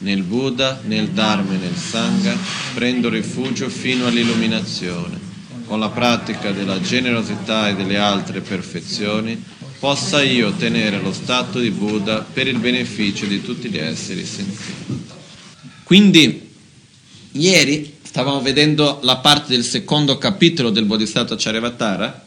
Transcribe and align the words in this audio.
nel 0.00 0.22
Buddha, 0.22 0.80
nel 0.84 1.08
Dharma 1.08 1.54
e 1.54 1.58
nel 1.58 1.76
Sangha, 1.76 2.36
prendo 2.74 3.08
rifugio 3.08 3.68
fino 3.68 4.06
all'illuminazione. 4.06 5.28
Con 5.66 5.78
la 5.78 5.90
pratica 5.90 6.50
della 6.50 6.80
generosità 6.80 7.68
e 7.68 7.76
delle 7.76 7.96
altre 7.96 8.40
perfezioni, 8.40 9.42
possa 9.78 10.22
io 10.22 10.48
ottenere 10.48 11.00
lo 11.00 11.12
stato 11.12 11.58
di 11.58 11.70
Buddha 11.70 12.20
per 12.20 12.46
il 12.48 12.58
beneficio 12.58 13.26
di 13.26 13.42
tutti 13.42 13.68
gli 13.68 13.78
esseri 13.78 14.24
senzienti. 14.24 15.18
Quindi, 15.84 16.48
ieri 17.32 17.98
stavamo 18.02 18.40
vedendo 18.40 19.00
la 19.02 19.18
parte 19.18 19.52
del 19.52 19.64
secondo 19.64 20.18
capitolo 20.18 20.70
del 20.70 20.84
Bodhisattva 20.84 21.36
Charyavatara, 21.38 22.26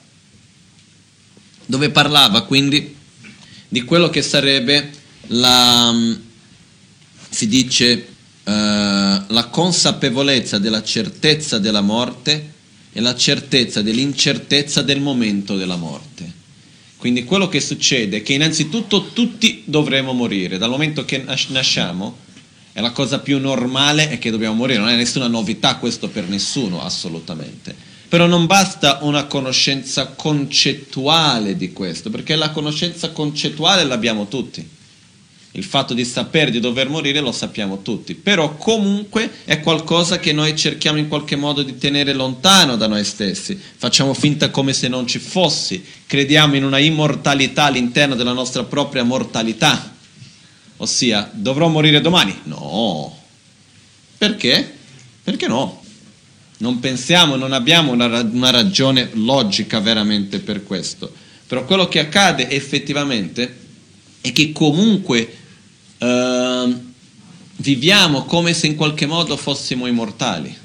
dove 1.65 1.89
parlava 1.89 2.43
quindi 2.43 2.95
di 3.67 3.81
quello 3.83 4.09
che 4.09 4.21
sarebbe 4.21 4.91
la, 5.27 5.93
si 7.33 7.47
dice, 7.47 8.07
uh, 8.43 8.51
la 8.51 9.47
consapevolezza 9.49 10.59
della 10.59 10.83
certezza 10.83 11.57
della 11.57 11.81
morte 11.81 12.51
e 12.93 13.01
la 13.01 13.15
certezza 13.15 13.81
dell'incertezza 13.81 14.83
del 14.83 15.01
momento 15.01 15.57
della 15.57 15.75
morte. 15.75 16.31
Quindi 16.97 17.23
quello 17.25 17.49
che 17.49 17.59
succede 17.59 18.17
è 18.17 18.21
che 18.21 18.33
innanzitutto 18.33 19.09
tutti 19.11 19.63
dovremo 19.65 20.13
morire, 20.13 20.57
dal 20.57 20.69
momento 20.69 21.03
che 21.03 21.25
nasciamo 21.47 22.17
è 22.71 22.81
la 22.81 22.91
cosa 22.91 23.19
più 23.19 23.39
normale 23.39 24.09
è 24.09 24.19
che 24.19 24.31
dobbiamo 24.31 24.55
morire, 24.55 24.79
non 24.79 24.89
è 24.89 24.95
nessuna 24.95 25.27
novità 25.27 25.75
questo 25.77 26.09
per 26.09 26.27
nessuno, 26.27 26.83
assolutamente. 26.83 27.75
Però 28.07 28.25
non 28.25 28.45
basta 28.45 28.99
una 29.01 29.25
conoscenza 29.25 30.07
concettuale 30.07 31.55
di 31.55 31.71
questo, 31.71 32.09
perché 32.09 32.35
la 32.35 32.51
conoscenza 32.51 33.11
concettuale 33.11 33.83
l'abbiamo 33.83 34.27
tutti. 34.27 34.67
Il 35.55 35.63
fatto 35.63 35.93
di 35.93 36.03
sapere 36.03 36.51
di 36.51 36.59
dover 36.59 36.89
morire 36.89 37.19
lo 37.19 37.31
sappiamo 37.31 37.81
tutti, 37.81 38.15
però 38.15 38.55
comunque 38.55 39.29
è 39.45 39.59
qualcosa 39.59 40.19
che 40.19 40.33
noi 40.33 40.55
cerchiamo 40.57 40.97
in 40.97 41.07
qualche 41.07 41.35
modo 41.35 41.61
di 41.61 41.77
tenere 41.77 42.13
lontano 42.13 42.75
da 42.75 42.87
noi 42.87 43.03
stessi, 43.03 43.59
facciamo 43.77 44.13
finta 44.13 44.49
come 44.49 44.73
se 44.73 44.87
non 44.87 45.05
ci 45.05 45.19
fossi, 45.19 45.83
crediamo 46.07 46.55
in 46.55 46.63
una 46.63 46.79
immortalità 46.79 47.65
all'interno 47.65 48.15
della 48.15 48.33
nostra 48.33 48.63
propria 48.63 49.03
mortalità 49.03 49.93
Ossia, 50.83 51.29
dovrò 51.33 51.69
morire 51.69 52.01
domani? 52.01 52.37
No. 52.43 53.17
Perché? 54.17 54.69
Perché 55.23 55.47
no? 55.47 55.81
Non 56.57 56.79
pensiamo, 56.79 57.37
non 57.37 57.53
abbiamo 57.53 57.93
una, 57.93 58.21
una 58.21 58.49
ragione 58.49 59.09
logica 59.13 59.79
veramente 59.79 60.39
per 60.39 60.63
questo. 60.63 61.11
Però 61.47 61.63
quello 61.65 61.87
che 61.87 61.99
accade 61.99 62.49
effettivamente 62.49 63.61
è 64.19 64.31
che 64.33 64.51
comunque 64.51 65.37
uh, 66.03 66.91
viviamo 67.57 68.25
come 68.25 68.53
se 68.53 68.67
in 68.67 68.75
qualche 68.75 69.05
modo 69.05 69.37
fossimo 69.37 69.87
immortali. 69.87 70.55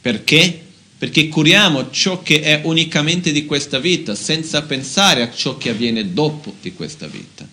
Perché? 0.00 0.66
Perché 0.96 1.28
curiamo 1.28 1.90
ciò 1.90 2.22
che 2.22 2.40
è 2.40 2.60
unicamente 2.64 3.32
di 3.32 3.46
questa 3.46 3.78
vita, 3.78 4.14
senza 4.14 4.62
pensare 4.62 5.22
a 5.22 5.32
ciò 5.32 5.56
che 5.56 5.70
avviene 5.70 6.12
dopo 6.12 6.54
di 6.60 6.72
questa 6.74 7.06
vita. 7.06 7.48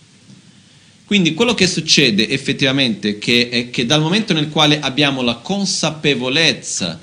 Quindi 1.04 1.32
quello 1.32 1.54
che 1.54 1.66
succede 1.66 2.28
effettivamente 2.28 3.16
che 3.18 3.48
è 3.48 3.70
che 3.70 3.86
dal 3.86 4.02
momento 4.02 4.34
nel 4.34 4.50
quale 4.50 4.78
abbiamo 4.78 5.22
la 5.22 5.36
consapevolezza 5.36 7.00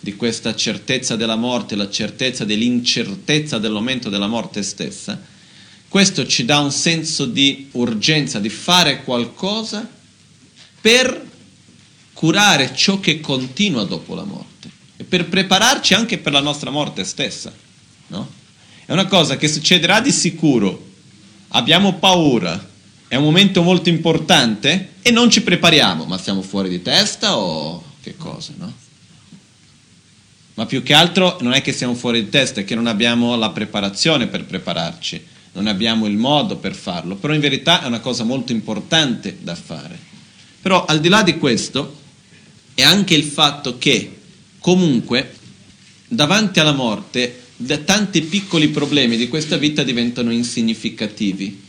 di 0.00 0.14
questa 0.16 0.54
certezza 0.54 1.16
della 1.16 1.36
morte, 1.36 1.74
la 1.74 1.88
certezza 1.88 2.44
dell'incertezza 2.44 3.56
del 3.56 3.72
momento 3.72 4.10
della 4.10 4.26
morte 4.26 4.62
stessa, 4.62 5.18
questo 5.88 6.26
ci 6.26 6.44
dà 6.44 6.58
un 6.58 6.70
senso 6.70 7.24
di 7.24 7.68
urgenza, 7.72 8.38
di 8.38 8.50
fare 8.50 9.02
qualcosa 9.04 9.88
per 10.80 11.26
curare 12.12 12.74
ciò 12.74 13.00
che 13.00 13.20
continua 13.20 13.84
dopo 13.84 14.14
la 14.14 14.24
morte 14.24 14.70
e 14.96 15.04
per 15.04 15.26
prepararci 15.28 15.94
anche 15.94 16.18
per 16.18 16.32
la 16.32 16.40
nostra 16.40 16.70
morte 16.70 17.04
stessa. 17.04 17.52
No? 18.08 18.28
È 18.84 18.92
una 18.92 19.06
cosa 19.06 19.36
che 19.36 19.48
succederà 19.48 20.00
di 20.00 20.12
sicuro, 20.12 20.86
abbiamo 21.48 21.94
paura, 21.94 22.68
è 23.06 23.16
un 23.16 23.24
momento 23.24 23.62
molto 23.62 23.88
importante 23.88 24.94
e 25.00 25.10
non 25.10 25.30
ci 25.30 25.42
prepariamo, 25.42 26.04
ma 26.04 26.18
siamo 26.18 26.42
fuori 26.42 26.68
di 26.68 26.82
testa 26.82 27.38
o 27.38 27.82
che 28.02 28.16
cosa, 28.16 28.52
no? 28.56 28.72
Ma 30.54 30.66
più 30.66 30.82
che 30.82 30.92
altro 30.92 31.38
non 31.40 31.52
è 31.52 31.62
che 31.62 31.72
siamo 31.72 31.94
fuori 31.94 32.24
di 32.24 32.30
testa, 32.30 32.60
è 32.60 32.64
che 32.64 32.74
non 32.74 32.88
abbiamo 32.88 33.36
la 33.36 33.50
preparazione 33.50 34.26
per 34.26 34.44
prepararci, 34.44 35.24
non 35.58 35.66
abbiamo 35.66 36.06
il 36.06 36.16
modo 36.16 36.56
per 36.56 36.74
farlo, 36.74 37.16
però 37.16 37.34
in 37.34 37.40
verità 37.40 37.82
è 37.82 37.86
una 37.86 38.00
cosa 38.00 38.22
molto 38.22 38.52
importante 38.52 39.38
da 39.40 39.54
fare. 39.54 39.98
Però 40.62 40.84
al 40.84 41.00
di 41.00 41.08
là 41.08 41.22
di 41.22 41.36
questo 41.36 41.96
è 42.74 42.82
anche 42.82 43.14
il 43.14 43.24
fatto 43.24 43.76
che 43.76 44.18
comunque 44.60 45.34
davanti 46.06 46.60
alla 46.60 46.72
morte 46.72 47.42
tanti 47.84 48.22
piccoli 48.22 48.68
problemi 48.68 49.16
di 49.16 49.28
questa 49.28 49.56
vita 49.56 49.82
diventano 49.82 50.30
insignificativi 50.30 51.66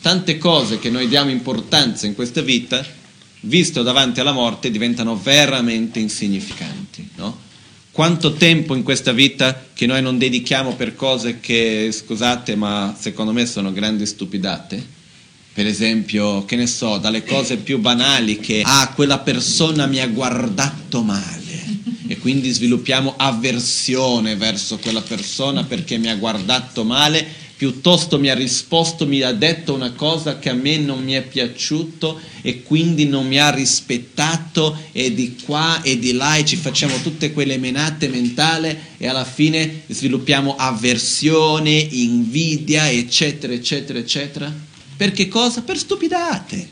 tante 0.00 0.38
cose 0.38 0.78
che 0.78 0.88
noi 0.88 1.08
diamo 1.08 1.30
importanza 1.30 2.06
in 2.06 2.14
questa 2.14 2.40
vita, 2.40 2.84
visto 3.40 3.82
davanti 3.82 4.20
alla 4.20 4.32
morte, 4.32 4.70
diventano 4.70 5.16
veramente 5.16 5.98
insignificanti. 5.98 7.08
No? 7.16 7.48
Quanto 7.92 8.34
tempo 8.34 8.76
in 8.76 8.84
questa 8.84 9.12
vita 9.12 9.66
che 9.74 9.84
noi 9.84 10.00
non 10.00 10.16
dedichiamo 10.16 10.76
per 10.76 10.94
cose 10.94 11.40
che, 11.40 11.90
scusate, 11.92 12.54
ma 12.54 12.96
secondo 12.98 13.32
me 13.32 13.46
sono 13.46 13.72
grandi 13.72 14.06
stupidate? 14.06 14.98
Per 15.52 15.66
esempio, 15.66 16.44
che 16.44 16.54
ne 16.54 16.68
so, 16.68 16.98
dalle 16.98 17.24
cose 17.24 17.56
più 17.56 17.78
banali 17.78 18.38
che, 18.38 18.62
ah, 18.64 18.92
quella 18.94 19.18
persona 19.18 19.86
mi 19.86 19.98
ha 19.98 20.06
guardato 20.06 21.02
male 21.02 21.40
e 22.06 22.18
quindi 22.18 22.50
sviluppiamo 22.50 23.14
avversione 23.16 24.36
verso 24.36 24.78
quella 24.78 25.00
persona 25.00 25.64
perché 25.64 25.98
mi 25.98 26.08
ha 26.08 26.16
guardato 26.16 26.84
male 26.84 27.26
piuttosto 27.60 28.18
mi 28.18 28.30
ha 28.30 28.34
risposto, 28.34 29.06
mi 29.06 29.20
ha 29.20 29.32
detto 29.32 29.74
una 29.74 29.92
cosa 29.92 30.38
che 30.38 30.48
a 30.48 30.54
me 30.54 30.78
non 30.78 31.04
mi 31.04 31.12
è 31.12 31.20
piaciuto 31.20 32.18
e 32.40 32.62
quindi 32.62 33.04
non 33.04 33.26
mi 33.26 33.38
ha 33.38 33.50
rispettato 33.50 34.74
e 34.92 35.12
di 35.12 35.36
qua 35.44 35.82
e 35.82 35.98
di 35.98 36.12
là 36.12 36.36
e 36.36 36.46
ci 36.46 36.56
facciamo 36.56 37.02
tutte 37.02 37.34
quelle 37.34 37.58
menate 37.58 38.08
mentali 38.08 38.74
e 38.96 39.06
alla 39.06 39.26
fine 39.26 39.82
sviluppiamo 39.88 40.56
avversione, 40.56 41.72
invidia, 41.72 42.90
eccetera, 42.90 43.52
eccetera, 43.52 43.98
eccetera. 43.98 44.50
Per 44.96 45.12
che 45.12 45.28
cosa? 45.28 45.60
Per 45.60 45.76
stupidate. 45.76 46.66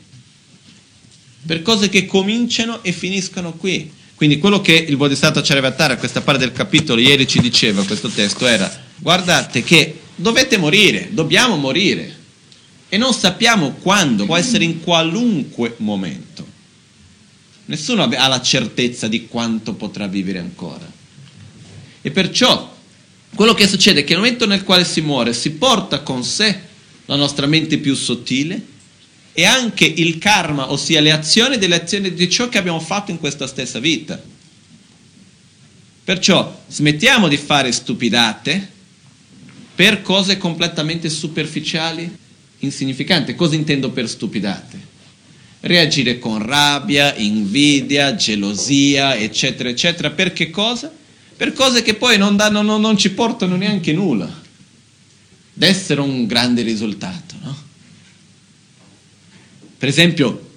Per 1.45 1.61
cose 1.61 1.89
che 1.89 2.07
cominciano 2.07 2.81
e 2.81 2.93
finiscono 2.93 3.53
qui. 3.53 3.91
Quindi 4.15 4.39
quello 4.39 4.59
che 4.59 4.73
il 4.73 4.97
Bodhisattva 4.97 5.43
Charyavatara, 5.43 5.97
questa 5.97 6.21
parte 6.21 6.45
del 6.45 6.51
capitolo, 6.51 6.99
ieri 6.99 7.27
ci 7.27 7.39
diceva, 7.41 7.83
questo 7.83 8.09
testo, 8.09 8.47
era 8.47 8.87
guardate 8.97 9.61
che 9.61 10.07
dovete 10.19 10.57
morire, 10.57 11.09
dobbiamo 11.11 11.55
morire. 11.55 12.17
E 12.89 12.97
non 12.97 13.13
sappiamo 13.13 13.73
quando, 13.73 14.25
può 14.25 14.35
essere 14.35 14.63
in 14.63 14.81
qualunque 14.81 15.75
momento. 15.77 16.47
Nessuno 17.65 18.03
ha 18.03 18.27
la 18.27 18.41
certezza 18.41 19.07
di 19.07 19.27
quanto 19.27 19.73
potrà 19.73 20.07
vivere 20.07 20.39
ancora. 20.39 20.91
E 22.01 22.11
perciò 22.11 22.75
quello 23.35 23.53
che 23.53 23.67
succede 23.67 23.99
è 23.99 24.03
che 24.03 24.13
nel 24.13 24.21
momento 24.21 24.47
nel 24.47 24.63
quale 24.63 24.83
si 24.83 25.01
muore 25.01 25.33
si 25.33 25.51
porta 25.51 26.01
con 26.01 26.23
sé 26.23 26.59
la 27.05 27.15
nostra 27.15 27.45
mente 27.45 27.77
più 27.77 27.95
sottile 27.95 28.77
e 29.33 29.45
anche 29.45 29.85
il 29.85 30.17
karma, 30.17 30.71
ossia 30.71 30.99
le 30.99 31.11
azioni 31.11 31.57
delle 31.57 31.75
azioni 31.75 32.13
di 32.13 32.29
ciò 32.29 32.49
che 32.49 32.57
abbiamo 32.57 32.79
fatto 32.79 33.11
in 33.11 33.19
questa 33.19 33.45
stessa 33.45 33.79
vita. 33.79 34.19
Perciò 36.03 36.59
smettiamo 36.67 37.27
di 37.27 37.37
fare 37.37 37.71
stupidate 37.71 38.77
per 39.79 40.01
cose 40.01 40.37
completamente 40.37 41.07
superficiali, 41.07 42.13
insignificanti. 42.57 43.33
Cosa 43.33 43.55
intendo 43.55 43.91
per 43.91 44.09
stupidate? 44.09 44.77
Reagire 45.61 46.19
con 46.19 46.45
rabbia, 46.45 47.15
invidia, 47.15 48.13
gelosia, 48.13 49.15
eccetera, 49.15 49.69
eccetera. 49.69 50.09
Per 50.09 50.33
che 50.33 50.49
cosa? 50.49 50.93
Per 51.33 51.53
cose 51.53 51.81
che 51.81 51.93
poi 51.93 52.17
non, 52.17 52.35
danno, 52.35 52.61
non, 52.61 52.81
non 52.81 52.97
ci 52.97 53.11
portano 53.11 53.55
neanche 53.55 53.93
nulla. 53.93 54.29
D'essere 55.53 56.01
un 56.01 56.25
grande 56.25 56.61
risultato, 56.61 57.35
no? 57.41 57.57
Per 59.77 59.87
esempio, 59.87 60.55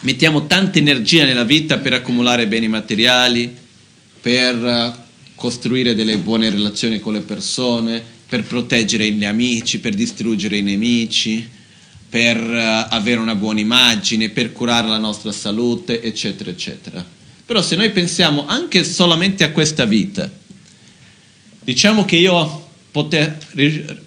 mettiamo 0.00 0.48
tanta 0.48 0.80
energia 0.80 1.24
nella 1.24 1.44
vita 1.44 1.78
per 1.78 1.92
accumulare 1.92 2.48
beni 2.48 2.66
materiali, 2.66 3.56
per 4.20 4.56
eh, 4.56 4.92
costruire 5.36 5.94
delle 5.94 6.18
buone 6.18 6.50
relazioni 6.50 6.98
con 6.98 7.12
le 7.12 7.20
persone, 7.20 8.18
per 8.30 8.44
proteggere 8.44 9.10
gli 9.10 9.24
amici, 9.24 9.80
per 9.80 9.92
distruggere 9.92 10.56
i 10.56 10.62
nemici, 10.62 11.46
per 12.08 12.40
uh, 12.40 12.86
avere 12.94 13.18
una 13.18 13.34
buona 13.34 13.58
immagine, 13.58 14.30
per 14.30 14.52
curare 14.52 14.86
la 14.86 14.98
nostra 14.98 15.32
salute, 15.32 16.00
eccetera, 16.00 16.48
eccetera. 16.48 17.04
Però 17.44 17.60
se 17.60 17.74
noi 17.74 17.90
pensiamo 17.90 18.46
anche 18.46 18.84
solamente 18.84 19.42
a 19.42 19.50
questa 19.50 19.84
vita, 19.84 20.30
diciamo 21.64 22.04
che 22.04 22.14
io 22.14 22.68
poter, 22.92 23.36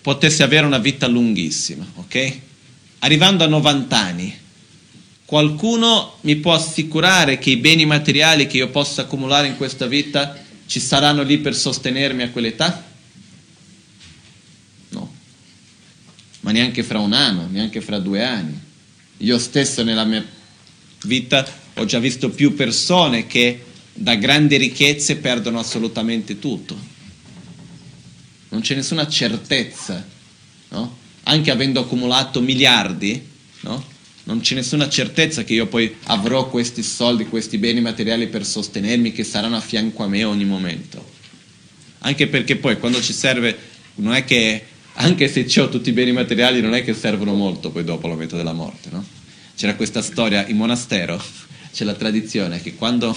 potessi 0.02 0.42
avere 0.42 0.66
una 0.66 0.78
vita 0.78 1.06
lunghissima, 1.08 1.86
ok? 1.96 2.40
Arrivando 3.00 3.44
a 3.44 3.48
90 3.48 3.98
anni, 3.98 4.34
qualcuno 5.26 6.19
mi 6.22 6.38
può 6.38 6.54
assicurare 6.54 7.38
che 7.40 7.50
i 7.50 7.58
beni 7.58 7.86
materiali 7.86 8.48
che 8.48 8.56
io 8.56 8.69
possa 8.69 9.02
accumulare 9.02 9.48
in 9.48 9.58
questa 9.58 9.86
vita 9.86 10.38
ci 10.66 10.80
saranno 10.80 11.24
lì 11.24 11.40
per 11.40 11.54
sostenermi 11.56 12.24
a 12.24 12.30
quell'età? 12.30 12.92
No. 14.90 15.14
Ma 16.42 16.43
neanche 16.54 16.84
fra 16.84 17.00
un 17.00 17.12
anno, 17.12 17.48
neanche 17.52 17.82
fra 17.82 18.00
due 18.00 18.24
anni. 18.24 18.58
Io 19.18 19.38
stesso 19.38 19.84
nella 19.84 20.06
mia 20.06 20.26
vita 21.04 21.46
ho 21.76 21.86
già 21.86 22.00
visto 22.00 22.30
più 22.30 22.54
persone 22.54 23.28
che 23.28 23.64
da 23.94 24.16
grandi 24.16 24.58
ricchezze 24.58 25.18
perdono 25.18 25.60
assolutamente 25.60 26.40
tutto. 26.40 26.92
Non 28.50 28.62
c'è 28.62 28.76
nessuna 28.76 29.08
certezza, 29.08 30.06
no? 30.70 30.98
anche 31.24 31.52
avendo 31.52 31.82
accumulato 31.82 32.42
miliardi, 32.42 33.22
no? 33.62 33.92
non 34.26 34.42
c'è 34.42 34.56
nessuna 34.56 34.88
certezza 34.90 35.44
che 35.44 35.54
io 35.54 35.68
poi 35.68 35.96
avrò 36.04 36.50
questi 36.50 36.84
soldi, 36.84 37.26
questi 37.26 37.58
beni 37.58 37.82
materiali 37.82 38.28
per 38.28 38.46
sostenermi, 38.46 39.12
che 39.12 39.24
saranno 39.24 39.58
a 39.58 39.62
fianco 39.62 40.04
a 40.04 40.08
me 40.08 40.24
ogni 40.24 40.46
momento. 40.46 41.12
Anche 42.00 42.28
perché 42.28 42.58
poi 42.58 42.78
quando 42.78 43.02
ci 43.02 43.14
serve, 43.14 43.58
non 43.96 44.14
è 44.14 44.24
che, 44.24 44.66
anche 44.95 45.28
se 45.28 45.60
ho 45.60 45.69
tutti 45.69 45.90
i 45.90 45.94
beni 45.94 46.12
materiali, 46.12 46.62
non 46.62 46.74
è 46.74 46.84
che 46.84 46.94
servono 46.94 47.34
molto 47.34 47.72
poi 47.72 47.84
dopo 47.84 48.07
il 48.07 48.13
momento 48.13 48.36
della 48.36 48.54
morte. 48.54 48.90
No? 48.92 49.04
C'era 49.56 49.75
questa 49.75 50.01
storia 50.01 50.48
in 50.48 50.57
monastero, 50.57 51.22
c'è 51.74 51.84
la 51.84 51.94
tradizione 51.94 52.62
che 52.62 52.75
quando 52.75 53.16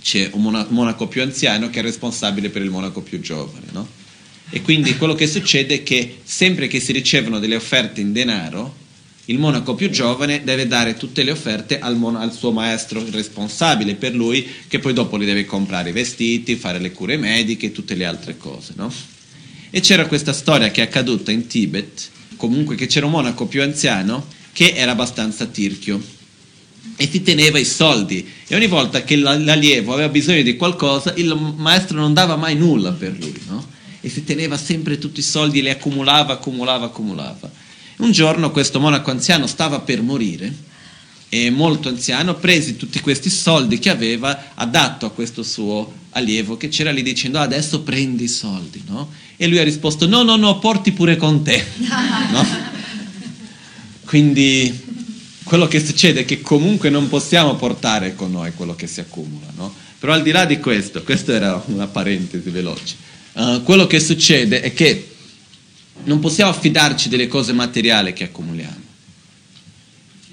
c'è 0.00 0.30
un 0.32 0.66
monaco 0.68 1.06
più 1.08 1.22
anziano 1.22 1.70
che 1.70 1.78
è 1.78 1.82
responsabile 1.82 2.50
per 2.50 2.62
il 2.62 2.70
monaco 2.70 3.00
più 3.02 3.20
giovane. 3.20 3.66
No? 3.72 3.86
E 4.50 4.62
quindi 4.62 4.96
quello 4.96 5.14
che 5.14 5.26
succede 5.26 5.76
è 5.76 5.82
che 5.82 6.18
sempre 6.22 6.66
che 6.66 6.80
si 6.80 6.92
ricevono 6.92 7.38
delle 7.38 7.56
offerte 7.56 8.00
in 8.00 8.12
denaro, 8.12 8.82
il 9.26 9.38
monaco 9.38 9.74
più 9.74 9.88
giovane 9.88 10.44
deve 10.44 10.66
dare 10.66 10.96
tutte 10.96 11.22
le 11.22 11.30
offerte 11.30 11.78
al, 11.78 11.96
mon- 11.96 12.16
al, 12.16 12.32
suo 12.32 12.52
maestro 12.52 13.02
responsabile 13.10 13.94
per 13.94 14.14
lui, 14.14 14.46
che 14.68 14.80
poi 14.80 14.92
dopo 14.92 15.18
gli 15.18 15.24
deve 15.24 15.46
comprare 15.46 15.88
i 15.88 15.92
vestiti, 15.92 16.56
fare 16.56 16.78
le 16.78 16.92
cure 16.92 17.16
mediche 17.16 17.66
e 17.66 17.72
tutte 17.72 17.94
le 17.94 18.04
altre 18.04 18.36
cose. 18.36 18.74
No? 18.76 18.92
E 19.76 19.80
c'era 19.80 20.06
questa 20.06 20.32
storia 20.32 20.70
che 20.70 20.82
è 20.82 20.84
accaduta 20.84 21.32
in 21.32 21.48
Tibet, 21.48 22.08
comunque 22.36 22.76
che 22.76 22.86
c'era 22.86 23.06
un 23.06 23.10
monaco 23.10 23.46
più 23.46 23.60
anziano 23.60 24.24
che 24.52 24.72
era 24.76 24.92
abbastanza 24.92 25.46
tirchio 25.46 26.00
e 26.94 27.10
ti 27.10 27.22
teneva 27.24 27.58
i 27.58 27.64
soldi 27.64 28.24
e 28.46 28.54
ogni 28.54 28.68
volta 28.68 29.02
che 29.02 29.16
l'allievo 29.16 29.92
aveva 29.92 30.10
bisogno 30.10 30.42
di 30.42 30.54
qualcosa 30.54 31.12
il 31.16 31.34
maestro 31.56 31.98
non 31.98 32.14
dava 32.14 32.36
mai 32.36 32.54
nulla 32.54 32.92
per 32.92 33.16
lui 33.18 33.34
no? 33.48 33.66
e 34.00 34.08
si 34.08 34.22
teneva 34.22 34.56
sempre 34.56 34.96
tutti 34.96 35.18
i 35.18 35.24
soldi 35.24 35.58
e 35.58 35.62
li 35.62 35.70
accumulava, 35.70 36.34
accumulava, 36.34 36.84
accumulava 36.84 37.50
un 37.96 38.12
giorno 38.12 38.52
questo 38.52 38.78
monaco 38.78 39.10
anziano 39.10 39.48
stava 39.48 39.80
per 39.80 40.02
morire 40.02 40.54
e 41.28 41.50
molto 41.50 41.88
anziano 41.88 42.36
prese 42.36 42.76
tutti 42.76 43.00
questi 43.00 43.28
soldi 43.28 43.80
che 43.80 43.90
aveva, 43.90 44.52
ha 44.54 44.66
dato 44.66 45.04
a 45.04 45.10
questo 45.10 45.42
suo 45.42 45.92
allievo 46.10 46.56
che 46.56 46.68
c'era 46.68 46.92
lì 46.92 47.02
dicendo 47.02 47.38
ah, 47.38 47.42
adesso 47.42 47.80
prendi 47.80 48.22
i 48.22 48.28
soldi, 48.28 48.82
no? 48.86 49.10
E 49.36 49.46
lui 49.46 49.58
ha 49.58 49.64
risposto 49.64 50.06
no, 50.06 50.22
no, 50.22 50.36
no, 50.36 50.58
porti 50.58 50.92
pure 50.92 51.16
con 51.16 51.42
te, 51.42 51.64
no? 52.30 52.46
Quindi 54.04 54.82
quello 55.42 55.66
che 55.66 55.84
succede 55.84 56.20
è 56.20 56.24
che 56.24 56.40
comunque 56.40 56.88
non 56.88 57.08
possiamo 57.08 57.56
portare 57.56 58.14
con 58.14 58.30
noi 58.30 58.52
quello 58.54 58.74
che 58.74 58.86
si 58.86 59.00
accumula, 59.00 59.46
no? 59.56 59.74
Però 59.98 60.12
al 60.12 60.22
di 60.22 60.30
là 60.30 60.44
di 60.44 60.58
questo, 60.58 61.02
questa 61.02 61.32
era 61.32 61.62
una 61.66 61.86
parentesi 61.86 62.50
veloce, 62.50 62.94
uh, 63.32 63.62
quello 63.62 63.86
che 63.86 64.00
succede 64.00 64.60
è 64.60 64.72
che 64.72 65.08
non 66.04 66.20
possiamo 66.20 66.50
affidarci 66.50 67.08
delle 67.08 67.26
cose 67.26 67.52
materiali 67.52 68.12
che 68.12 68.24
accumuliamo. 68.24 68.82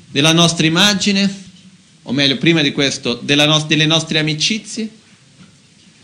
Della 0.09 0.33
nostra 0.33 0.65
immagine, 0.65 1.33
o 2.03 2.11
meglio, 2.11 2.37
prima 2.37 2.61
di 2.61 2.71
questo, 2.71 3.21
no- 3.23 3.63
delle 3.65 3.85
nostre 3.85 4.19
amicizie. 4.19 4.89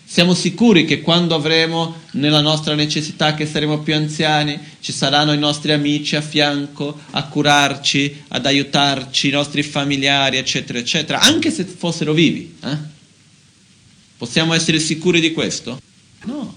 Siamo 0.09 0.33
sicuri 0.33 0.85
che 0.85 1.01
quando 1.01 1.35
avremo 1.35 2.03
nella 2.11 2.39
nostra 2.39 2.75
necessità, 2.75 3.33
che 3.33 3.45
saremo 3.45 3.79
più 3.79 3.93
anziani, 3.93 4.57
ci 4.79 4.93
saranno 4.93 5.33
i 5.33 5.37
nostri 5.37 5.73
amici 5.73 6.15
a 6.15 6.21
fianco 6.21 6.97
a 7.11 7.27
curarci, 7.27 8.23
ad 8.29 8.45
aiutarci, 8.45 9.27
i 9.27 9.31
nostri 9.31 9.63
familiari, 9.63 10.37
eccetera, 10.37 10.79
eccetera, 10.79 11.19
anche 11.19 11.51
se 11.51 11.65
fossero 11.65 12.13
vivi. 12.13 12.55
Eh? 12.63 12.77
Possiamo 14.17 14.53
essere 14.53 14.79
sicuri 14.79 15.19
di 15.19 15.33
questo? 15.33 15.77
No. 16.23 16.55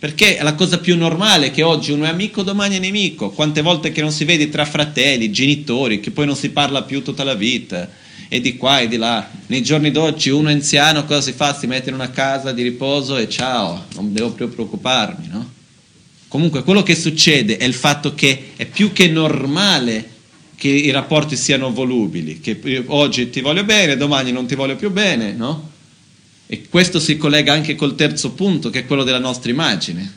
Perché 0.00 0.36
è 0.36 0.42
la 0.42 0.54
cosa 0.54 0.80
più 0.80 0.96
normale 0.96 1.52
che 1.52 1.62
oggi 1.62 1.92
uno 1.92 2.06
è 2.06 2.08
amico, 2.08 2.42
domani 2.42 2.74
è 2.74 2.80
nemico. 2.80 3.30
Quante 3.30 3.62
volte 3.62 3.92
che 3.92 4.00
non 4.00 4.10
si 4.10 4.24
vede 4.24 4.48
tra 4.48 4.64
fratelli, 4.64 5.30
genitori, 5.30 6.00
che 6.00 6.10
poi 6.10 6.26
non 6.26 6.34
si 6.34 6.50
parla 6.50 6.82
più 6.82 7.04
tutta 7.04 7.22
la 7.22 7.34
vita, 7.34 7.88
e 8.32 8.40
di 8.40 8.56
qua 8.56 8.80
e 8.80 8.88
di 8.88 8.96
là. 8.96 9.28
Nei 9.48 9.62
giorni 9.62 9.90
d'oggi 9.90 10.30
uno 10.30 10.48
anziano 10.48 11.04
cosa 11.04 11.20
si 11.20 11.32
fa? 11.32 11.54
Si 11.54 11.66
mette 11.66 11.90
in 11.90 11.94
una 11.96 12.08
casa 12.08 12.50
di 12.52 12.62
riposo 12.62 13.18
e 13.18 13.28
ciao, 13.28 13.84
non 13.92 14.14
devo 14.14 14.30
più 14.32 14.48
preoccuparmi, 14.48 15.28
no? 15.28 15.50
Comunque 16.28 16.62
quello 16.62 16.82
che 16.82 16.94
succede 16.94 17.58
è 17.58 17.64
il 17.64 17.74
fatto 17.74 18.14
che 18.14 18.52
è 18.56 18.64
più 18.64 18.90
che 18.92 19.08
normale 19.08 20.08
che 20.54 20.68
i 20.68 20.90
rapporti 20.90 21.36
siano 21.36 21.72
volubili, 21.72 22.40
che 22.40 22.82
oggi 22.86 23.28
ti 23.28 23.42
voglio 23.42 23.64
bene, 23.64 23.98
domani 23.98 24.32
non 24.32 24.46
ti 24.46 24.54
voglio 24.54 24.76
più 24.76 24.90
bene, 24.90 25.34
no? 25.34 25.70
E 26.46 26.68
questo 26.70 27.00
si 27.00 27.18
collega 27.18 27.52
anche 27.52 27.74
col 27.74 27.94
terzo 27.96 28.32
punto, 28.32 28.70
che 28.70 28.78
è 28.78 28.86
quello 28.86 29.04
della 29.04 29.18
nostra 29.18 29.50
immagine. 29.50 30.10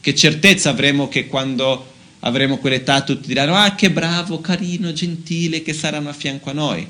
Che 0.00 0.14
certezza 0.14 0.70
avremo 0.70 1.08
che 1.08 1.26
quando 1.26 1.93
avremo 2.24 2.58
quell'età 2.58 3.02
tutti 3.02 3.26
diranno 3.26 3.54
ah 3.54 3.74
che 3.74 3.90
bravo, 3.90 4.40
carino, 4.40 4.92
gentile, 4.92 5.62
che 5.62 5.72
saranno 5.72 6.08
a 6.08 6.12
fianco 6.12 6.50
a 6.50 6.52
noi. 6.52 6.86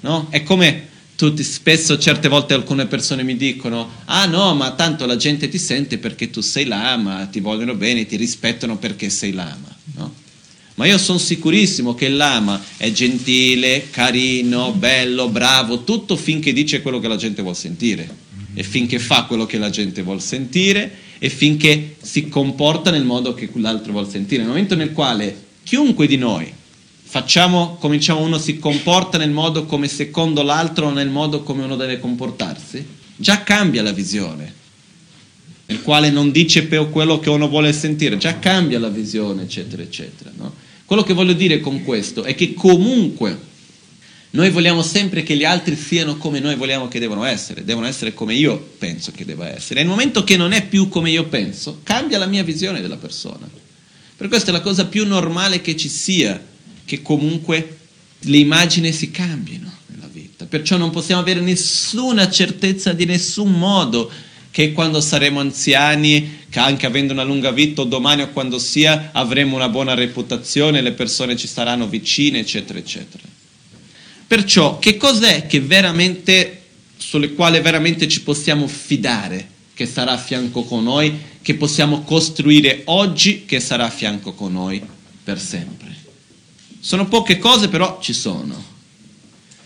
No? 0.00 0.28
È 0.30 0.42
come 0.42 0.88
tutti, 1.16 1.42
spesso 1.42 1.98
certe 1.98 2.28
volte 2.28 2.54
alcune 2.54 2.86
persone 2.86 3.22
mi 3.22 3.36
dicono 3.36 3.90
ah 4.06 4.26
no, 4.26 4.54
ma 4.54 4.72
tanto 4.72 5.04
la 5.04 5.16
gente 5.16 5.48
ti 5.48 5.58
sente 5.58 5.98
perché 5.98 6.30
tu 6.30 6.40
sei 6.40 6.64
lama, 6.64 7.26
ti 7.26 7.40
vogliono 7.40 7.74
bene, 7.74 8.06
ti 8.06 8.16
rispettano 8.16 8.78
perché 8.78 9.10
sei 9.10 9.32
lama. 9.32 9.76
No? 9.96 10.14
Ma 10.76 10.86
io 10.86 10.96
sono 10.96 11.18
sicurissimo 11.18 11.94
che 11.94 12.08
l'ama 12.08 12.62
è 12.76 12.90
gentile, 12.92 13.90
carino, 13.90 14.72
bello, 14.72 15.28
bravo, 15.28 15.82
tutto 15.82 16.16
finché 16.16 16.52
dice 16.52 16.80
quello 16.80 17.00
che 17.00 17.08
la 17.08 17.16
gente 17.16 17.42
vuole 17.42 17.56
sentire 17.56 18.28
e 18.54 18.62
finché 18.62 18.98
fa 18.98 19.24
quello 19.24 19.44
che 19.44 19.58
la 19.58 19.70
gente 19.70 20.02
vuole 20.02 20.20
sentire 20.20 21.08
e 21.22 21.28
finché 21.28 21.96
si 22.00 22.28
comporta 22.28 22.90
nel 22.90 23.04
modo 23.04 23.34
che 23.34 23.48
l'altro 23.54 23.92
vuole 23.92 24.08
sentire. 24.08 24.40
Nel 24.40 24.48
momento 24.48 24.74
nel 24.74 24.92
quale 24.92 25.44
chiunque 25.62 26.06
di 26.06 26.16
noi 26.16 26.50
facciamo, 27.02 27.76
cominciamo 27.78 28.22
uno 28.22 28.38
si 28.38 28.58
comporta 28.58 29.18
nel 29.18 29.30
modo 29.30 29.66
come 29.66 29.86
secondo 29.86 30.42
l'altro 30.42 30.90
nel 30.90 31.10
modo 31.10 31.42
come 31.42 31.62
uno 31.62 31.76
deve 31.76 32.00
comportarsi, 32.00 32.84
già 33.16 33.42
cambia 33.42 33.82
la 33.82 33.92
visione 33.92 34.58
nel 35.66 35.82
quale 35.82 36.10
non 36.10 36.32
dice 36.32 36.64
più 36.64 36.90
quello 36.90 37.20
che 37.20 37.30
uno 37.30 37.48
vuole 37.48 37.72
sentire, 37.72 38.16
già 38.16 38.40
cambia 38.40 38.80
la 38.80 38.88
visione, 38.88 39.42
eccetera, 39.42 39.82
eccetera. 39.82 40.32
No? 40.36 40.52
Quello 40.84 41.04
che 41.04 41.12
voglio 41.12 41.32
dire 41.32 41.60
con 41.60 41.84
questo 41.84 42.24
è 42.24 42.34
che 42.34 42.54
comunque 42.54 43.38
noi 44.32 44.50
vogliamo 44.50 44.82
sempre 44.82 45.24
che 45.24 45.36
gli 45.36 45.44
altri 45.44 45.74
siano 45.74 46.16
come 46.16 46.38
noi 46.38 46.54
vogliamo 46.54 46.86
che 46.86 47.00
devono 47.00 47.24
essere, 47.24 47.64
devono 47.64 47.86
essere 47.86 48.14
come 48.14 48.34
io 48.34 48.74
penso 48.78 49.10
che 49.10 49.24
debba 49.24 49.48
essere. 49.48 49.80
E 49.80 49.82
nel 49.82 49.90
momento 49.90 50.22
che 50.22 50.36
non 50.36 50.52
è 50.52 50.66
più 50.66 50.88
come 50.88 51.10
io 51.10 51.24
penso, 51.24 51.80
cambia 51.82 52.18
la 52.18 52.26
mia 52.26 52.44
visione 52.44 52.80
della 52.80 52.96
persona. 52.96 53.48
Per 54.16 54.28
questo 54.28 54.50
è 54.50 54.52
la 54.52 54.60
cosa 54.60 54.86
più 54.86 55.04
normale 55.04 55.60
che 55.60 55.76
ci 55.76 55.88
sia, 55.88 56.40
che 56.84 57.02
comunque 57.02 57.78
le 58.20 58.36
immagini 58.36 58.92
si 58.92 59.10
cambino 59.10 59.72
nella 59.86 60.08
vita. 60.12 60.46
Perciò 60.46 60.76
non 60.76 60.90
possiamo 60.90 61.22
avere 61.22 61.40
nessuna 61.40 62.30
certezza 62.30 62.92
di 62.92 63.06
nessun 63.06 63.50
modo 63.58 64.12
che 64.52 64.72
quando 64.72 65.00
saremo 65.00 65.40
anziani, 65.40 66.38
anche 66.54 66.86
avendo 66.86 67.12
una 67.12 67.24
lunga 67.24 67.50
vita, 67.50 67.80
o 67.80 67.84
domani 67.84 68.22
o 68.22 68.30
quando 68.30 68.60
sia, 68.60 69.10
avremo 69.12 69.56
una 69.56 69.68
buona 69.68 69.94
reputazione, 69.94 70.82
le 70.82 70.92
persone 70.92 71.36
ci 71.36 71.48
saranno 71.48 71.88
vicine, 71.88 72.40
eccetera, 72.40 72.78
eccetera. 72.78 73.22
Perciò, 74.30 74.78
che 74.78 74.96
cos'è 74.96 75.48
che 75.48 75.60
veramente, 75.60 76.62
sulle 76.96 77.34
quali 77.34 77.58
veramente 77.60 78.06
ci 78.06 78.22
possiamo 78.22 78.68
fidare 78.68 79.58
che 79.74 79.86
sarà 79.86 80.12
a 80.12 80.18
fianco 80.18 80.62
con 80.62 80.84
noi, 80.84 81.18
che 81.42 81.56
possiamo 81.56 82.02
costruire 82.02 82.82
oggi, 82.84 83.44
che 83.44 83.58
sarà 83.58 83.86
a 83.86 83.90
fianco 83.90 84.34
con 84.34 84.52
noi 84.52 84.80
per 85.24 85.40
sempre? 85.40 85.96
Sono 86.78 87.08
poche 87.08 87.38
cose, 87.38 87.68
però 87.68 87.98
ci 88.00 88.12
sono. 88.12 88.62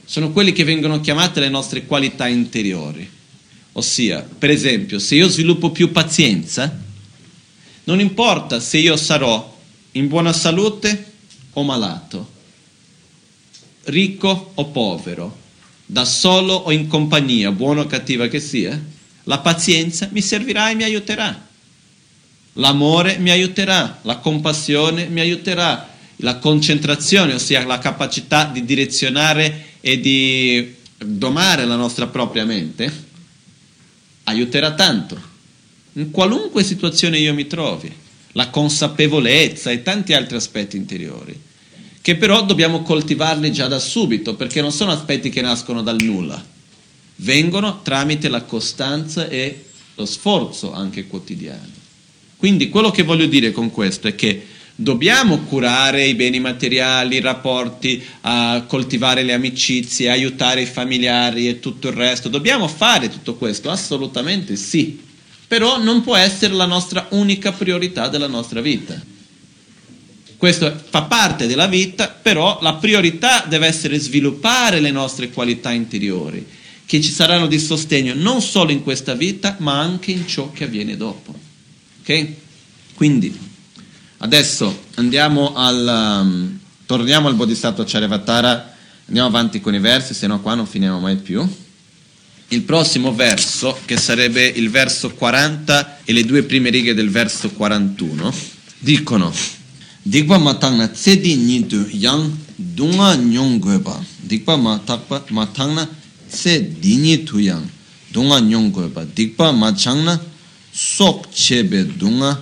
Sono 0.06 0.30
quelle 0.30 0.52
che 0.52 0.64
vengono 0.64 1.00
chiamate 1.00 1.40
le 1.40 1.48
nostre 1.50 1.84
qualità 1.84 2.28
interiori 2.28 3.10
Ossia, 3.76 4.22
per 4.22 4.50
esempio, 4.50 5.00
se 5.00 5.16
io 5.16 5.28
sviluppo 5.28 5.70
più 5.70 5.90
pazienza, 5.90 6.80
non 7.84 7.98
importa 7.98 8.60
se 8.60 8.78
io 8.78 8.96
sarò 8.96 9.52
in 9.92 10.06
buona 10.06 10.32
salute 10.32 11.12
o 11.54 11.62
malato, 11.64 12.33
ricco 13.84 14.52
o 14.54 14.66
povero, 14.66 15.42
da 15.86 16.04
solo 16.04 16.54
o 16.54 16.72
in 16.72 16.86
compagnia, 16.86 17.52
buona 17.52 17.82
o 17.82 17.86
cattiva 17.86 18.26
che 18.28 18.40
sia, 18.40 18.80
la 19.24 19.38
pazienza 19.38 20.08
mi 20.12 20.20
servirà 20.20 20.70
e 20.70 20.74
mi 20.74 20.82
aiuterà. 20.82 21.48
L'amore 22.54 23.18
mi 23.18 23.30
aiuterà, 23.30 23.98
la 24.02 24.18
compassione 24.18 25.06
mi 25.06 25.20
aiuterà, 25.20 25.88
la 26.16 26.36
concentrazione, 26.36 27.34
ossia 27.34 27.64
la 27.66 27.78
capacità 27.78 28.44
di 28.44 28.64
direzionare 28.64 29.72
e 29.80 29.98
di 29.98 30.74
domare 30.96 31.64
la 31.64 31.76
nostra 31.76 32.06
propria 32.06 32.44
mente, 32.44 32.92
aiuterà 34.24 34.72
tanto, 34.74 35.20
in 35.94 36.10
qualunque 36.10 36.64
situazione 36.64 37.18
io 37.18 37.34
mi 37.34 37.46
trovi, 37.46 37.92
la 38.32 38.48
consapevolezza 38.48 39.70
e 39.70 39.82
tanti 39.82 40.12
altri 40.12 40.36
aspetti 40.36 40.76
interiori, 40.76 41.38
che 42.04 42.16
però 42.16 42.44
dobbiamo 42.44 42.82
coltivarli 42.82 43.50
già 43.50 43.66
da 43.66 43.78
subito, 43.78 44.34
perché 44.34 44.60
non 44.60 44.72
sono 44.72 44.92
aspetti 44.92 45.30
che 45.30 45.40
nascono 45.40 45.82
dal 45.82 46.02
nulla, 46.02 46.44
vengono 47.16 47.80
tramite 47.80 48.28
la 48.28 48.42
costanza 48.42 49.26
e 49.26 49.64
lo 49.94 50.04
sforzo 50.04 50.74
anche 50.74 51.06
quotidiano. 51.06 51.66
Quindi 52.36 52.68
quello 52.68 52.90
che 52.90 53.04
voglio 53.04 53.24
dire 53.24 53.52
con 53.52 53.70
questo 53.70 54.06
è 54.06 54.14
che 54.14 54.48
dobbiamo 54.74 55.44
curare 55.44 56.04
i 56.04 56.14
beni 56.14 56.40
materiali, 56.40 57.16
i 57.16 57.20
rapporti, 57.20 58.04
coltivare 58.66 59.22
le 59.22 59.32
amicizie, 59.32 60.10
aiutare 60.10 60.60
i 60.60 60.66
familiari 60.66 61.48
e 61.48 61.58
tutto 61.58 61.88
il 61.88 61.94
resto. 61.94 62.28
Dobbiamo 62.28 62.68
fare 62.68 63.08
tutto 63.08 63.36
questo, 63.36 63.70
assolutamente 63.70 64.56
sì, 64.56 65.00
però 65.48 65.82
non 65.82 66.02
può 66.02 66.16
essere 66.16 66.52
la 66.52 66.66
nostra 66.66 67.06
unica 67.12 67.52
priorità 67.52 68.08
della 68.08 68.26
nostra 68.26 68.60
vita. 68.60 69.12
Questo 70.44 70.78
fa 70.90 71.04
parte 71.04 71.46
della 71.46 71.66
vita, 71.66 72.08
però 72.08 72.58
la 72.60 72.74
priorità 72.74 73.46
deve 73.48 73.66
essere 73.66 73.98
sviluppare 73.98 74.78
le 74.78 74.90
nostre 74.90 75.30
qualità 75.30 75.70
interiori, 75.70 76.46
che 76.84 77.00
ci 77.00 77.10
saranno 77.10 77.46
di 77.46 77.58
sostegno 77.58 78.12
non 78.14 78.42
solo 78.42 78.70
in 78.70 78.82
questa 78.82 79.14
vita, 79.14 79.56
ma 79.60 79.80
anche 79.80 80.10
in 80.10 80.28
ciò 80.28 80.52
che 80.52 80.64
avviene 80.64 80.98
dopo. 80.98 81.34
Ok? 82.02 82.26
Quindi 82.92 83.38
Adesso 84.18 84.84
andiamo 84.96 85.54
al, 85.54 86.20
um, 86.22 86.58
torniamo 86.84 87.28
al 87.28 87.36
Bodhisattva 87.36 87.84
Charyavatara, 87.86 88.74
andiamo 89.06 89.28
avanti 89.28 89.62
con 89.62 89.74
i 89.74 89.78
versi, 89.78 90.12
se 90.12 90.26
no 90.26 90.42
qua 90.42 90.54
non 90.54 90.66
finiamo 90.66 91.00
mai 91.00 91.16
più. 91.16 91.42
Il 92.48 92.62
prossimo 92.64 93.14
verso, 93.14 93.78
che 93.86 93.96
sarebbe 93.96 94.44
il 94.44 94.68
verso 94.68 95.14
40 95.14 96.00
e 96.04 96.12
le 96.12 96.26
due 96.26 96.42
prime 96.42 96.68
righe 96.68 96.92
del 96.92 97.08
verso 97.08 97.48
41, 97.48 98.30
dicono 98.80 99.32
Dikpa 100.06 100.38
matangna 100.38 100.88
tsedi 100.88 101.36
nidu 101.36 101.88
yang 101.92 102.30
dunga 102.58 103.16
nyonggoeba 103.16 104.04
Dikpa 104.28 104.56
matangna 105.30 105.88
tsedi 106.28 106.96
nidu 106.96 107.40
yang 107.40 107.64
dunga 108.12 108.40
nyonggoeba 108.40 109.04
Dikpa 109.14 109.52
matangna 109.52 110.20
sok 110.72 111.32
chebe 111.32 111.84
dunga 111.96 112.38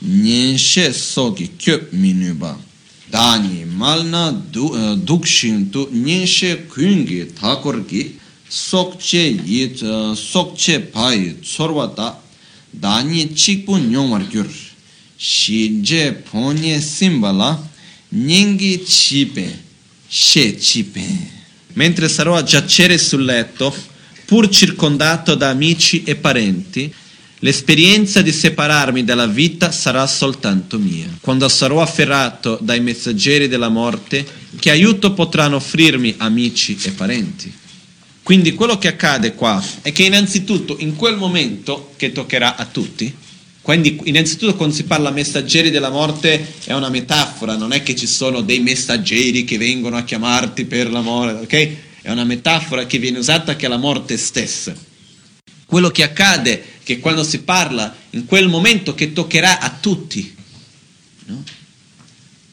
nyenshe 0.00 0.92
soki 0.92 1.50
kyöp 1.58 1.92
minuba 1.92 2.56
dani 3.10 3.64
malna 3.64 4.32
dukshin 5.04 5.70
tu 5.70 5.88
nyenshe 5.92 6.56
kuyungi 6.68 7.26
takorgi 7.38 8.16
sokche 8.48 9.36
yit 9.44 9.84
sokche 10.16 10.80
payi 10.80 11.36
tsorwa 11.42 11.88
ta. 11.94 12.18
Dani 12.72 13.34
chikpu 13.34 13.76
nyongwar 13.78 14.22
gyur 14.30 14.48
shinje 15.24 16.12
ponye 16.30 16.80
simbala 16.80 17.70
nyingi 18.08 18.84
cipe 18.84 19.62
she 20.08 20.58
cipe 20.58 21.06
mentre 21.74 22.08
sarò 22.08 22.34
a 22.34 22.42
giacere 22.42 22.98
sul 22.98 23.24
letto 23.24 23.72
pur 24.24 24.48
circondato 24.48 25.36
da 25.36 25.50
amici 25.50 26.02
e 26.02 26.16
parenti 26.16 26.92
L'esperienza 27.44 28.22
di 28.22 28.30
separarmi 28.30 29.02
dalla 29.02 29.26
vita 29.26 29.72
sarà 29.72 30.06
soltanto 30.06 30.78
mia. 30.78 31.08
Quando 31.20 31.48
sarò 31.48 31.82
afferrato 31.82 32.56
dai 32.62 32.78
messaggeri 32.78 33.48
della 33.48 33.68
morte, 33.68 34.24
che 34.60 34.70
aiuto 34.70 35.12
potranno 35.12 35.56
offrirmi 35.56 36.14
amici 36.18 36.78
e 36.80 36.92
parenti? 36.92 37.52
Quindi 38.22 38.54
quello 38.54 38.78
che 38.78 38.86
accade 38.86 39.34
qua 39.34 39.60
è 39.82 39.90
che 39.90 40.04
innanzitutto 40.04 40.76
in 40.78 40.94
quel 40.94 41.16
momento 41.16 41.94
che 41.96 42.12
toccherà 42.12 42.54
a 42.54 42.64
tutti, 42.64 43.12
quindi 43.62 44.00
innanzitutto 44.04 44.56
quando 44.56 44.74
si 44.74 44.82
parla 44.84 45.10
messaggeri 45.10 45.70
della 45.70 45.88
morte 45.88 46.54
è 46.64 46.72
una 46.72 46.90
metafora, 46.90 47.56
non 47.56 47.72
è 47.72 47.84
che 47.84 47.94
ci 47.94 48.08
sono 48.08 48.40
dei 48.40 48.58
messaggeri 48.58 49.44
che 49.44 49.56
vengono 49.56 49.96
a 49.96 50.02
chiamarti 50.02 50.64
per 50.64 50.90
l'amore, 50.90 51.32
ok? 51.32 51.76
È 52.02 52.10
una 52.10 52.24
metafora 52.24 52.86
che 52.86 52.98
viene 52.98 53.18
usata 53.18 53.54
che 53.54 53.66
è 53.66 53.68
la 53.68 53.76
morte 53.76 54.16
stessa. 54.16 54.74
Quello 55.64 55.90
che 55.90 56.02
accade 56.02 56.64
che 56.82 56.98
quando 56.98 57.22
si 57.22 57.42
parla 57.42 57.94
in 58.10 58.26
quel 58.26 58.48
momento 58.48 58.94
che 58.94 59.12
toccherà 59.12 59.60
a 59.60 59.70
tutti. 59.80 60.34
No? 61.26 61.44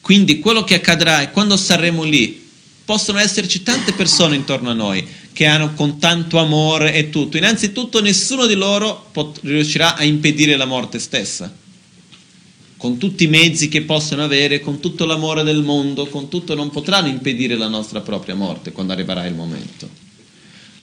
Quindi 0.00 0.38
quello 0.38 0.62
che 0.62 0.76
accadrà 0.76 1.22
è 1.22 1.30
quando 1.32 1.56
saremo 1.56 2.04
lì, 2.04 2.39
possono 2.90 3.20
esserci 3.20 3.62
tante 3.62 3.92
persone 3.92 4.34
intorno 4.34 4.70
a 4.70 4.72
noi 4.72 5.06
che 5.32 5.46
hanno 5.46 5.74
con 5.74 6.00
tanto 6.00 6.38
amore 6.38 6.92
e 6.92 7.08
tutto. 7.08 7.36
Innanzitutto 7.36 8.00
nessuno 8.00 8.46
di 8.46 8.54
loro 8.54 9.06
pot- 9.12 9.38
riuscirà 9.44 9.94
a 9.94 10.02
impedire 10.02 10.56
la 10.56 10.64
morte 10.64 10.98
stessa. 10.98 11.54
Con 12.76 12.98
tutti 12.98 13.22
i 13.22 13.28
mezzi 13.28 13.68
che 13.68 13.82
possono 13.82 14.24
avere, 14.24 14.58
con 14.58 14.80
tutto 14.80 15.04
l'amore 15.04 15.44
del 15.44 15.62
mondo, 15.62 16.06
con 16.06 16.28
tutto 16.28 16.56
non 16.56 16.70
potranno 16.70 17.06
impedire 17.06 17.54
la 17.54 17.68
nostra 17.68 18.00
propria 18.00 18.34
morte 18.34 18.72
quando 18.72 18.92
arriverà 18.92 19.24
il 19.24 19.34
momento. 19.34 19.88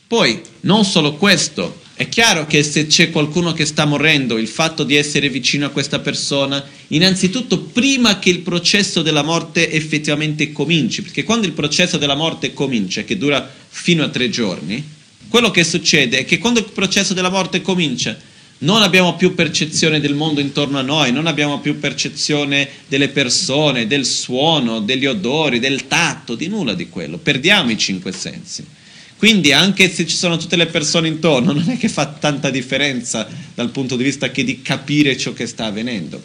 Poi, 0.07 0.41
non 0.61 0.85
solo 0.85 1.15
questo, 1.15 1.81
è 1.97 2.07
chiaro 2.09 2.45
che 2.45 2.61
se 2.61 2.85
c'è 2.85 3.09
qualcuno 3.09 3.53
che 3.53 3.65
sta 3.65 3.85
morendo, 3.85 4.37
il 4.37 4.47
fatto 4.47 4.83
di 4.83 4.95
essere 4.95 5.29
vicino 5.29 5.65
a 5.65 5.69
questa 5.69 5.97
persona, 5.97 6.63
innanzitutto 6.89 7.59
prima 7.59 8.19
che 8.19 8.29
il 8.29 8.41
processo 8.41 9.01
della 9.01 9.23
morte 9.23 9.71
effettivamente 9.71 10.51
cominci, 10.51 11.01
perché 11.01 11.23
quando 11.23 11.47
il 11.47 11.53
processo 11.53 11.97
della 11.97 12.13
morte 12.13 12.53
comincia, 12.53 13.01
che 13.01 13.17
dura 13.17 13.51
fino 13.67 14.03
a 14.03 14.09
tre 14.09 14.29
giorni, 14.29 14.87
quello 15.27 15.49
che 15.49 15.63
succede 15.63 16.19
è 16.19 16.25
che 16.25 16.37
quando 16.37 16.59
il 16.59 16.69
processo 16.71 17.15
della 17.15 17.31
morte 17.31 17.63
comincia, 17.63 18.15
non 18.59 18.83
abbiamo 18.83 19.15
più 19.15 19.33
percezione 19.33 19.99
del 19.99 20.13
mondo 20.13 20.39
intorno 20.39 20.77
a 20.77 20.83
noi, 20.83 21.11
non 21.11 21.25
abbiamo 21.25 21.59
più 21.61 21.79
percezione 21.79 22.69
delle 22.87 23.09
persone, 23.09 23.87
del 23.87 24.05
suono, 24.05 24.81
degli 24.81 25.07
odori, 25.07 25.57
del 25.57 25.87
tatto, 25.87 26.35
di 26.35 26.47
nulla 26.47 26.75
di 26.75 26.89
quello, 26.89 27.17
perdiamo 27.17 27.71
i 27.71 27.77
cinque 27.77 28.11
sensi. 28.11 28.63
Quindi 29.17 29.51
anche 29.51 29.91
se 29.91 30.05
ci 30.05 30.15
sono 30.15 30.37
tutte 30.37 30.55
le 30.55 30.67
persone 30.67 31.07
intorno, 31.07 31.51
non 31.51 31.69
è 31.69 31.77
che 31.77 31.89
fa 31.89 32.05
tanta 32.05 32.51
differenza 32.51 33.27
dal 33.55 33.71
punto 33.71 33.95
di 33.95 34.03
vista 34.03 34.29
che 34.29 34.43
di 34.43 34.61
capire 34.61 35.17
ciò 35.17 35.33
che 35.33 35.47
sta 35.47 35.65
avvenendo. 35.65 36.21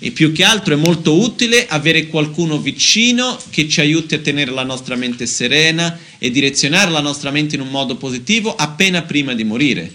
E 0.00 0.10
più 0.10 0.30
che 0.30 0.44
altro 0.44 0.74
è 0.74 0.76
molto 0.76 1.18
utile 1.18 1.66
avere 1.66 2.06
qualcuno 2.06 2.58
vicino 2.60 3.36
che 3.50 3.66
ci 3.68 3.80
aiuti 3.80 4.14
a 4.14 4.18
tenere 4.18 4.50
la 4.50 4.62
nostra 4.62 4.94
mente 4.94 5.26
serena 5.26 5.98
e 6.18 6.30
direzionare 6.30 6.90
la 6.90 7.00
nostra 7.00 7.30
mente 7.30 7.54
in 7.54 7.62
un 7.62 7.70
modo 7.70 7.96
positivo 7.96 8.54
appena 8.54 9.02
prima 9.02 9.34
di 9.34 9.44
morire. 9.44 9.90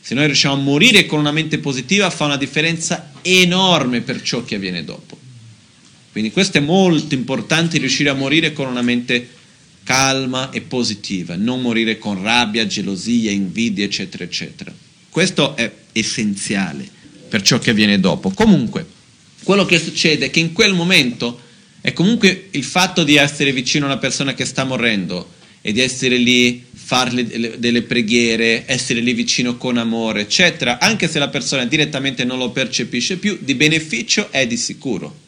Se 0.00 0.14
noi 0.14 0.26
riusciamo 0.26 0.54
a 0.54 0.58
morire 0.58 1.06
con 1.06 1.20
una 1.20 1.32
mente 1.32 1.58
positiva 1.58 2.10
fa 2.10 2.24
una 2.24 2.36
differenza 2.36 3.12
enorme 3.22 4.00
per 4.00 4.22
ciò 4.22 4.44
che 4.44 4.56
avviene 4.56 4.84
dopo. 4.84 5.16
Quindi 6.10 6.32
questo 6.32 6.58
è 6.58 6.60
molto 6.60 7.14
importante, 7.14 7.78
riuscire 7.78 8.10
a 8.10 8.14
morire 8.14 8.52
con 8.52 8.66
una 8.66 8.82
mente 8.82 9.20
positiva 9.20 9.35
calma 9.86 10.50
e 10.50 10.62
positiva, 10.62 11.36
non 11.36 11.60
morire 11.60 11.96
con 11.96 12.20
rabbia, 12.20 12.66
gelosia, 12.66 13.30
invidia, 13.30 13.84
eccetera, 13.84 14.24
eccetera. 14.24 14.74
Questo 15.08 15.54
è 15.54 15.72
essenziale 15.92 16.84
per 17.28 17.42
ciò 17.42 17.60
che 17.60 17.70
avviene 17.70 18.00
dopo. 18.00 18.30
Comunque, 18.30 18.84
quello 19.44 19.64
che 19.64 19.78
succede 19.78 20.26
è 20.26 20.30
che 20.30 20.40
in 20.40 20.52
quel 20.52 20.74
momento 20.74 21.40
è 21.80 21.92
comunque 21.92 22.48
il 22.50 22.64
fatto 22.64 23.04
di 23.04 23.14
essere 23.14 23.52
vicino 23.52 23.84
a 23.84 23.90
una 23.90 23.98
persona 23.98 24.34
che 24.34 24.44
sta 24.44 24.64
morendo 24.64 25.34
e 25.60 25.70
di 25.70 25.80
essere 25.80 26.16
lì, 26.16 26.64
farle 26.72 27.56
delle 27.56 27.82
preghiere, 27.82 28.64
essere 28.66 28.98
lì 28.98 29.12
vicino 29.12 29.56
con 29.56 29.78
amore, 29.78 30.22
eccetera, 30.22 30.80
anche 30.80 31.06
se 31.06 31.20
la 31.20 31.28
persona 31.28 31.64
direttamente 31.64 32.24
non 32.24 32.38
lo 32.38 32.50
percepisce 32.50 33.18
più, 33.18 33.38
di 33.40 33.54
beneficio 33.54 34.32
è 34.32 34.48
di 34.48 34.56
sicuro. 34.56 35.25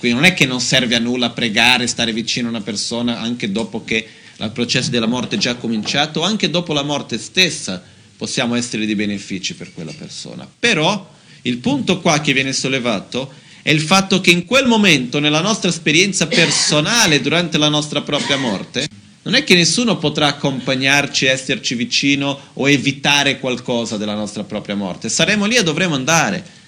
Quindi 0.00 0.18
non 0.18 0.26
è 0.26 0.32
che 0.32 0.46
non 0.46 0.62
serve 0.62 0.94
a 0.94 0.98
nulla 0.98 1.28
pregare, 1.28 1.86
stare 1.86 2.14
vicino 2.14 2.46
a 2.46 2.50
una 2.50 2.62
persona 2.62 3.20
anche 3.20 3.52
dopo 3.52 3.84
che 3.84 4.08
il 4.38 4.50
processo 4.50 4.88
della 4.88 5.04
morte 5.04 5.36
è 5.36 5.38
già 5.38 5.56
cominciato, 5.56 6.22
anche 6.22 6.48
dopo 6.48 6.72
la 6.72 6.82
morte 6.82 7.18
stessa 7.18 7.82
possiamo 8.16 8.54
essere 8.54 8.86
di 8.86 8.94
benefici 8.94 9.52
per 9.54 9.74
quella 9.74 9.92
persona. 9.92 10.48
Però 10.58 11.06
il 11.42 11.58
punto 11.58 12.00
qua 12.00 12.22
che 12.22 12.32
viene 12.32 12.54
sollevato 12.54 13.30
è 13.60 13.70
il 13.70 13.82
fatto 13.82 14.22
che 14.22 14.30
in 14.30 14.46
quel 14.46 14.66
momento, 14.66 15.18
nella 15.18 15.42
nostra 15.42 15.68
esperienza 15.68 16.26
personale 16.26 17.20
durante 17.20 17.58
la 17.58 17.68
nostra 17.68 18.00
propria 18.00 18.38
morte, 18.38 18.88
non 19.24 19.34
è 19.34 19.44
che 19.44 19.54
nessuno 19.54 19.98
potrà 19.98 20.28
accompagnarci, 20.28 21.26
esserci 21.26 21.74
vicino 21.74 22.40
o 22.54 22.70
evitare 22.70 23.38
qualcosa 23.38 23.98
della 23.98 24.14
nostra 24.14 24.44
propria 24.44 24.76
morte. 24.76 25.10
Saremo 25.10 25.44
lì 25.44 25.56
e 25.56 25.62
dovremo 25.62 25.94
andare. 25.94 26.58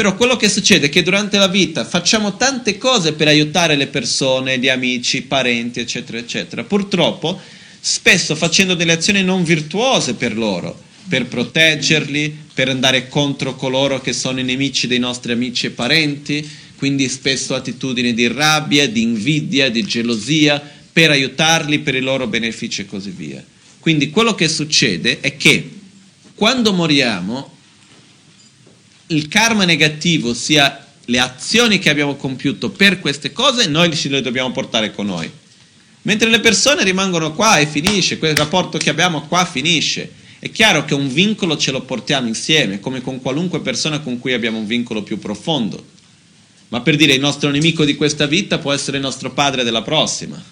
Però 0.00 0.16
quello 0.16 0.36
che 0.36 0.48
succede 0.48 0.86
è 0.86 0.88
che 0.88 1.02
durante 1.02 1.36
la 1.36 1.46
vita 1.46 1.84
facciamo 1.84 2.38
tante 2.38 2.78
cose 2.78 3.12
per 3.12 3.28
aiutare 3.28 3.76
le 3.76 3.86
persone, 3.86 4.58
gli 4.58 4.70
amici, 4.70 5.18
i 5.18 5.22
parenti, 5.24 5.78
eccetera, 5.78 6.16
eccetera. 6.16 6.64
Purtroppo, 6.64 7.38
spesso 7.78 8.34
facendo 8.34 8.74
delle 8.74 8.92
azioni 8.92 9.22
non 9.22 9.44
virtuose 9.44 10.14
per 10.14 10.38
loro, 10.38 10.74
per 11.06 11.26
proteggerli, 11.26 12.34
per 12.54 12.70
andare 12.70 13.08
contro 13.08 13.54
coloro 13.56 14.00
che 14.00 14.14
sono 14.14 14.40
i 14.40 14.42
nemici 14.42 14.86
dei 14.86 14.98
nostri 14.98 15.32
amici 15.32 15.66
e 15.66 15.70
parenti. 15.72 16.48
quindi 16.76 17.06
spesso 17.10 17.54
attitudini 17.54 18.14
di 18.14 18.26
rabbia, 18.26 18.88
di 18.88 19.02
invidia, 19.02 19.68
di 19.68 19.82
gelosia, 19.82 20.62
per 20.90 21.10
aiutarli, 21.10 21.80
per 21.80 21.94
i 21.94 22.00
loro 22.00 22.26
benefici 22.26 22.80
e 22.80 22.86
così 22.86 23.10
via. 23.10 23.44
Quindi 23.78 24.08
quello 24.08 24.34
che 24.34 24.48
succede 24.48 25.20
è 25.20 25.36
che 25.36 25.68
quando 26.34 26.72
moriamo, 26.72 27.58
il 29.10 29.28
karma 29.28 29.64
negativo, 29.64 30.34
sia 30.34 30.86
le 31.04 31.18
azioni 31.18 31.78
che 31.78 31.90
abbiamo 31.90 32.16
compiuto 32.16 32.70
per 32.70 33.00
queste 33.00 33.32
cose, 33.32 33.66
noi 33.66 33.94
ce 33.94 34.08
le 34.08 34.22
dobbiamo 34.22 34.52
portare 34.52 34.92
con 34.92 35.06
noi. 35.06 35.30
Mentre 36.02 36.30
le 36.30 36.40
persone 36.40 36.84
rimangono 36.84 37.32
qua 37.32 37.58
e 37.58 37.66
finisce, 37.66 38.18
quel 38.18 38.36
rapporto 38.36 38.78
che 38.78 38.90
abbiamo 38.90 39.22
qua 39.22 39.44
finisce. 39.44 40.12
È 40.38 40.50
chiaro 40.50 40.84
che 40.84 40.94
un 40.94 41.12
vincolo 41.12 41.58
ce 41.58 41.72
lo 41.72 41.82
portiamo 41.82 42.28
insieme, 42.28 42.80
come 42.80 43.02
con 43.02 43.20
qualunque 43.20 43.60
persona 43.60 44.00
con 44.00 44.18
cui 44.18 44.32
abbiamo 44.32 44.58
un 44.58 44.66
vincolo 44.66 45.02
più 45.02 45.18
profondo. 45.18 45.84
Ma 46.68 46.80
per 46.80 46.96
dire 46.96 47.12
il 47.12 47.20
nostro 47.20 47.50
nemico 47.50 47.84
di 47.84 47.96
questa 47.96 48.26
vita 48.26 48.58
può 48.58 48.72
essere 48.72 48.96
il 48.96 49.02
nostro 49.02 49.32
padre 49.32 49.64
della 49.64 49.82
prossima. 49.82 50.42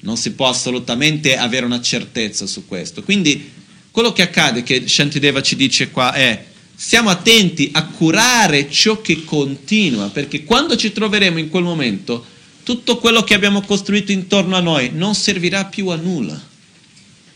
Non 0.00 0.16
si 0.16 0.32
può 0.32 0.48
assolutamente 0.48 1.36
avere 1.36 1.66
una 1.66 1.80
certezza 1.80 2.46
su 2.46 2.66
questo. 2.66 3.02
Quindi 3.02 3.50
quello 3.90 4.12
che 4.12 4.22
accade, 4.22 4.62
che 4.62 4.88
Shantideva 4.88 5.42
ci 5.42 5.54
dice 5.54 5.90
qua, 5.90 6.12
è 6.12 6.52
stiamo 6.74 7.10
attenti 7.10 7.70
a 7.72 7.86
curare 7.86 8.70
ciò 8.70 9.00
che 9.00 9.24
continua, 9.24 10.08
perché 10.08 10.44
quando 10.44 10.76
ci 10.76 10.92
troveremo 10.92 11.38
in 11.38 11.48
quel 11.48 11.62
momento, 11.62 12.24
tutto 12.62 12.98
quello 12.98 13.22
che 13.22 13.34
abbiamo 13.34 13.62
costruito 13.62 14.10
intorno 14.10 14.56
a 14.56 14.60
noi 14.60 14.90
non 14.92 15.14
servirà 15.14 15.66
più 15.66 15.88
a 15.88 15.96
nulla. 15.96 16.40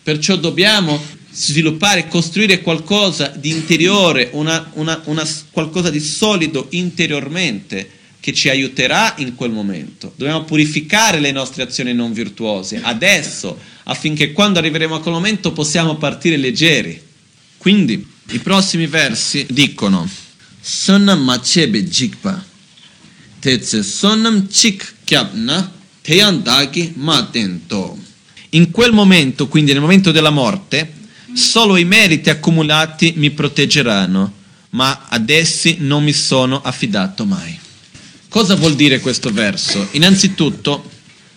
Perciò 0.02 0.37
dobbiamo 0.37 1.00
sviluppare, 1.30 2.09
costruire 2.09 2.62
qualcosa 2.62 3.28
di 3.28 3.50
interiore, 3.50 4.30
una, 4.33 4.71
una, 4.75 5.00
una, 5.04 5.28
qualcosa 5.50 5.90
di 5.90 6.00
solido 6.00 6.66
interiormente 6.71 7.90
che 8.21 8.33
ci 8.33 8.49
aiuterà 8.49 9.14
in 9.18 9.35
quel 9.35 9.50
momento. 9.50 10.12
Dobbiamo 10.16 10.45
purificare 10.45 11.21
le 11.21 11.30
nostre 11.30 11.62
azioni 11.62 11.92
non 11.92 12.12
virtuose 12.12 12.80
adesso, 12.83 13.59
affinché 13.85 14.33
quando 14.33 14.59
arriveremo 14.59 14.97
a 14.97 15.00
quel 15.00 15.14
momento 15.14 15.52
possiamo 15.52 15.97
partire 15.97 16.37
leggeri. 16.37 17.00
Quindi 17.59 18.16
i 18.31 18.39
prossimi 18.41 18.87
versi 18.87 19.47
dicono 19.49 20.09
Sonam 20.61 21.23
machebe 21.23 21.83
jikpa 21.85 22.45
tetse 23.41 23.83
sonam 23.83 24.47
chik 24.49 24.95
kyapna 25.05 25.73
teyandagi 26.03 26.95
matento. 26.97 27.97
In 28.51 28.71
quel 28.71 28.93
momento, 28.93 29.47
quindi 29.47 29.73
nel 29.73 29.81
momento 29.81 30.11
della 30.11 30.31
morte, 30.31 30.93
solo 31.35 31.77
i 31.77 31.85
meriti 31.85 32.31
accumulati 32.31 33.15
mi 33.17 33.31
proteggeranno, 33.31 34.33
ma 34.71 35.07
ad 35.09 35.31
essi 35.31 35.77
non 35.81 36.03
mi 36.03 36.13
sono 36.13 36.61
affidato 36.61 37.25
mai. 37.25 37.59
Cosa 38.29 38.55
vuol 38.55 38.75
dire 38.75 39.01
questo 39.01 39.31
verso? 39.31 39.89
Innanzitutto 39.93 40.91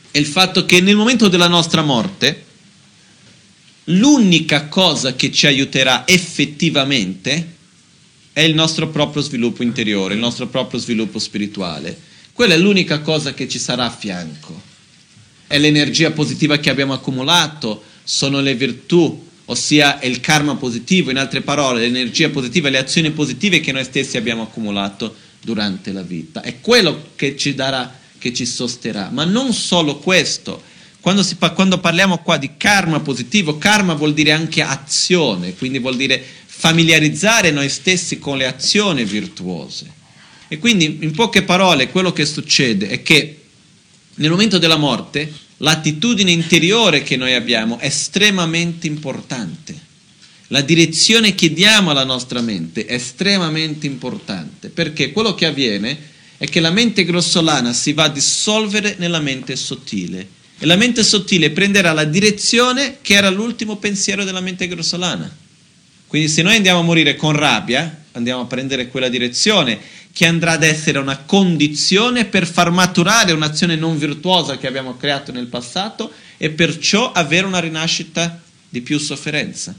è 0.09 0.17
il 0.17 0.25
fatto 0.25 0.65
che 0.65 0.81
nel 0.81 0.95
momento 0.95 1.27
della 1.27 1.47
nostra 1.47 1.81
morte 1.81 2.45
l'unica 3.91 4.67
cosa 4.67 5.15
che 5.15 5.31
ci 5.31 5.47
aiuterà 5.47 6.07
effettivamente 6.07 7.59
è 8.33 8.41
il 8.41 8.53
nostro 8.53 8.89
proprio 8.89 9.21
sviluppo 9.21 9.63
interiore, 9.63 10.13
il 10.13 10.19
nostro 10.19 10.47
proprio 10.47 10.79
sviluppo 10.79 11.19
spirituale. 11.19 11.97
Quella 12.33 12.53
è 12.53 12.57
l'unica 12.57 12.99
cosa 13.01 13.33
che 13.33 13.47
ci 13.47 13.59
sarà 13.59 13.85
a 13.85 13.91
fianco. 13.91 14.69
È 15.47 15.57
l'energia 15.57 16.11
positiva 16.11 16.57
che 16.57 16.69
abbiamo 16.69 16.93
accumulato, 16.93 17.83
sono 18.03 18.39
le 18.39 18.55
virtù, 18.55 19.27
ossia 19.45 20.01
il 20.03 20.21
karma 20.21 20.55
positivo, 20.55 21.11
in 21.11 21.17
altre 21.17 21.41
parole, 21.41 21.81
l'energia 21.81 22.29
positiva, 22.29 22.69
le 22.69 22.77
azioni 22.77 23.11
positive 23.11 23.59
che 23.59 23.73
noi 23.73 23.83
stessi 23.83 24.15
abbiamo 24.15 24.43
accumulato 24.43 25.13
durante 25.41 25.91
la 25.91 26.03
vita. 26.03 26.41
È 26.41 26.61
quello 26.61 27.09
che 27.15 27.35
ci 27.35 27.53
darà, 27.53 27.99
che 28.17 28.33
ci 28.33 28.45
sosterrà. 28.45 29.09
Ma 29.11 29.25
non 29.25 29.53
solo 29.53 29.97
questo. 29.97 30.69
Quando, 31.01 31.23
si, 31.23 31.35
quando 31.35 31.79
parliamo 31.79 32.19
qua 32.19 32.37
di 32.37 32.51
karma 32.57 32.99
positivo, 32.99 33.57
karma 33.57 33.93
vuol 33.95 34.13
dire 34.13 34.31
anche 34.31 34.61
azione, 34.61 35.55
quindi 35.55 35.79
vuol 35.79 35.97
dire 35.97 36.23
familiarizzare 36.45 37.51
noi 37.51 37.69
stessi 37.69 38.19
con 38.19 38.37
le 38.37 38.45
azioni 38.45 39.03
virtuose. 39.03 39.99
E 40.47 40.59
quindi, 40.59 40.99
in 41.01 41.11
poche 41.11 41.41
parole, 41.41 41.89
quello 41.89 42.13
che 42.13 42.25
succede 42.25 42.87
è 42.87 43.01
che 43.01 43.41
nel 44.15 44.29
momento 44.29 44.57
della 44.59 44.77
morte 44.77 45.31
l'attitudine 45.57 46.31
interiore 46.31 47.03
che 47.03 47.17
noi 47.17 47.33
abbiamo 47.33 47.79
è 47.79 47.87
estremamente 47.87 48.87
importante 48.87 49.89
la 50.51 50.61
direzione 50.61 51.33
che 51.33 51.53
diamo 51.53 51.91
alla 51.91 52.03
nostra 52.03 52.41
mente 52.41 52.85
è 52.85 52.93
estremamente 52.93 53.87
importante, 53.87 54.69
perché 54.69 55.11
quello 55.11 55.33
che 55.33 55.45
avviene 55.45 55.97
è 56.37 56.45
che 56.45 56.59
la 56.59 56.71
mente 56.71 57.05
grossolana 57.05 57.71
si 57.71 57.93
va 57.93 58.03
a 58.03 58.09
dissolvere 58.09 58.95
nella 58.97 59.21
mente 59.21 59.55
sottile 59.55 60.27
e 60.61 60.67
la 60.67 60.75
mente 60.75 61.01
sottile 61.01 61.49
prenderà 61.49 61.91
la 61.91 62.03
direzione 62.03 62.99
che 63.01 63.15
era 63.15 63.31
l'ultimo 63.31 63.77
pensiero 63.77 64.23
della 64.23 64.41
mente 64.41 64.67
grossolana. 64.67 65.35
Quindi 66.05 66.29
se 66.29 66.43
noi 66.43 66.57
andiamo 66.57 66.81
a 66.81 66.83
morire 66.83 67.15
con 67.15 67.31
rabbia, 67.31 68.03
andiamo 68.11 68.41
a 68.41 68.45
prendere 68.45 68.87
quella 68.87 69.09
direzione 69.09 69.79
che 70.13 70.27
andrà 70.27 70.51
ad 70.51 70.61
essere 70.61 70.99
una 70.99 71.17
condizione 71.17 72.25
per 72.25 72.45
far 72.45 72.69
maturare 72.69 73.31
un'azione 73.31 73.75
non 73.75 73.97
virtuosa 73.97 74.59
che 74.59 74.67
abbiamo 74.67 74.97
creato 74.97 75.31
nel 75.31 75.47
passato 75.47 76.11
e 76.37 76.51
perciò 76.51 77.11
avere 77.11 77.47
una 77.47 77.59
rinascita 77.59 78.39
di 78.69 78.81
più 78.81 78.99
sofferenza. 78.99 79.73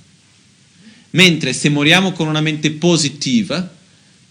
Mentre 1.11 1.53
se 1.53 1.69
moriamo 1.69 2.11
con 2.11 2.27
una 2.27 2.41
mente 2.41 2.73
positiva, 2.73 3.71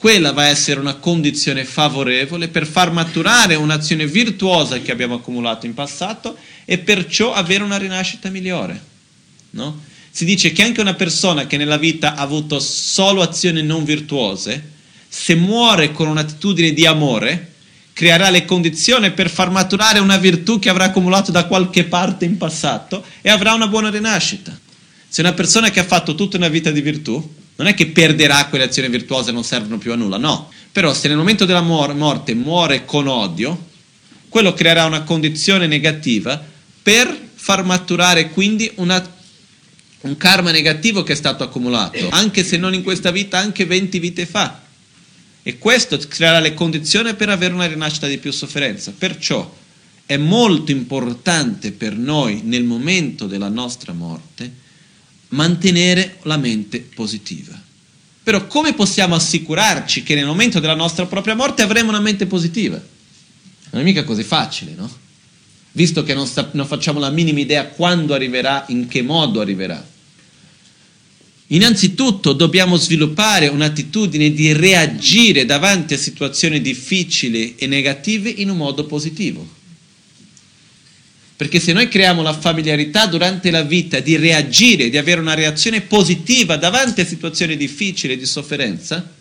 quella 0.01 0.31
va 0.31 0.45
a 0.45 0.47
essere 0.47 0.79
una 0.79 0.95
condizione 0.95 1.63
favorevole 1.63 2.47
per 2.47 2.65
far 2.65 2.91
maturare 2.91 3.53
un'azione 3.53 4.07
virtuosa 4.07 4.79
che 4.79 4.91
abbiamo 4.91 5.13
accumulato 5.13 5.67
in 5.67 5.75
passato 5.75 6.37
e 6.65 6.79
perciò 6.79 7.35
avere 7.35 7.63
una 7.63 7.77
rinascita 7.77 8.31
migliore. 8.31 8.83
No? 9.51 9.79
Si 10.09 10.25
dice 10.25 10.53
che 10.53 10.63
anche 10.63 10.81
una 10.81 10.95
persona 10.95 11.45
che 11.45 11.55
nella 11.55 11.77
vita 11.77 12.15
ha 12.15 12.21
avuto 12.21 12.59
solo 12.59 13.21
azioni 13.21 13.61
non 13.61 13.83
virtuose, 13.83 14.71
se 15.07 15.35
muore 15.35 15.91
con 15.91 16.07
un'attitudine 16.07 16.73
di 16.73 16.87
amore, 16.87 17.53
creerà 17.93 18.31
le 18.31 18.43
condizioni 18.43 19.11
per 19.11 19.29
far 19.29 19.51
maturare 19.51 19.99
una 19.99 20.17
virtù 20.17 20.57
che 20.57 20.69
avrà 20.69 20.85
accumulato 20.85 21.31
da 21.31 21.45
qualche 21.45 21.83
parte 21.83 22.25
in 22.25 22.37
passato 22.37 23.05
e 23.21 23.29
avrà 23.29 23.53
una 23.53 23.67
buona 23.67 23.91
rinascita. 23.91 24.59
Se 25.07 25.21
una 25.21 25.33
persona 25.33 25.69
che 25.69 25.79
ha 25.79 25.85
fatto 25.85 26.15
tutta 26.15 26.37
una 26.37 26.47
vita 26.47 26.71
di 26.71 26.81
virtù, 26.81 27.39
non 27.61 27.69
è 27.69 27.75
che 27.75 27.87
perderà 27.87 28.47
quelle 28.47 28.63
azioni 28.63 28.89
virtuose 28.89 29.29
e 29.29 29.33
non 29.33 29.43
servono 29.43 29.77
più 29.77 29.91
a 29.91 29.95
nulla, 29.95 30.17
no. 30.17 30.49
Però 30.71 30.93
se 30.95 31.07
nel 31.07 31.17
momento 31.17 31.45
della 31.45 31.61
morte 31.61 32.33
muore 32.33 32.85
con 32.85 33.07
odio, 33.07 33.69
quello 34.29 34.53
creerà 34.53 34.85
una 34.85 35.03
condizione 35.03 35.67
negativa 35.67 36.43
per 36.81 37.15
far 37.35 37.63
maturare 37.63 38.31
quindi 38.31 38.71
una, 38.75 39.15
un 40.01 40.17
karma 40.17 40.49
negativo 40.49 41.03
che 41.03 41.13
è 41.13 41.15
stato 41.15 41.43
accumulato, 41.43 42.09
anche 42.09 42.43
se 42.43 42.57
non 42.57 42.73
in 42.73 42.81
questa 42.81 43.11
vita, 43.11 43.37
anche 43.37 43.65
20 43.65 43.99
vite 43.99 44.25
fa. 44.25 44.59
E 45.43 45.59
questo 45.59 45.99
creerà 46.07 46.39
le 46.39 46.55
condizioni 46.55 47.13
per 47.13 47.29
avere 47.29 47.53
una 47.53 47.67
rinascita 47.67 48.07
di 48.07 48.17
più 48.17 48.31
sofferenza. 48.31 48.91
Perciò 48.97 49.57
è 50.07 50.17
molto 50.17 50.71
importante 50.71 51.71
per 51.71 51.95
noi 51.95 52.41
nel 52.43 52.63
momento 52.63 53.27
della 53.27 53.49
nostra 53.49 53.93
morte 53.93 54.60
mantenere 55.31 56.17
la 56.23 56.37
mente 56.37 56.79
positiva. 56.79 57.59
Però 58.23 58.47
come 58.47 58.73
possiamo 58.73 59.15
assicurarci 59.15 60.03
che 60.03 60.15
nel 60.15 60.25
momento 60.25 60.59
della 60.59 60.75
nostra 60.75 61.05
propria 61.05 61.35
morte 61.35 61.63
avremo 61.63 61.89
una 61.89 61.99
mente 61.99 62.27
positiva? 62.27 62.81
Non 63.71 63.81
è 63.81 63.83
mica 63.83 64.03
così 64.03 64.23
facile, 64.23 64.73
no? 64.75 64.89
Visto 65.73 66.03
che 66.03 66.13
non, 66.13 66.27
sta, 66.27 66.49
non 66.53 66.67
facciamo 66.67 66.99
la 66.99 67.09
minima 67.09 67.39
idea 67.39 67.67
quando 67.67 68.13
arriverà, 68.13 68.65
in 68.67 68.87
che 68.87 69.01
modo 69.01 69.39
arriverà. 69.39 69.83
Innanzitutto 71.47 72.33
dobbiamo 72.33 72.77
sviluppare 72.77 73.47
un'attitudine 73.47 74.31
di 74.31 74.53
reagire 74.53 75.45
davanti 75.45 75.95
a 75.95 75.97
situazioni 75.97 76.61
difficili 76.61 77.55
e 77.55 77.67
negative 77.67 78.29
in 78.29 78.49
un 78.49 78.57
modo 78.57 78.85
positivo. 78.85 79.59
Perché 81.41 81.59
se 81.59 81.73
noi 81.73 81.87
creiamo 81.87 82.21
la 82.21 82.37
familiarità 82.37 83.07
durante 83.07 83.49
la 83.49 83.63
vita 83.63 83.99
di 83.99 84.15
reagire, 84.15 84.91
di 84.91 84.97
avere 84.99 85.21
una 85.21 85.33
reazione 85.33 85.81
positiva 85.81 86.55
davanti 86.55 87.01
a 87.01 87.05
situazioni 87.05 87.57
difficili 87.57 88.15
di 88.15 88.27
sofferenza, 88.27 89.11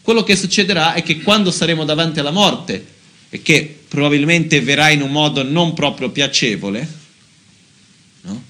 quello 0.00 0.22
che 0.22 0.34
succederà 0.34 0.94
è 0.94 1.02
che 1.02 1.20
quando 1.20 1.50
saremo 1.50 1.84
davanti 1.84 2.20
alla 2.20 2.30
morte, 2.30 2.86
e 3.28 3.42
che 3.42 3.80
probabilmente 3.86 4.62
verrà 4.62 4.88
in 4.88 5.02
un 5.02 5.10
modo 5.10 5.42
non 5.42 5.74
proprio 5.74 6.08
piacevole, 6.08 6.88
no? 8.22 8.42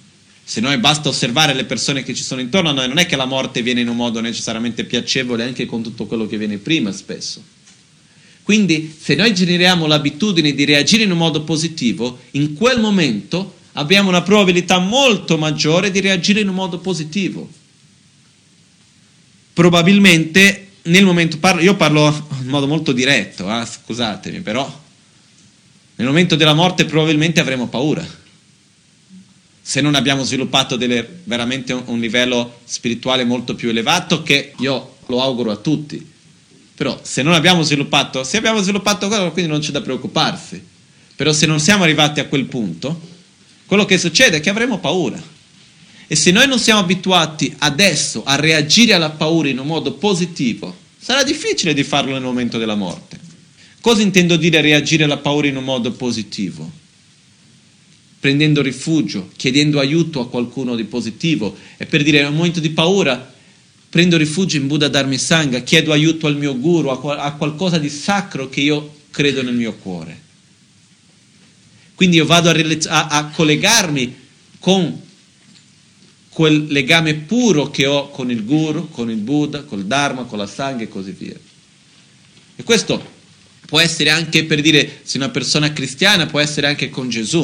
se 0.45 0.61
noi 0.61 0.79
basta 0.79 1.09
osservare 1.09 1.55
le 1.55 1.65
persone 1.65 2.05
che 2.05 2.15
ci 2.15 2.23
sono 2.23 2.41
intorno 2.41 2.69
a 2.69 2.73
noi, 2.73 2.87
non 2.87 2.99
è 2.99 3.07
che 3.07 3.17
la 3.17 3.25
morte 3.25 3.63
viene 3.63 3.81
in 3.81 3.89
un 3.89 3.97
modo 3.97 4.21
necessariamente 4.21 4.85
piacevole 4.85 5.43
anche 5.43 5.67
con 5.67 5.83
tutto 5.83 6.07
quello 6.07 6.29
che 6.29 6.39
viene 6.39 6.59
prima 6.59 6.93
spesso. 6.93 7.43
Quindi 8.43 8.95
se 8.99 9.15
noi 9.15 9.35
generiamo 9.35 9.87
l'abitudine 9.87 10.53
di 10.53 10.65
reagire 10.65 11.05
in 11.05 11.13
un 11.13 11.19
modo 11.19 11.43
positivo, 11.43 12.19
in 12.33 12.55
quel 12.55 12.81
momento 12.81 13.55
abbiamo 13.73 14.09
una 14.09 14.23
probabilità 14.23 14.79
molto 14.79 15.39
maggiore 15.39 15.91
di 15.91 16.01
reagire 16.01 16.41
in 16.41 16.49
un 16.49 16.55
modo 16.55 16.79
positivo. 16.79 17.49
Probabilmente 19.53 20.69
nel 20.83 21.05
momento, 21.05 21.39
parlo, 21.39 21.61
io 21.61 21.77
parlo 21.77 22.09
in 22.41 22.49
modo 22.49 22.67
molto 22.67 22.93
diretto, 22.93 23.49
eh, 23.49 23.65
scusatemi, 23.65 24.41
però 24.41 24.81
nel 25.97 26.07
momento 26.07 26.35
della 26.35 26.55
morte 26.55 26.85
probabilmente 26.85 27.39
avremo 27.39 27.69
paura. 27.69 28.05
Se 29.65 29.81
non 29.81 29.95
abbiamo 29.95 30.25
sviluppato 30.25 30.75
delle, 30.75 31.21
veramente 31.25 31.73
un, 31.73 31.83
un 31.87 32.01
livello 32.01 32.61
spirituale 32.65 33.25
molto 33.25 33.55
più 33.55 33.69
elevato, 33.69 34.23
che 34.23 34.55
io 34.59 34.97
lo 35.07 35.23
auguro 35.23 35.53
a 35.53 35.57
tutti. 35.57 36.11
Però 36.75 37.01
se 37.03 37.23
non 37.23 37.35
abbiamo 37.35 37.63
sviluppato, 37.63 38.25
se 38.25 38.39
abbiamo 38.39 38.61
sviluppato 38.61 39.09
quello, 39.09 39.33
quindi 39.33 39.51
non 39.51 39.61
c'è 39.61 39.71
da 39.71 39.83
preoccuparsi. 39.83 40.63
Però 41.15 41.33
se 41.33 41.47
non 41.47 41.61
siamo 41.61 41.85
arrivati 41.85 42.21
a 42.21 42.27
quel 42.27 42.47
punto, 42.47 43.01
quello 43.67 43.85
che 43.85 43.99
succede 43.99 44.39
è 44.39 44.41
che 44.41 44.51
avremo 44.51 44.79
paura. 44.79 45.23
E 46.07 46.17
se 46.17 46.31
noi 46.31 46.47
non 46.47 46.59
siamo 46.59 46.81
abituati 46.81 47.55
adesso 47.59 48.23
a 48.25 48.37
reagire 48.37 48.93
alla 48.93 49.11
paura 49.11 49.49
in 49.49 49.59
un 49.59 49.67
modo 49.67 49.93
positivo, 49.93 50.77
sarà 50.99 51.23
difficile 51.23 51.75
di 51.75 51.85
farlo 51.85 52.13
nel 52.13 52.23
momento 52.23 52.59
della 52.59 52.75
morte. 52.75 53.19
Cosa 53.81 54.03
intendo 54.03 54.37
dire 54.37 54.61
reagire 54.61 55.05
alla 55.05 55.17
paura 55.17 55.47
in 55.47 55.57
un 55.57 55.65
modo 55.65 55.91
positivo? 55.93 56.71
Prendendo 58.21 58.63
rifugio, 58.63 59.31
chiedendo 59.37 59.81
aiuto 59.81 60.21
a 60.21 60.29
qualcuno 60.29 60.77
di 60.77 60.85
positivo. 60.85 61.57
E 61.77 61.87
per 61.87 62.03
dire, 62.03 62.21
in 62.21 62.27
un 62.27 62.35
momento 62.35 62.61
di 62.61 62.71
paura, 62.71 63.32
prendo 63.93 64.17
rifugio 64.17 64.57
in 64.57 64.69
Buddha 64.69 64.89
Dharma 64.89 65.19
Sangha, 65.19 65.59
chiedo 65.61 65.93
aiuto 65.93 66.27
al 66.27 66.39
mio 66.39 66.59
guru, 66.59 66.89
a, 66.89 67.33
qualcosa 67.33 67.77
di 67.77 67.91
sacro 67.91 68.49
che 68.49 68.63
io 68.63 69.01
credo 69.11 69.43
nel 69.43 69.53
mio 69.53 69.75
cuore. 69.75 70.19
Quindi 71.95 72.17
io 72.17 72.25
vado 72.25 72.49
a, 72.49 72.55
a, 72.55 73.07
a 73.09 73.27
collegarmi 73.27 74.17
con 74.61 74.99
quel 76.31 76.69
legame 76.69 77.17
puro 77.17 77.69
che 77.69 77.85
ho 77.85 78.09
con 78.09 78.31
il 78.31 78.47
Guru, 78.47 78.89
con 78.89 79.11
il 79.11 79.19
Buddha, 79.19 79.65
col 79.65 79.85
Dharma, 79.85 80.23
con 80.23 80.39
la 80.39 80.47
Sangha 80.47 80.85
e 80.85 80.89
così 80.89 81.11
via. 81.11 81.37
E 82.57 82.63
questo 82.63 83.11
può 83.67 83.79
essere 83.79 84.09
anche 84.09 84.45
per 84.45 84.63
dire, 84.63 85.01
se 85.03 85.19
una 85.19 85.29
persona 85.29 85.71
cristiana 85.75 86.25
può 86.25 86.41
essere 86.41 86.67
anche 86.67 86.89
con 86.89 87.11
Gesù. 87.11 87.41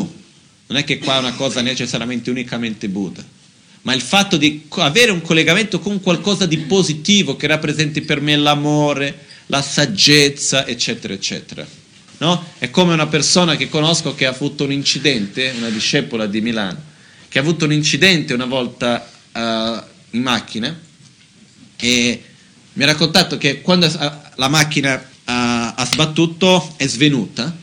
Non 0.69 0.79
è 0.79 0.85
che 0.85 0.97
qua 0.97 1.17
è 1.17 1.19
una 1.19 1.35
cosa 1.35 1.61
necessariamente 1.61 2.31
unicamente 2.31 2.89
Buddha, 2.89 3.23
ma 3.83 3.95
il 3.95 4.01
fatto 4.03 4.37
di 4.37 4.67
avere 4.71 5.11
un 5.11 5.23
collegamento 5.23 5.79
con 5.79 6.01
qualcosa 6.01 6.47
di 6.47 6.59
positivo 6.59 7.37
che 7.37 7.47
rappresenti 7.47 8.03
per 8.03 8.21
me 8.21 8.37
l'amore, 8.37 9.27
la 9.47 9.63
saggezza, 9.63 10.67
eccetera, 10.67 11.15
eccetera. 11.15 11.67
No? 12.19 12.45
È 12.59 12.71
come 12.71 12.93
una 12.93 13.07
persona 13.07 13.57
che 13.57 13.69
conosco 13.69 14.15
che 14.15 14.27
ha 14.27 14.31
avuto 14.31 14.65
un 14.65 14.73
incidente, 14.73 15.55
una 15.57 15.71
discepola 15.71 16.27
di 16.27 16.41
Milano, 16.41 16.83
che 17.29 17.39
ha 17.39 17.43
avuto 17.43 17.65
un 17.65 17.73
incidente 17.73 18.35
una 18.35 18.47
volta 18.47 19.09
uh, 19.33 19.37
in 20.11 20.23
macchina 20.23 20.77
e 21.77 22.23
mi 22.73 22.83
ha 22.83 22.87
raccontato 22.87 23.39
che 23.39 23.61
quando 23.61 23.89
la 24.35 24.49
macchina 24.49 24.97
uh, 24.97 25.03
ha 25.25 25.89
sbattuto 25.91 26.75
è 26.77 26.87
svenuta 26.87 27.57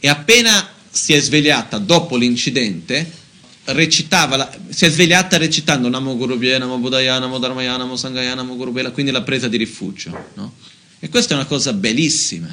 e 0.00 0.08
appena 0.08 0.68
si 0.90 1.12
è 1.12 1.20
svegliata 1.20 1.78
dopo 1.78 2.16
l'incidente 2.16 3.20
recitava, 3.64 4.36
la, 4.36 4.58
si 4.68 4.84
è 4.84 4.90
svegliata 4.90 5.36
recitando 5.36 5.88
Namo 5.88 6.16
Gurubhye, 6.16 6.58
Namo 6.58 6.78
Buddhaya, 6.78 7.18
Namo 7.18 7.38
Dharmaya, 7.38 7.76
Namo 7.76 7.96
Sangaya, 7.96 8.34
Namo 8.34 8.56
Gurubhye, 8.56 8.90
quindi 8.90 9.12
la 9.12 9.22
presa 9.22 9.48
di 9.48 9.56
rifugio. 9.56 10.30
No? 10.34 10.54
E 10.98 11.08
questa 11.08 11.34
è 11.34 11.36
una 11.36 11.46
cosa 11.46 11.72
bellissima. 11.72 12.48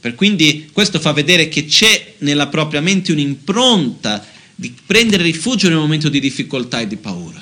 Per 0.00 0.14
quindi 0.14 0.70
questo 0.72 0.98
fa 0.98 1.12
vedere 1.12 1.48
che 1.48 1.66
c'è 1.66 2.14
nella 2.18 2.48
propria 2.48 2.80
mente 2.80 3.12
un'impronta 3.12 4.26
di 4.54 4.74
prendere 4.84 5.22
rifugio 5.22 5.68
nel 5.68 5.78
momento 5.78 6.08
di 6.08 6.18
difficoltà 6.18 6.80
e 6.80 6.88
di 6.88 6.96
paura. 6.96 7.40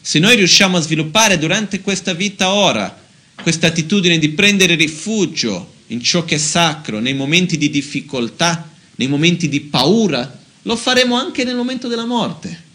Se 0.00 0.18
noi 0.18 0.36
riusciamo 0.36 0.76
a 0.76 0.80
sviluppare 0.80 1.38
durante 1.38 1.80
questa 1.80 2.14
vita 2.14 2.52
ora 2.52 3.06
questa 3.42 3.68
attitudine 3.68 4.18
di 4.18 4.30
prendere 4.30 4.74
rifugio 4.74 5.74
in 5.88 6.02
ciò 6.02 6.24
che 6.24 6.36
è 6.36 6.38
sacro, 6.38 6.98
nei 6.98 7.14
momenti 7.14 7.56
di 7.56 7.70
difficoltà, 7.70 8.70
nei 8.96 9.08
momenti 9.08 9.48
di 9.48 9.60
paura, 9.60 10.37
lo 10.68 10.76
faremo 10.76 11.16
anche 11.16 11.44
nel 11.44 11.56
momento 11.56 11.88
della 11.88 12.04
morte. 12.04 12.66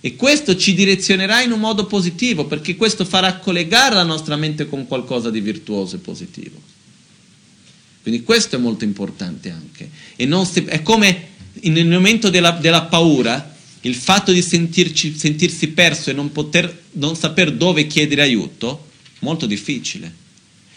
E 0.00 0.16
questo 0.16 0.56
ci 0.56 0.74
direzionerà 0.74 1.40
in 1.40 1.52
un 1.52 1.60
modo 1.60 1.86
positivo, 1.86 2.46
perché 2.46 2.74
questo 2.74 3.04
farà 3.04 3.36
collegare 3.36 3.94
la 3.94 4.02
nostra 4.02 4.34
mente 4.34 4.68
con 4.68 4.88
qualcosa 4.88 5.30
di 5.30 5.40
virtuoso 5.40 5.94
e 5.94 5.98
positivo. 6.00 6.60
Quindi 8.02 8.24
questo 8.24 8.56
è 8.56 8.58
molto 8.58 8.82
importante 8.82 9.50
anche. 9.50 9.88
E 10.16 10.28
si, 10.44 10.64
è 10.64 10.82
come 10.82 11.28
nel 11.60 11.86
momento 11.86 12.28
della, 12.28 12.50
della 12.50 12.82
paura, 12.82 13.54
il 13.82 13.94
fatto 13.94 14.32
di 14.32 14.42
sentirci, 14.42 15.16
sentirsi 15.16 15.68
perso 15.68 16.10
e 16.10 16.14
non, 16.14 16.32
poter, 16.32 16.76
non 16.94 17.14
saper 17.14 17.52
dove 17.52 17.86
chiedere 17.86 18.22
aiuto, 18.22 18.88
molto 19.20 19.46
difficile. 19.46 20.12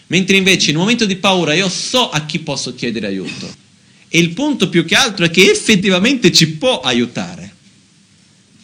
Mentre 0.07 0.37
invece 0.37 0.69
in 0.69 0.75
un 0.75 0.83
momento 0.83 1.07
di 1.07 1.15
paura 1.15 1.55
io 1.55 1.69
so 1.69 2.11
a 2.11 2.23
chi 2.27 2.37
posso 2.37 2.75
chiedere 2.75 3.07
aiuto. 3.07 3.63
E 4.07 4.19
il 4.19 4.31
punto 4.31 4.69
più 4.69 4.85
che 4.85 4.95
altro 4.95 5.25
è 5.25 5.29
che 5.29 5.49
effettivamente 5.49 6.31
ci 6.31 6.51
può 6.51 6.79
aiutare. 6.79 7.53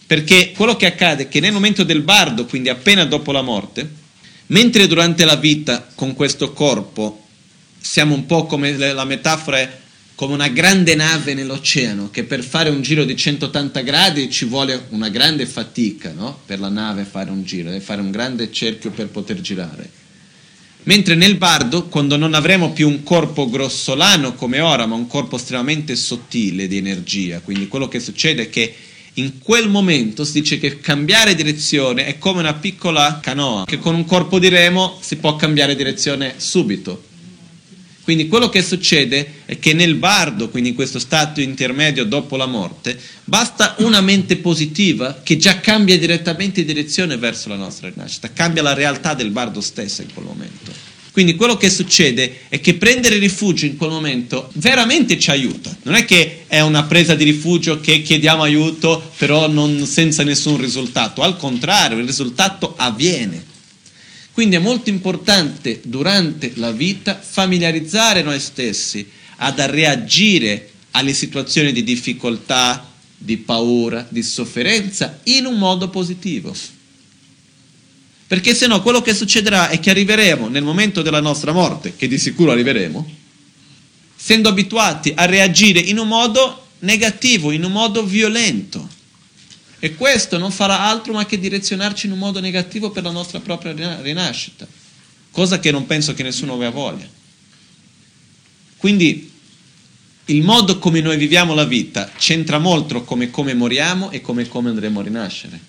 Perché 0.06 0.51
quello 0.51 0.75
che 0.75 0.86
accade 0.86 1.23
è 1.23 1.27
che 1.27 1.39
nel 1.39 1.54
momento 1.54 1.84
del 1.84 2.01
bardo, 2.01 2.45
quindi 2.45 2.69
appena 2.69 3.06
dopo 3.06 3.32
la 3.32 3.41
morte, 3.41 3.89
mentre 4.47 4.88
durante 4.88 5.25
la 5.25 5.36
vita 5.36 5.88
con 5.95 6.13
questo 6.13 6.51
corpo 6.54 7.25
siamo 7.80 8.13
un 8.13 8.25
po' 8.25 8.45
come 8.45 8.75
la 8.77 9.06
metafora 9.06 9.60
è 9.60 9.80
come 10.21 10.34
una 10.34 10.49
grande 10.49 10.93
nave 10.93 11.34
nell'oceano 11.34 12.12
che 12.12 12.25
per 12.25 12.43
fare 12.43 12.69
un 12.69 12.84
giro 12.84 13.06
di 13.06 13.15
180 13.15 13.82
gradi 13.82 14.30
ci 14.30 14.45
vuole 14.45 14.86
una 14.89 15.10
grande 15.10 15.47
fatica 15.47 16.12
no? 16.12 16.41
per 16.45 16.60
la 16.60 16.69
nave 16.69 17.06
fare 17.06 17.32
un 17.32 17.43
giro, 17.43 17.69
deve 17.69 17.82
fare 17.82 18.01
un 18.01 18.12
grande 18.12 18.51
cerchio 18.51 18.91
per 18.91 19.08
poter 19.08 19.41
girare. 19.41 19.89
Mentre 20.84 21.13
nel 21.13 21.36
bardo, 21.36 21.86
quando 21.86 22.17
non 22.17 22.34
avremo 22.34 22.72
più 22.72 22.88
un 22.88 23.04
corpo 23.04 23.50
grossolano 23.50 24.34
come 24.34 24.60
ora, 24.60 24.88
ma 24.88 24.96
un 24.96 25.08
corpo 25.08 25.36
estremamente 25.36 25.96
sottile 25.96 26.67
di 26.67 26.78
energia, 26.78 27.39
quindi 27.41 27.67
quello 27.67 27.88
che 27.88 28.00
succede 28.00 28.44
è 28.44 28.50
che 28.50 28.74
in 29.15 29.39
quel 29.39 29.70
momento 29.70 30.24
si 30.24 30.39
dice 30.39 30.58
che 30.58 30.80
cambiare 30.80 31.36
direzione 31.36 32.06
è 32.06 32.17
come 32.17 32.39
una 32.39 32.54
piccola 32.54 33.20
canoa, 33.22 33.65
che 33.65 33.78
con 33.78 33.94
un 33.94 34.06
corpo 34.06 34.39
di 34.39 34.48
remo 34.48 34.98
si 35.02 35.17
può 35.17 35.36
cambiare 35.36 35.76
direzione 35.76 36.36
subito 36.38 37.10
quindi 38.03 38.27
quello 38.27 38.49
che 38.49 38.63
succede 38.63 39.41
è 39.45 39.59
che 39.59 39.73
nel 39.73 39.95
bardo, 39.95 40.49
quindi 40.49 40.69
in 40.69 40.75
questo 40.75 40.97
stato 40.97 41.39
intermedio 41.39 42.03
dopo 42.03 42.35
la 42.35 42.47
morte, 42.47 42.99
basta 43.23 43.75
una 43.79 44.01
mente 44.01 44.37
positiva 44.37 45.21
che 45.23 45.37
già 45.37 45.59
cambia 45.59 45.97
direttamente 45.99 46.65
direzione 46.65 47.17
verso 47.17 47.49
la 47.49 47.57
nostra 47.57 47.89
rinascita, 47.89 48.31
cambia 48.33 48.63
la 48.63 48.73
realtà 48.73 49.13
del 49.13 49.29
bardo 49.29 49.61
stesso 49.61 50.01
in 50.01 50.11
quel 50.13 50.25
momento. 50.25 50.89
Quindi 51.11 51.35
quello 51.35 51.57
che 51.57 51.69
succede 51.69 52.43
è 52.47 52.61
che 52.61 52.75
prendere 52.75 53.17
rifugio 53.17 53.65
in 53.65 53.75
quel 53.75 53.89
momento 53.89 54.49
veramente 54.53 55.19
ci 55.19 55.29
aiuta. 55.29 55.75
Non 55.83 55.95
è 55.95 56.05
che 56.05 56.45
è 56.47 56.61
una 56.61 56.83
presa 56.83 57.15
di 57.15 57.25
rifugio 57.25 57.81
che 57.81 58.01
chiediamo 58.01 58.43
aiuto 58.43 59.11
però 59.17 59.49
non, 59.49 59.85
senza 59.85 60.23
nessun 60.23 60.57
risultato, 60.57 61.21
al 61.21 61.35
contrario, 61.35 61.97
il 61.97 62.05
risultato 62.05 62.73
avviene. 62.77 63.49
Quindi 64.34 64.56
è 64.56 64.60
molto 64.60 64.89
importante 64.89 65.82
durante 65.84 66.54
la 66.56 66.72
vita 66.72 67.20
familiarizzare 67.20 68.22
noi 68.22 68.39
stessi 68.39 69.08
ad 69.38 69.60
reagire 69.60 70.70
alle 70.91 71.13
situazioni 71.13 71.72
di 71.72 71.84
difficoltà, 71.84 72.89
di 73.17 73.38
paura, 73.38 74.06
di 74.10 74.24
sofferenza 74.24 75.20
in 75.24 75.46
un 75.46 75.58
modo 75.58 75.89
positivo. 75.89 76.56
Perché 78.28 78.56
se 78.56 78.67
no 78.67 78.82
quello 78.82 79.02
che 79.02 79.13
succederà 79.13 79.70
è 79.70 79.80
che 79.80 79.89
arriveremo 79.89 80.48
nel 80.48 80.63
momento 80.63 81.02
della 81.02 81.20
nostra 81.20 81.52
morte, 81.52 81.96
che 81.98 82.08
di 82.08 82.17
sicuro 82.17 82.52
arriveremo, 82.52 83.10
essendo 84.17 84.50
abituati 84.50 85.12
a 85.13 85.26
reagire 85.26 85.80
in 85.80 85.98
un 85.98 86.08
modo 86.08 86.67
negativo, 86.80 87.52
in 87.52 87.65
un 87.65 87.72
modo 87.74 88.06
violento. 88.06 88.88
E 89.84 89.96
questo 89.96 90.38
non 90.38 90.52
farà 90.52 90.82
altro 90.82 91.12
ma 91.12 91.26
che 91.26 91.39
direzionarci 91.39 92.06
in 92.06 92.12
un 92.12 92.20
modo 92.20 92.39
negativo 92.39 92.91
per 92.91 93.02
la 93.02 93.10
nostra 93.10 93.39
propria 93.39 94.00
rinascita, 94.00 94.67
cosa 95.32 95.60
che 95.60 95.72
non 95.72 95.88
penso 95.88 96.13
che 96.13 96.22
nessuno 96.22 96.54
abbia 96.54 96.70
voglia. 96.70 97.10
Quindi 98.78 99.32
il 100.26 100.44
modo 100.44 100.78
come 100.78 101.02
noi 101.02 101.17
viviamo 101.17 101.56
la 101.56 101.65
vita 101.65 102.12
c'entra 102.15 102.60
molto 102.60 103.02
come 103.04 103.32
come 103.32 103.56
moriamo 103.56 104.12
e 104.12 104.22
come 104.22 104.48
come 104.48 104.70
andremo 104.70 105.00
a 105.00 105.04
rinascere. 105.04 105.60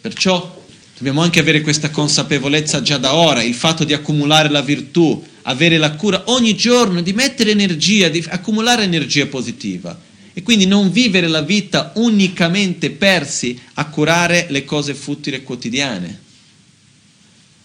Perciò 0.00 0.64
dobbiamo 0.96 1.20
anche 1.20 1.40
avere 1.40 1.62
questa 1.62 1.90
consapevolezza 1.90 2.80
già 2.80 2.96
da 2.96 3.12
ora, 3.12 3.42
il 3.42 3.54
fatto 3.54 3.82
di 3.82 3.92
accumulare 3.92 4.50
la 4.50 4.62
virtù, 4.62 5.20
avere 5.42 5.78
la 5.78 5.96
cura 5.96 6.22
ogni 6.26 6.54
giorno, 6.54 7.02
di 7.02 7.12
mettere 7.12 7.50
energia, 7.50 8.08
di 8.08 8.24
accumulare 8.28 8.84
energia 8.84 9.26
positiva 9.26 10.10
e 10.32 10.42
quindi 10.42 10.66
non 10.66 10.90
vivere 10.90 11.28
la 11.28 11.42
vita 11.42 11.92
unicamente 11.96 12.90
persi 12.90 13.58
a 13.74 13.86
curare 13.86 14.46
le 14.48 14.64
cose 14.64 14.94
futili 14.94 15.42
quotidiane, 15.42 16.20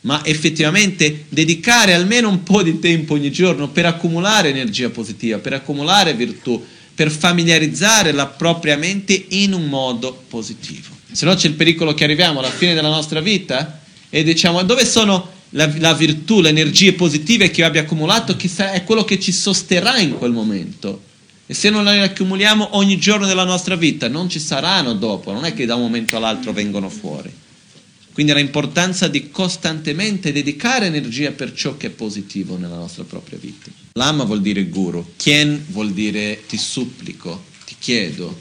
ma 0.02 0.24
effettivamente 0.26 1.26
dedicare 1.30 1.94
almeno 1.94 2.30
un 2.30 2.44
po' 2.44 2.64
di 2.64 2.80
tempo 2.80 3.14
ogni 3.14 3.32
giorno 3.32 3.70
per 3.70 3.86
accumulare 3.86 4.50
energia 4.50 4.90
positiva, 4.90 5.38
per 5.38 5.54
accumulare 5.54 6.14
virtù, 6.14 6.64
per 6.94 7.12
familiarizzare 7.12 8.12
la 8.12 8.28
propria 8.28 8.76
mente 8.76 9.26
in 9.30 9.54
un 9.54 9.68
modo 9.68 10.24
positivo. 10.28 10.96
Se 11.12 11.26
no 11.26 11.36
c'è 11.36 11.48
il 11.48 11.54
pericolo 11.54 11.94
che 11.94 12.04
arriviamo 12.04 12.40
alla 12.40 12.50
fine 12.50 12.74
della 12.74 12.90
nostra 12.90 13.22
vita 13.22 13.82
e 14.10 14.24
diciamo 14.24 14.64
dove 14.64 14.86
sono 14.86 15.36
la, 15.52 15.72
la 15.78 15.94
virtù, 15.94 16.42
le 16.42 16.50
energie 16.50 16.94
positive 16.94 17.50
che 17.50 17.62
io 17.62 17.68
abbia 17.68 17.82
accumulato, 17.82 18.36
chissà, 18.36 18.72
è 18.72 18.84
quello 18.84 19.06
che 19.06 19.20
ci 19.20 19.32
sosterrà 19.32 19.98
in 20.00 20.18
quel 20.18 20.32
momento. 20.32 21.04
E 21.50 21.54
se 21.54 21.70
non 21.70 21.86
le 21.86 22.02
accumuliamo 22.02 22.76
ogni 22.76 22.98
giorno 22.98 23.26
della 23.26 23.46
nostra 23.46 23.78
vita, 23.78 24.10
non 24.10 24.30
ci 24.30 24.38
saranno 24.38 24.94
dopo, 24.94 25.32
non 25.32 25.46
è 25.46 25.54
che 25.54 25.66
da 25.66 25.76
un 25.76 25.82
momento 25.84 26.18
all'altro 26.18 26.52
vengono 26.52 26.90
fuori. 26.90 27.32
Quindi 28.12 28.34
l'importanza 28.34 29.08
di 29.08 29.30
costantemente 29.30 30.34
dedicare 30.34 30.88
energia 30.88 31.32
per 31.32 31.54
ciò 31.54 31.78
che 31.78 31.88
è 31.88 31.90
positivo 31.92 32.58
nella 32.58 32.76
nostra 32.76 33.06
propria 33.06 33.38
vita. 33.40 33.72
Lama 33.94 34.26
vuol 34.26 34.42
dire 34.42 34.66
guru, 34.66 35.14
Kien 35.16 35.64
vuol 35.70 35.92
dire 35.92 36.42
ti 36.48 36.58
supplico, 36.58 37.44
ti 37.64 37.76
chiedo, 37.80 38.36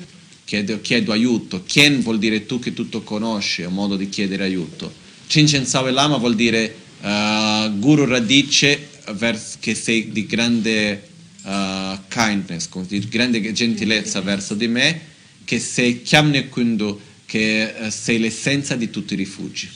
chiedo, 0.45 0.81
chiedo 0.81 1.13
aiuto, 1.13 1.63
Kien 1.65 2.01
vuol 2.01 2.19
dire 2.19 2.45
tu 2.45 2.59
che 2.59 2.73
tutto 2.73 3.03
conosci, 3.03 3.63
è 3.63 3.67
un 3.67 3.75
modo 3.75 3.97
di 3.97 4.09
chiedere 4.09 4.43
aiuto. 4.43 4.93
Chincen 5.29 5.65
Sawe 5.65 5.93
Lama 5.93 6.17
vuol 6.17 6.35
dire 6.35 6.75
uh, 7.03 7.79
guru 7.79 8.05
radice 8.05 8.89
che 9.61 9.75
sei 9.77 10.11
di 10.11 10.27
grande 10.27 11.15
uh, 11.47 11.99
kindness, 12.09 12.69
di 12.87 13.07
grande 13.09 13.53
gentilezza 13.53 14.21
verso 14.21 14.55
di 14.55 14.69
me, 14.69 15.01
che 15.45 15.59
sei 15.59 16.03
chiamne 16.03 16.49
kundu, 16.49 17.01
che 17.25 17.75
uh, 17.79 17.89
sei 17.89 18.19
l'essenza 18.19 18.75
di 18.77 18.91
tutti 18.91 19.15
i 19.15 19.17
rifugi. 19.17 19.71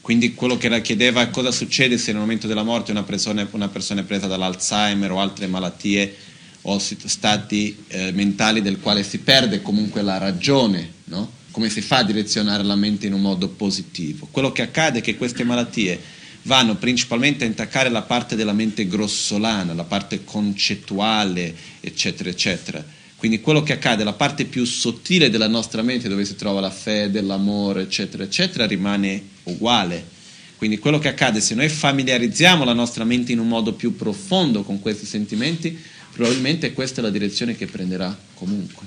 Quindi 0.00 0.34
quello 0.34 0.56
che 0.56 0.68
la 0.68 0.80
chiedeva 0.80 1.20
è 1.20 1.30
cosa 1.30 1.50
succede 1.50 1.98
se 1.98 2.12
nel 2.12 2.20
momento 2.20 2.46
della 2.46 2.62
morte 2.62 2.92
una 2.92 3.02
persona, 3.02 3.46
una 3.50 3.68
persona 3.68 4.00
è 4.00 4.04
presa 4.04 4.26
dall'Alzheimer 4.26 5.10
o 5.12 5.20
altre 5.20 5.46
malattie 5.46 6.16
o 6.62 6.78
stati 6.78 7.76
eh, 7.88 8.12
mentali 8.12 8.62
del 8.62 8.80
quale 8.80 9.02
si 9.02 9.18
perde 9.18 9.60
comunque 9.60 10.02
la 10.02 10.18
ragione, 10.18 10.92
no? 11.04 11.30
come 11.50 11.68
si 11.68 11.80
fa 11.80 11.98
a 11.98 12.04
direzionare 12.04 12.62
la 12.62 12.74
mente 12.74 13.06
in 13.06 13.12
un 13.12 13.20
modo 13.20 13.48
positivo. 13.48 14.28
Quello 14.30 14.50
che 14.50 14.62
accade 14.62 15.00
è 15.00 15.02
che 15.02 15.16
queste 15.16 15.44
malattie 15.44 16.00
vanno 16.48 16.76
principalmente 16.76 17.44
a 17.44 17.46
intaccare 17.46 17.90
la 17.90 18.00
parte 18.00 18.34
della 18.34 18.54
mente 18.54 18.88
grossolana, 18.88 19.74
la 19.74 19.84
parte 19.84 20.24
concettuale, 20.24 21.54
eccetera, 21.80 22.30
eccetera. 22.30 22.82
Quindi 23.16 23.40
quello 23.40 23.62
che 23.62 23.74
accade, 23.74 24.02
la 24.02 24.14
parte 24.14 24.46
più 24.46 24.64
sottile 24.64 25.28
della 25.28 25.46
nostra 25.46 25.82
mente, 25.82 26.08
dove 26.08 26.24
si 26.24 26.36
trova 26.36 26.60
la 26.60 26.70
fede, 26.70 27.20
l'amore, 27.20 27.82
eccetera, 27.82 28.24
eccetera, 28.24 28.64
rimane 28.64 29.22
uguale. 29.42 30.16
Quindi 30.56 30.78
quello 30.78 30.98
che 30.98 31.08
accade, 31.08 31.42
se 31.42 31.54
noi 31.54 31.68
familiarizziamo 31.68 32.64
la 32.64 32.72
nostra 32.72 33.04
mente 33.04 33.32
in 33.32 33.40
un 33.40 33.48
modo 33.48 33.74
più 33.74 33.94
profondo 33.94 34.62
con 34.62 34.80
questi 34.80 35.04
sentimenti, 35.04 35.78
probabilmente 36.12 36.72
questa 36.72 37.00
è 37.00 37.04
la 37.04 37.10
direzione 37.10 37.56
che 37.56 37.66
prenderà 37.66 38.16
comunque. 38.34 38.86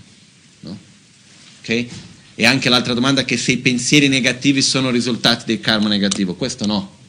No? 0.62 0.76
Okay? 1.62 1.88
E 2.34 2.46
anche 2.46 2.70
l'altra 2.70 2.96
domanda 2.96 3.24
che 3.24 3.38
se 3.38 3.52
i 3.52 3.58
pensieri 3.58 4.08
negativi 4.08 4.64
sono 4.64 4.90
risultati 4.90 5.44
del 5.46 5.60
karma 5.60 5.90
negativo, 5.90 6.34
questo 6.34 6.66
no. 6.66 7.00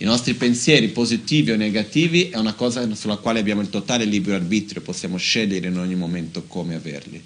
I 0.00 0.04
nostri 0.06 0.32
pensieri 0.32 0.88
positivi 0.88 1.50
o 1.50 1.56
negativi 1.56 2.30
è 2.30 2.38
una 2.38 2.54
cosa 2.54 2.94
sulla 2.94 3.16
quale 3.16 3.38
abbiamo 3.38 3.60
il 3.60 3.68
totale 3.68 4.06
libero 4.06 4.34
arbitrio, 4.34 4.80
possiamo 4.80 5.18
scegliere 5.18 5.68
in 5.68 5.76
ogni 5.76 5.94
momento 5.94 6.44
come 6.46 6.74
averli. 6.74 7.22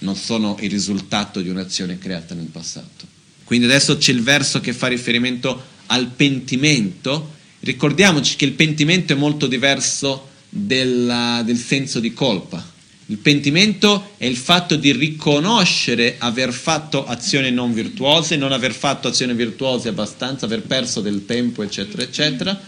Non 0.00 0.16
sono 0.16 0.56
il 0.58 0.68
risultato 0.68 1.40
di 1.40 1.48
un'azione 1.48 1.98
creata 1.98 2.34
nel 2.34 2.46
passato. 2.46 3.06
Quindi 3.44 3.66
adesso 3.66 3.98
c'è 3.98 4.10
il 4.10 4.22
verso 4.22 4.58
che 4.58 4.72
fa 4.72 4.88
riferimento 4.88 5.62
al 5.86 6.08
pentimento. 6.08 7.34
Ricordiamoci 7.60 8.34
che 8.34 8.46
il 8.46 8.52
pentimento 8.54 9.12
è 9.12 9.16
molto 9.16 9.46
diverso 9.46 10.28
della, 10.48 11.42
del 11.44 11.56
senso 11.56 12.00
di 12.00 12.12
colpa. 12.12 12.71
Il 13.12 13.18
pentimento 13.18 14.14
è 14.16 14.24
il 14.24 14.38
fatto 14.38 14.74
di 14.74 14.90
riconoscere 14.90 16.14
aver 16.16 16.50
fatto 16.50 17.04
azioni 17.04 17.50
non 17.50 17.74
virtuose, 17.74 18.36
non 18.36 18.52
aver 18.52 18.72
fatto 18.72 19.06
azioni 19.06 19.34
virtuose 19.34 19.90
abbastanza, 19.90 20.46
aver 20.46 20.62
perso 20.62 21.02
del 21.02 21.26
tempo, 21.26 21.62
eccetera, 21.62 22.02
eccetera, 22.02 22.58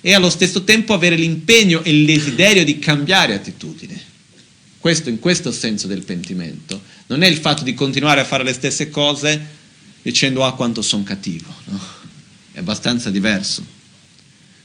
e 0.00 0.14
allo 0.14 0.30
stesso 0.30 0.62
tempo 0.62 0.94
avere 0.94 1.16
l'impegno 1.16 1.82
e 1.82 1.90
il 1.90 2.06
desiderio 2.06 2.64
di 2.64 2.78
cambiare 2.78 3.34
attitudine. 3.34 4.00
Questo 4.78 5.08
in 5.08 5.18
questo 5.18 5.50
senso 5.50 5.88
del 5.88 6.04
pentimento. 6.04 6.80
Non 7.08 7.24
è 7.24 7.26
il 7.26 7.38
fatto 7.38 7.64
di 7.64 7.74
continuare 7.74 8.20
a 8.20 8.24
fare 8.24 8.44
le 8.44 8.52
stesse 8.52 8.90
cose 8.90 9.56
dicendo 10.00 10.44
ah 10.44 10.54
quanto 10.54 10.80
sono 10.80 11.02
cattivo, 11.02 11.52
no? 11.64 11.80
è 12.52 12.60
abbastanza 12.60 13.10
diverso. 13.10 13.66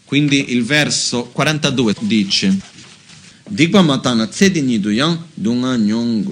Quindi 0.06 0.54
il 0.54 0.64
verso 0.64 1.24
42 1.24 1.96
dice 2.02 2.56
Dikpa 3.54 3.84
matana 3.84 4.26
tsedi 4.26 4.62
nidu 4.64 4.90
yang 4.90 5.16
dunga 5.36 5.78
nyong 5.78 6.26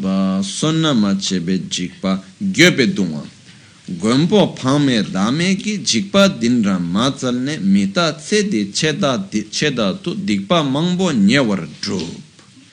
ba 0.00 0.40
sonna 0.42 0.92
ma 0.94 1.14
jikpa 1.14 2.20
gyobe 2.38 2.92
dunga. 2.92 3.22
Gompo 3.86 4.48
pame 4.48 5.00
dame 5.08 5.54
ki 5.54 5.80
jikpa 5.82 6.26
dinra 6.26 6.76
ma 6.78 7.14
mita 7.60 8.14
tsedi 8.14 8.72
cheda, 8.72 9.28
cheda 9.48 9.94
tu 9.94 10.12
dikpa 10.14 10.62
mangbo 10.62 11.12
nyewar 11.12 11.68
drup. 11.80 12.18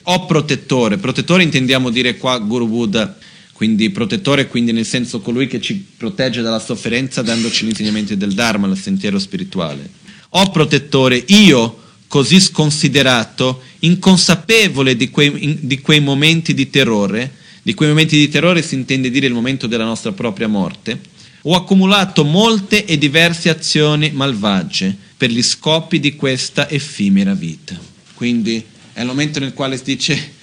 O 0.05 0.25
protettore, 0.25 0.97
protettore 0.97 1.43
intendiamo 1.43 1.91
dire 1.91 2.17
qua 2.17 2.39
Guru 2.39 2.67
Buddha, 2.67 3.15
quindi 3.53 3.91
protettore 3.91 4.47
quindi 4.47 4.71
nel 4.71 4.87
senso 4.87 5.19
colui 5.19 5.45
che 5.45 5.61
ci 5.61 5.85
protegge 5.95 6.41
dalla 6.41 6.57
sofferenza 6.57 7.21
dandoci 7.21 7.65
gli 7.65 7.69
insegnamenti 7.69 8.17
del 8.17 8.33
Dharma, 8.33 8.65
il 8.65 8.75
sentiero 8.75 9.19
spirituale. 9.19 9.87
O 10.29 10.49
protettore, 10.49 11.23
io 11.27 11.77
così 12.13 12.39
sconsiderato, 12.39 13.63
inconsapevole 13.79 14.95
di 14.95 15.09
quei, 15.09 15.57
di 15.61 15.81
quei, 15.81 15.99
momenti 15.99 16.53
di 16.53 16.69
terrore, 16.69 17.37
di 17.63 17.73
quei 17.73 17.89
momenti 17.89 18.15
di 18.15 18.29
terrore 18.29 18.61
si 18.61 18.75
intende 18.75 19.09
dire 19.09 19.25
il 19.25 19.33
momento 19.33 19.65
della 19.65 19.83
nostra 19.83 20.11
propria 20.11 20.47
morte, 20.47 21.01
ho 21.41 21.55
accumulato 21.55 22.23
molte 22.23 22.85
e 22.85 22.99
diverse 22.99 23.49
azioni 23.49 24.11
malvagie 24.11 24.95
per 25.17 25.31
gli 25.31 25.41
scopi 25.41 25.99
di 25.99 26.15
questa 26.15 26.69
effimera 26.69 27.33
vita. 27.33 27.75
Quindi 28.13 28.63
è 28.93 28.99
il 28.99 29.07
momento 29.07 29.39
nel 29.39 29.55
quale 29.55 29.75
si 29.77 29.83
dice, 29.83 30.33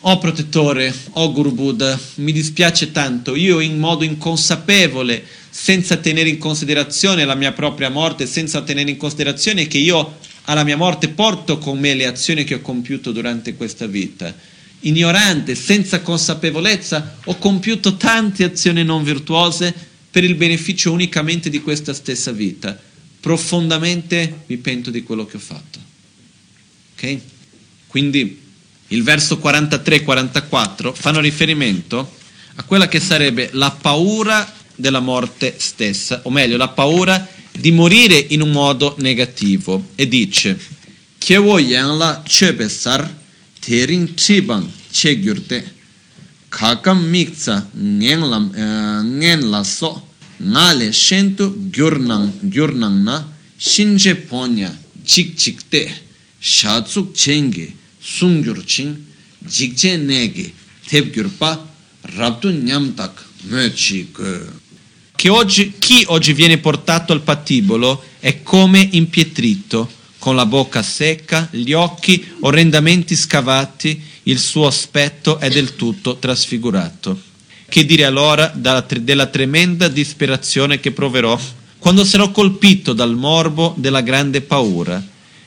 oh 0.00 0.18
protettore, 0.18 0.94
oh 1.12 1.32
Guru 1.32 1.52
Buddha, 1.52 1.98
mi 2.16 2.30
dispiace 2.32 2.92
tanto, 2.92 3.34
io 3.34 3.58
in 3.60 3.78
modo 3.78 4.04
inconsapevole, 4.04 5.24
senza 5.48 5.96
tenere 5.96 6.28
in 6.28 6.36
considerazione 6.36 7.24
la 7.24 7.36
mia 7.36 7.52
propria 7.52 7.88
morte, 7.88 8.26
senza 8.26 8.60
tenere 8.60 8.90
in 8.90 8.98
considerazione 8.98 9.66
che 9.66 9.78
io 9.78 10.18
alla 10.44 10.64
mia 10.64 10.76
morte 10.76 11.08
porto 11.08 11.58
con 11.58 11.78
me 11.78 11.94
le 11.94 12.06
azioni 12.06 12.44
che 12.44 12.54
ho 12.54 12.60
compiuto 12.60 13.12
durante 13.12 13.54
questa 13.54 13.86
vita. 13.86 14.34
Ignorante, 14.80 15.54
senza 15.54 16.00
consapevolezza, 16.00 17.18
ho 17.24 17.36
compiuto 17.36 17.96
tante 17.96 18.44
azioni 18.44 18.82
non 18.82 19.04
virtuose 19.04 19.72
per 20.10 20.24
il 20.24 20.34
beneficio 20.34 20.92
unicamente 20.92 21.48
di 21.48 21.60
questa 21.60 21.94
stessa 21.94 22.32
vita. 22.32 22.78
Profondamente 23.20 24.42
mi 24.46 24.56
pento 24.56 24.90
di 24.90 25.02
quello 25.02 25.24
che 25.24 25.36
ho 25.36 25.40
fatto. 25.40 25.78
Ok? 26.94 27.18
Quindi 27.86 28.40
il 28.88 29.02
verso 29.02 29.40
43-44 29.42 30.92
fanno 30.92 31.20
riferimento 31.20 32.16
a 32.56 32.64
quella 32.64 32.88
che 32.88 33.00
sarebbe 33.00 33.50
la 33.52 33.70
paura 33.70 34.52
della 34.74 35.00
morte 35.00 35.54
stessa, 35.58 36.20
o 36.24 36.30
meglio, 36.30 36.56
la 36.56 36.68
paura 36.68 37.26
di 37.52 37.70
morire 37.70 38.16
in 38.30 38.40
un 38.40 38.50
modo 38.50 38.96
negativo. 38.98 39.90
E 39.94 40.08
dice 40.08 40.58
Kyewo 41.18 41.58
yang 41.58 42.22
chebe 42.24 42.68
sar? 42.68 43.20
Terin 43.60 44.14
chibang 44.14 44.68
che 44.90 45.20
gyurte 45.20 45.62
kakam 46.48 47.08
mikza 47.08 47.70
ngen 47.74 49.50
la 49.50 49.62
so. 49.62 50.08
Ngale 50.40 50.90
shentu 50.92 51.70
gyurnang 51.70 52.32
gyurnang 52.42 53.04
na 53.04 53.24
shinje 53.56 54.16
ponya 54.26 54.76
chik 55.04 55.36
chikte 55.36 55.88
shatsuk 56.40 57.14
chenge 57.14 57.72
sungyur 58.00 58.64
ching. 58.66 58.96
Jikche 59.46 59.96
nege 59.96 60.52
tep 60.88 61.12
gyurpa 61.14 61.64
rabdu 62.16 62.50
nyam 62.50 62.94
tak 62.96 63.14
me 63.44 63.70
chi 63.70 64.08
che 65.22 65.28
oggi, 65.28 65.74
chi 65.78 66.02
oggi 66.08 66.32
viene 66.32 66.58
portato 66.58 67.12
al 67.12 67.20
patibolo 67.20 68.02
è 68.18 68.42
come 68.42 68.88
impietrito, 68.90 69.88
con 70.18 70.34
la 70.34 70.46
bocca 70.46 70.82
secca, 70.82 71.46
gli 71.52 71.72
occhi 71.72 72.26
orrendamente 72.40 73.14
scavati, 73.14 74.02
il 74.24 74.40
suo 74.40 74.66
aspetto 74.66 75.38
è 75.38 75.48
del 75.48 75.76
tutto 75.76 76.16
trasfigurato. 76.16 77.20
Che 77.68 77.86
dire 77.86 78.04
allora 78.04 78.52
della 78.52 79.26
tremenda 79.26 79.86
disperazione 79.86 80.80
che 80.80 80.90
proverò 80.90 81.38
quando 81.78 82.04
sarò 82.04 82.32
colpito 82.32 82.92
dal 82.92 83.14
morbo 83.14 83.74
della 83.76 84.00
grande 84.00 84.40
paura 84.40 85.00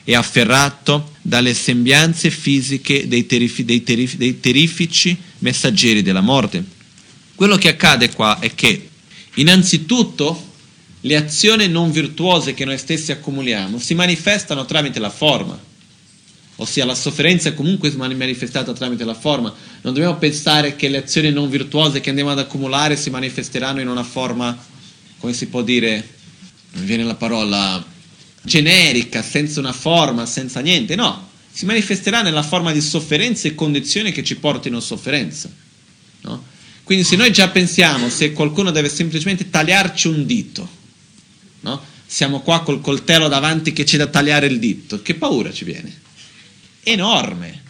e 0.04 0.14
afferrato 0.14 1.10
dalle 1.20 1.52
sembianze 1.52 2.30
fisiche 2.30 3.06
dei, 3.08 3.26
terrif- 3.26 3.60
dei, 3.60 3.82
terrif- 3.82 4.16
dei 4.16 4.40
terrifici 4.40 5.14
messaggeri 5.40 6.00
della 6.00 6.22
morte. 6.22 6.64
Quello 7.34 7.56
che 7.56 7.68
accade 7.68 8.08
qua 8.14 8.38
è 8.38 8.54
che 8.54 8.88
Innanzitutto, 9.38 10.54
le 11.00 11.16
azioni 11.16 11.68
non 11.68 11.90
virtuose 11.90 12.54
che 12.54 12.64
noi 12.64 12.78
stessi 12.78 13.12
accumuliamo 13.12 13.78
si 13.78 13.94
manifestano 13.94 14.64
tramite 14.64 14.98
la 14.98 15.10
forma, 15.10 15.58
ossia 16.56 16.84
la 16.84 16.94
sofferenza 16.94 17.50
è 17.50 17.54
comunque 17.54 17.92
manifestata 17.92 18.72
tramite 18.72 19.04
la 19.04 19.14
forma. 19.14 19.52
Non 19.82 19.92
dobbiamo 19.92 20.16
pensare 20.16 20.74
che 20.74 20.88
le 20.88 20.98
azioni 20.98 21.30
non 21.30 21.50
virtuose 21.50 22.00
che 22.00 22.08
andiamo 22.08 22.30
ad 22.30 22.38
accumulare 22.38 22.96
si 22.96 23.10
manifesteranno 23.10 23.80
in 23.80 23.88
una 23.88 24.04
forma, 24.04 24.56
come 25.18 25.32
si 25.32 25.46
può 25.46 25.62
dire, 25.62 26.08
non 26.72 26.84
viene 26.84 27.04
la 27.04 27.14
parola 27.14 27.84
generica, 28.42 29.22
senza 29.22 29.60
una 29.60 29.72
forma, 29.72 30.24
senza 30.24 30.60
niente, 30.60 30.94
no, 30.94 31.28
si 31.52 31.66
manifesterà 31.66 32.22
nella 32.22 32.42
forma 32.42 32.72
di 32.72 32.80
sofferenze 32.80 33.48
e 33.48 33.54
condizioni 33.54 34.12
che 34.12 34.24
ci 34.24 34.36
portino 34.36 34.80
sofferenza. 34.80 35.50
No? 36.22 36.54
Quindi 36.86 37.02
se 37.02 37.16
noi 37.16 37.32
già 37.32 37.48
pensiamo, 37.48 38.08
se 38.08 38.32
qualcuno 38.32 38.70
deve 38.70 38.88
semplicemente 38.88 39.50
tagliarci 39.50 40.06
un 40.06 40.24
dito, 40.24 40.68
no? 41.62 41.82
siamo 42.06 42.42
qua 42.42 42.62
col 42.62 42.80
coltello 42.80 43.26
davanti 43.26 43.72
che 43.72 43.82
c'è 43.82 43.96
da 43.96 44.06
tagliare 44.06 44.46
il 44.46 44.60
dito, 44.60 45.02
che 45.02 45.14
paura 45.14 45.52
ci 45.52 45.64
viene? 45.64 45.92
Enorme. 46.84 47.62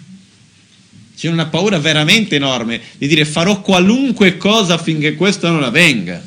C'è 1.17 1.31
una 1.31 1.47
paura 1.47 1.79
veramente 1.79 2.37
enorme 2.37 2.79
di 2.99 3.07
dire 3.07 3.25
farò 3.25 3.63
qualunque 3.63 4.37
cosa 4.37 4.75
affinché 4.75 5.15
questo 5.15 5.49
non 5.49 5.63
avvenga. 5.63 6.23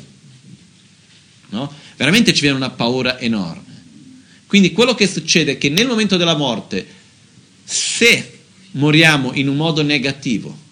No? 1.50 1.72
Veramente 1.96 2.34
ci 2.34 2.40
viene 2.40 2.56
una 2.56 2.70
paura 2.70 3.20
enorme. 3.20 3.82
Quindi 4.48 4.72
quello 4.72 4.96
che 4.96 5.06
succede 5.06 5.52
è 5.52 5.58
che 5.58 5.68
nel 5.68 5.86
momento 5.86 6.16
della 6.16 6.34
morte, 6.34 6.84
se 7.62 8.40
moriamo 8.72 9.32
in 9.34 9.46
un 9.46 9.54
modo 9.54 9.80
negativo, 9.84 10.69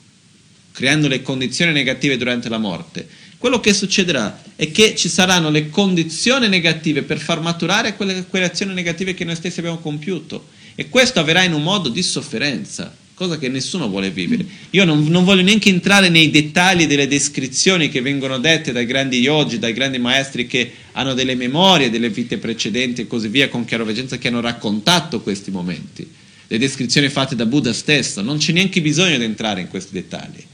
creando 0.79 1.09
le 1.09 1.23
condizioni 1.23 1.73
negative 1.73 2.17
durante 2.17 2.49
la 2.49 2.57
morte, 2.57 3.05
quello 3.37 3.59
che 3.59 3.75
succederà 3.75 4.41
è 4.55 4.71
che 4.71 4.95
ci 4.95 5.09
saranno 5.09 5.51
le 5.51 5.71
condizioni 5.71 6.47
negative 6.47 7.03
per 7.03 7.19
far 7.19 7.41
maturare 7.41 7.97
quelle, 7.97 8.27
quelle 8.29 8.45
azioni 8.45 8.75
negative 8.75 9.13
che 9.13 9.25
noi 9.25 9.35
stessi 9.35 9.59
abbiamo 9.59 9.79
compiuto. 9.79 10.47
E 10.77 10.89
questo 10.89 11.19
avverrà 11.19 11.43
in 11.43 11.53
un 11.53 11.65
modo 11.65 11.89
di 11.89 12.01
sofferenza 12.01 12.95
cosa 13.15 13.39
che 13.39 13.49
nessuno 13.49 13.89
vuole 13.89 14.13
vivere. 14.13 14.47
Io 14.71 14.85
non, 14.85 15.05
non, 15.09 15.25
voglio 15.25 15.43
neanche 15.43 15.69
entrare 15.69 16.11
nei 16.11 16.31
dettagli 16.31 16.87
delle 16.87 17.09
descrizioni 17.09 17.89
che 17.89 18.01
vengono 18.01 18.39
dette 18.39 18.71
dai 18.71 18.87
grandi 18.87 19.19
yogi, 19.19 19.59
dai 19.59 19.73
grandi 19.73 19.99
maestri 19.99 20.47
che 20.47 20.71
hanno 20.93 21.13
delle 21.13 21.35
memorie 21.35 21.91
delle 21.91 22.09
vite 22.09 22.39
precedenti 22.39 23.01
e 23.01 23.07
così 23.09 23.27
via 23.27 23.49
con 23.49 23.65
chiaroveggenza 23.65 24.17
che 24.17 24.29
hanno 24.29 24.41
raccontato 24.41 25.23
questi 25.23 25.51
momenti. 25.51 26.09
Le 26.47 26.59
descrizioni 26.59 27.09
fatte 27.09 27.35
da 27.35 27.47
Buddha 27.47 27.73
stesso, 27.73 28.23
non 28.23 28.39
c'è 28.39 28.53
neanche 28.53 28.81
bisogno 28.81 29.19
di 29.19 29.25
entrare 29.25 29.61
in 29.61 29.67
questi 29.67 29.93
dettagli. 29.93 30.45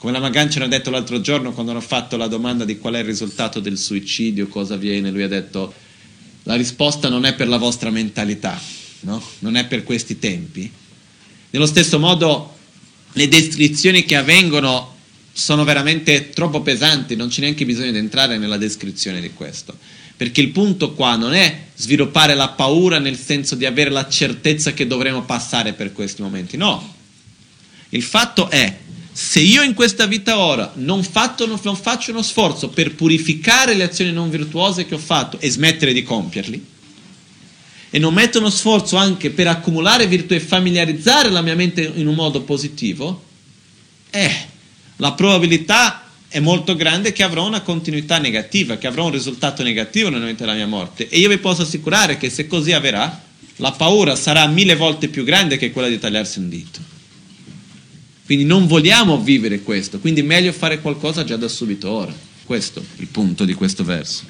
Come 0.00 0.12
la 0.12 0.18
Magan 0.18 0.50
ci 0.50 0.58
ha 0.58 0.66
detto 0.66 0.88
l'altro 0.88 1.20
giorno 1.20 1.52
quando 1.52 1.72
hanno 1.72 1.82
fatto 1.82 2.16
la 2.16 2.26
domanda 2.26 2.64
di 2.64 2.78
qual 2.78 2.94
è 2.94 3.00
il 3.00 3.04
risultato 3.04 3.60
del 3.60 3.76
suicidio, 3.76 4.48
cosa 4.48 4.72
avviene, 4.72 5.10
lui 5.10 5.24
ha 5.24 5.28
detto 5.28 5.74
la 6.44 6.54
risposta 6.54 7.10
non 7.10 7.26
è 7.26 7.34
per 7.34 7.48
la 7.48 7.58
vostra 7.58 7.90
mentalità, 7.90 8.58
no? 9.00 9.22
non 9.40 9.56
è 9.56 9.66
per 9.66 9.84
questi 9.84 10.18
tempi, 10.18 10.72
nello 11.50 11.66
stesso 11.66 11.98
modo 11.98 12.56
le 13.12 13.28
descrizioni 13.28 14.06
che 14.06 14.16
avvengono 14.16 14.96
sono 15.32 15.64
veramente 15.64 16.30
troppo 16.30 16.62
pesanti, 16.62 17.14
non 17.14 17.28
c'è 17.28 17.42
neanche 17.42 17.66
bisogno 17.66 17.90
di 17.90 17.98
entrare 17.98 18.38
nella 18.38 18.56
descrizione 18.56 19.20
di 19.20 19.34
questo. 19.34 19.76
Perché 20.16 20.40
il 20.40 20.48
punto 20.48 20.94
qua 20.94 21.16
non 21.16 21.34
è 21.34 21.64
sviluppare 21.74 22.34
la 22.34 22.48
paura 22.48 22.98
nel 22.98 23.18
senso 23.18 23.54
di 23.54 23.66
avere 23.66 23.90
la 23.90 24.08
certezza 24.08 24.72
che 24.72 24.86
dovremo 24.86 25.24
passare 25.24 25.74
per 25.74 25.92
questi 25.92 26.22
momenti, 26.22 26.56
no. 26.56 26.94
Il 27.90 28.02
fatto 28.02 28.48
è, 28.48 28.88
se 29.12 29.40
io 29.40 29.62
in 29.62 29.74
questa 29.74 30.06
vita 30.06 30.38
ora 30.38 30.72
non, 30.76 31.02
fatto, 31.02 31.46
non 31.46 31.76
faccio 31.76 32.12
uno 32.12 32.22
sforzo 32.22 32.68
per 32.68 32.94
purificare 32.94 33.74
le 33.74 33.84
azioni 33.84 34.12
non 34.12 34.30
virtuose 34.30 34.86
che 34.86 34.94
ho 34.94 34.98
fatto 34.98 35.38
e 35.40 35.50
smettere 35.50 35.92
di 35.92 36.02
compierli, 36.02 36.66
e 37.90 37.98
non 37.98 38.14
metto 38.14 38.38
uno 38.38 38.50
sforzo 38.50 38.96
anche 38.96 39.30
per 39.30 39.48
accumulare 39.48 40.06
virtù 40.06 40.34
e 40.34 40.40
familiarizzare 40.40 41.28
la 41.28 41.42
mia 41.42 41.56
mente 41.56 41.92
in 41.94 42.06
un 42.06 42.14
modo 42.14 42.42
positivo, 42.42 43.24
eh, 44.10 44.46
la 44.96 45.12
probabilità 45.12 46.04
è 46.28 46.38
molto 46.38 46.76
grande 46.76 47.10
che 47.10 47.24
avrò 47.24 47.44
una 47.44 47.62
continuità 47.62 48.18
negativa, 48.18 48.76
che 48.76 48.86
avrò 48.86 49.06
un 49.06 49.10
risultato 49.10 49.64
negativo 49.64 50.08
nel 50.08 50.20
momento 50.20 50.44
della 50.44 50.54
mia 50.54 50.68
morte. 50.68 51.08
E 51.08 51.18
io 51.18 51.28
vi 51.28 51.38
posso 51.38 51.62
assicurare 51.62 52.16
che 52.16 52.30
se 52.30 52.46
così 52.46 52.72
avverrà, 52.72 53.20
la 53.56 53.72
paura 53.72 54.14
sarà 54.14 54.46
mille 54.46 54.76
volte 54.76 55.08
più 55.08 55.24
grande 55.24 55.56
che 55.56 55.72
quella 55.72 55.88
di 55.88 55.98
tagliarsi 55.98 56.38
un 56.38 56.48
dito. 56.48 56.89
Quindi 58.30 58.46
non 58.46 58.68
vogliamo 58.68 59.20
vivere 59.20 59.60
questo, 59.60 59.98
quindi 59.98 60.20
è 60.20 60.22
meglio 60.22 60.52
fare 60.52 60.80
qualcosa 60.80 61.24
già 61.24 61.34
da 61.34 61.48
subito 61.48 61.90
ora. 61.90 62.14
Questo 62.44 62.78
è 62.78 63.00
il 63.00 63.08
punto 63.08 63.44
di 63.44 63.54
questo 63.54 63.82
verso. 63.82 64.22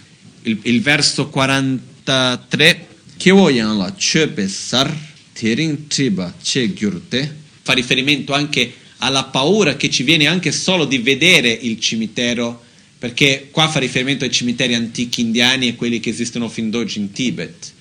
Il, 0.45 0.59
il 0.63 0.81
verso 0.81 1.29
43 1.29 2.87
Kewoyan 3.19 3.77
la 3.77 3.93
chepe 3.95 4.49
sar 4.49 4.91
tering 5.35 5.87
triba 5.87 6.33
che 6.43 6.73
gyurte 6.73 7.37
fa 7.61 7.75
riferimento 7.75 8.33
anche 8.33 8.73
alla 9.01 9.25
paura 9.25 9.77
che 9.77 9.91
ci 9.91 10.03
viene 10.03 10.27
anche 10.27 10.51
solo 10.51 10.87
di 10.87 10.97
vedere 10.97 11.51
il 11.51 11.79
cimitero 11.79 12.59
perché 12.99 13.49
qua 13.51 13.69
fa 13.69 13.81
riferimento 13.81 14.25
ai 14.25 14.31
cimiteri 14.31 14.73
antichi 14.73 15.21
indiani 15.21 15.69
e 15.69 15.77
quelli 15.77 16.01
che 16.01 16.09
esistono 16.09 16.49
fin 16.49 16.71
d'oggi 16.71 17.01
in 17.01 17.13
Tibet 17.13 17.73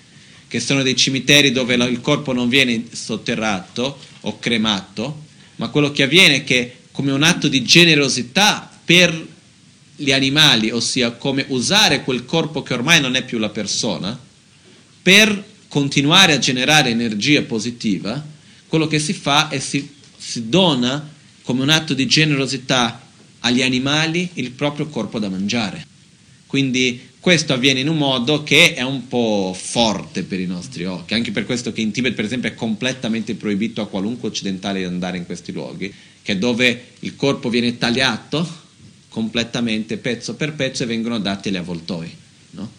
che 0.49 0.59
sono 0.59 0.83
dei 0.83 0.97
cimiteri 0.97 1.53
dove 1.53 1.75
il 1.75 2.01
corpo 2.01 2.33
non 2.33 2.49
viene 2.49 2.83
sotterrato 2.91 3.97
o 4.19 4.37
cremato 4.37 5.27
ma 5.59 5.67
quello 5.69 5.91
che 5.91 6.03
avviene 6.03 6.37
è 6.37 6.43
che 6.43 6.75
come 6.91 7.11
un 7.11 7.23
atto 7.23 7.47
di 7.47 7.63
generosità 7.63 8.69
per 8.83 9.27
gli 9.95 10.11
animali 10.11 10.71
ossia 10.71 11.11
come 11.11 11.45
usare 11.49 12.03
quel 12.03 12.25
corpo 12.25 12.63
che 12.63 12.73
ormai 12.73 13.01
non 13.01 13.15
è 13.15 13.25
più 13.25 13.37
la 13.37 13.49
persona 13.49 14.17
per 15.01 15.45
continuare 15.67 16.33
a 16.33 16.39
generare 16.39 16.89
energia 16.89 17.43
positiva, 17.43 18.25
quello 18.67 18.87
che 18.87 18.99
si 18.99 19.13
fa 19.13 19.49
è 19.49 19.59
si, 19.59 19.87
si 20.17 20.47
dona 20.47 21.13
come 21.43 21.61
un 21.61 21.69
atto 21.69 21.93
di 21.93 22.07
generosità 22.07 23.07
agli 23.39 23.61
animali 23.61 24.29
il 24.35 24.51
proprio 24.51 24.87
corpo 24.87 25.19
da 25.19 25.29
mangiare. 25.29 25.85
Quindi 26.47 27.08
questo 27.19 27.53
avviene 27.53 27.81
in 27.81 27.89
un 27.89 27.97
modo 27.97 28.43
che 28.43 28.73
è 28.73 28.81
un 28.81 29.07
po' 29.07 29.55
forte 29.57 30.23
per 30.23 30.39
i 30.39 30.45
nostri 30.45 30.85
occhi, 30.85 31.13
anche 31.13 31.31
per 31.31 31.45
questo 31.45 31.73
che 31.73 31.81
in 31.81 31.91
Tibet 31.91 32.13
per 32.13 32.25
esempio 32.25 32.49
è 32.49 32.53
completamente 32.53 33.35
proibito 33.35 33.81
a 33.81 33.87
qualunque 33.87 34.29
occidentale 34.29 34.85
andare 34.85 35.17
in 35.17 35.25
questi 35.25 35.51
luoghi, 35.51 35.93
che 36.21 36.31
è 36.33 36.37
dove 36.37 36.91
il 36.99 37.15
corpo 37.15 37.49
viene 37.49 37.77
tagliato 37.77 38.67
completamente 39.09 39.97
pezzo 39.97 40.35
per 40.35 40.53
pezzo 40.53 40.83
e 40.83 40.85
vengono 40.85 41.19
dati 41.19 41.49
agli 41.49 41.57
avvoltoi. 41.57 42.15
No? 42.51 42.71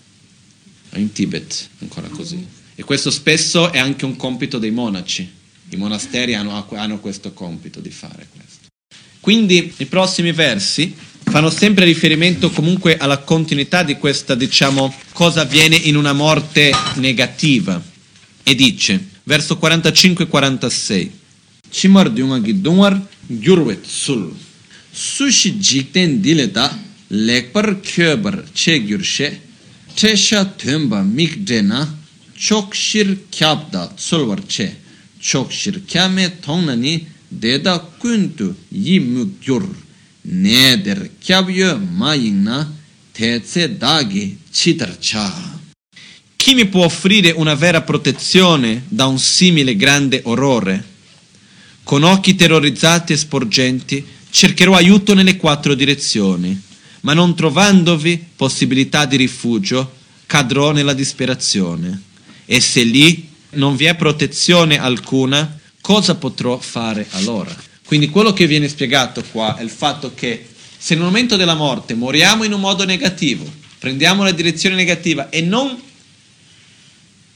in 0.94 1.12
Tibet, 1.12 1.68
ancora 1.80 2.08
così. 2.08 2.44
E 2.74 2.82
questo 2.82 3.10
spesso 3.10 3.70
è 3.70 3.78
anche 3.78 4.04
un 4.04 4.16
compito 4.16 4.58
dei 4.58 4.70
monaci. 4.70 5.30
I 5.68 5.76
monasteri 5.76 6.34
hanno, 6.34 6.66
hanno 6.70 6.98
questo 6.98 7.32
compito 7.32 7.80
di 7.80 7.90
fare 7.90 8.26
questo. 8.34 8.68
Quindi 9.20 9.72
i 9.76 9.86
prossimi 9.86 10.32
versi 10.32 10.94
fanno 11.30 11.48
sempre 11.50 11.84
riferimento 11.84 12.50
comunque 12.50 12.96
alla 12.96 13.18
continuità 13.18 13.84
di 13.84 13.96
questa, 13.96 14.34
diciamo, 14.34 14.92
cosa 15.12 15.42
avviene 15.42 15.76
in 15.76 15.96
una 15.96 16.12
morte 16.12 16.72
negativa. 16.96 17.80
E 18.42 18.54
dice, 18.54 19.06
verso 19.22 19.58
45-46, 19.62 21.08
Chimar 21.70 22.10
dunga 22.10 22.40
gi 22.40 22.60
dungar 22.60 23.00
gyurwet 23.26 23.86
sul. 23.86 24.34
Sushi 24.90 25.56
jikten 25.56 26.20
dileta 26.20 26.76
lekpar 27.06 27.80
kyobar 27.80 28.42
che 28.52 28.84
gyurshe 28.84 29.40
Tesha 29.94 30.44
tuenpa 30.44 31.02
mikdena 31.02 31.98
chokshir 32.36 33.08
kyabda 33.30 33.92
tsolwar 33.94 34.42
che 34.46 34.76
chokshir 35.20 35.84
kyame 35.84 36.40
tongnani 36.40 37.06
deda 37.28 37.78
kuntu 37.98 38.54
yi 38.68 38.98
neder 40.22 41.10
kyabyo 41.18 41.78
mayingna 41.78 42.72
teze 43.12 43.76
dagi 43.76 44.38
citarcha. 44.50 45.58
Chi 46.36 46.54
mi 46.54 46.66
può 46.66 46.84
offrire 46.84 47.30
una 47.30 47.54
vera 47.54 47.82
protezione 47.82 48.84
da 48.88 49.06
un 49.06 49.18
simile 49.18 49.76
grande 49.76 50.22
orrore? 50.24 50.84
Con 51.82 52.02
occhi 52.02 52.34
terrorizzati 52.34 53.12
e 53.12 53.16
sporgenti 53.16 54.04
cercherò 54.30 54.74
aiuto 54.74 55.14
nelle 55.14 55.36
quattro 55.36 55.74
direzioni 55.74 56.68
ma 57.00 57.14
non 57.14 57.34
trovandovi 57.34 58.22
possibilità 58.36 59.06
di 59.06 59.16
rifugio, 59.16 59.92
cadrò 60.26 60.72
nella 60.72 60.92
disperazione. 60.92 62.02
E 62.44 62.60
se 62.60 62.82
lì 62.82 63.28
non 63.50 63.76
vi 63.76 63.86
è 63.86 63.94
protezione 63.94 64.78
alcuna, 64.78 65.58
cosa 65.80 66.14
potrò 66.16 66.58
fare 66.58 67.06
allora? 67.12 67.54
Quindi 67.90 68.08
quello 68.08 68.32
che 68.32 68.46
viene 68.46 68.68
spiegato 68.68 69.24
qua 69.32 69.56
è 69.56 69.64
il 69.64 69.68
fatto 69.68 70.14
che 70.14 70.46
se 70.78 70.94
nel 70.94 71.02
momento 71.02 71.34
della 71.34 71.56
morte 71.56 71.94
moriamo 71.94 72.44
in 72.44 72.52
un 72.52 72.60
modo 72.60 72.84
negativo, 72.84 73.44
prendiamo 73.80 74.22
la 74.22 74.30
direzione 74.30 74.76
negativa 74.76 75.28
e 75.28 75.40
non 75.40 75.76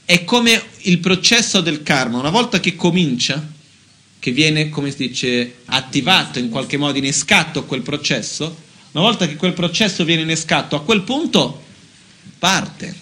è 0.05 0.23
come 0.23 0.63
il 0.83 0.99
processo 0.99 1.59
del 1.59 1.83
karma, 1.83 2.19
una 2.19 2.29
volta 2.29 2.61
che 2.61 2.77
comincia, 2.77 3.45
che 4.17 4.31
viene, 4.31 4.69
come 4.69 4.91
si 4.91 5.09
dice, 5.09 5.55
attivato 5.65 6.39
in 6.39 6.47
qualche 6.47 6.77
modo, 6.77 6.99
innescato 6.99 7.65
quel 7.65 7.81
processo, 7.81 8.45
una 8.93 9.03
volta 9.03 9.27
che 9.27 9.35
quel 9.35 9.51
processo 9.51 10.05
viene 10.05 10.21
innescato, 10.21 10.77
a 10.77 10.83
quel 10.83 11.01
punto 11.01 11.65
parte. 12.39 12.95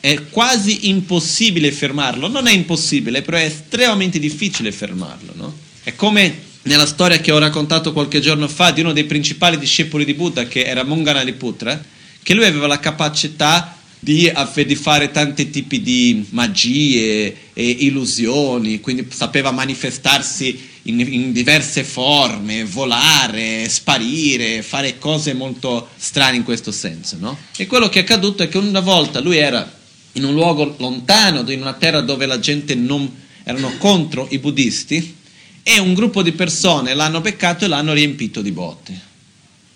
È 0.00 0.28
quasi 0.28 0.90
impossibile 0.90 1.72
fermarlo. 1.72 2.28
Non 2.28 2.46
è 2.46 2.52
impossibile, 2.52 3.22
però 3.22 3.38
è 3.38 3.44
estremamente 3.44 4.18
difficile 4.18 4.70
fermarlo. 4.70 5.32
No? 5.34 5.64
È 5.86 5.94
come 5.94 6.36
nella 6.62 6.84
storia 6.84 7.20
che 7.20 7.30
ho 7.30 7.38
raccontato 7.38 7.92
qualche 7.92 8.18
giorno 8.18 8.48
fa 8.48 8.72
di 8.72 8.80
uno 8.80 8.92
dei 8.92 9.04
principali 9.04 9.56
discepoli 9.56 10.04
di 10.04 10.14
Buddha, 10.14 10.48
che 10.48 10.64
era 10.64 10.82
Monganaliputra, 10.82 11.80
che 12.24 12.34
lui 12.34 12.44
aveva 12.44 12.66
la 12.66 12.80
capacità 12.80 13.78
di, 14.00 14.32
di, 14.66 14.74
fare 14.74 15.12
tanti 15.12 15.48
tipi 15.48 15.82
di 15.82 16.26
magie 16.30 17.52
e 17.52 17.68
illusioni, 17.70 18.80
quindi 18.80 19.06
sapeva 19.10 19.52
manifestarsi 19.52 20.58
in, 20.82 20.98
in, 20.98 21.32
diverse 21.32 21.84
forme, 21.84 22.64
volare, 22.64 23.68
sparire, 23.68 24.62
fare 24.62 24.98
cose 24.98 25.34
molto 25.34 25.90
strane 25.94 26.34
in 26.34 26.42
questo 26.42 26.72
senso. 26.72 27.16
No? 27.20 27.38
E 27.56 27.68
quello 27.68 27.88
che 27.88 28.00
è 28.00 28.02
accaduto 28.02 28.42
è 28.42 28.48
che 28.48 28.58
una 28.58 28.80
volta 28.80 29.20
lui 29.20 29.36
era 29.36 29.72
in 30.14 30.24
un 30.24 30.34
luogo 30.34 30.74
lontano, 30.78 31.48
in 31.48 31.60
una 31.60 31.74
terra 31.74 32.00
dove 32.00 32.26
la 32.26 32.40
gente 32.40 32.74
non 32.74 33.08
erano 33.44 33.76
contro 33.78 34.26
i 34.30 34.40
buddisti, 34.40 35.22
e 35.68 35.80
un 35.80 35.94
gruppo 35.94 36.22
di 36.22 36.30
persone 36.30 36.94
l'hanno 36.94 37.20
beccato 37.20 37.64
e 37.64 37.68
l'hanno 37.68 37.92
riempito 37.92 38.40
di 38.40 38.52
botte. 38.52 39.00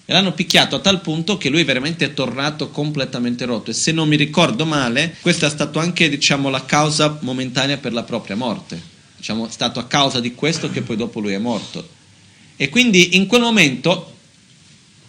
E 0.04 0.12
l'hanno 0.12 0.32
picchiato 0.32 0.76
a 0.76 0.78
tal 0.78 1.00
punto 1.00 1.36
che 1.36 1.48
lui 1.48 1.64
veramente 1.64 2.04
è 2.04 2.14
tornato 2.14 2.70
completamente 2.70 3.44
rotto. 3.44 3.72
E 3.72 3.74
se 3.74 3.90
non 3.90 4.06
mi 4.06 4.14
ricordo 4.14 4.64
male, 4.64 5.16
questa 5.20 5.48
è 5.48 5.50
stata 5.50 5.80
anche 5.80 6.08
diciamo, 6.08 6.48
la 6.48 6.64
causa 6.64 7.18
momentanea 7.22 7.78
per 7.78 7.92
la 7.92 8.04
propria 8.04 8.36
morte. 8.36 8.80
Diciamo, 9.16 9.48
è 9.48 9.50
stato 9.50 9.80
a 9.80 9.86
causa 9.86 10.20
di 10.20 10.32
questo 10.32 10.70
che 10.70 10.82
poi 10.82 10.94
dopo 10.94 11.18
lui 11.18 11.32
è 11.32 11.38
morto. 11.38 11.88
E 12.54 12.68
quindi 12.68 13.16
in 13.16 13.26
quel 13.26 13.40
momento 13.40 14.14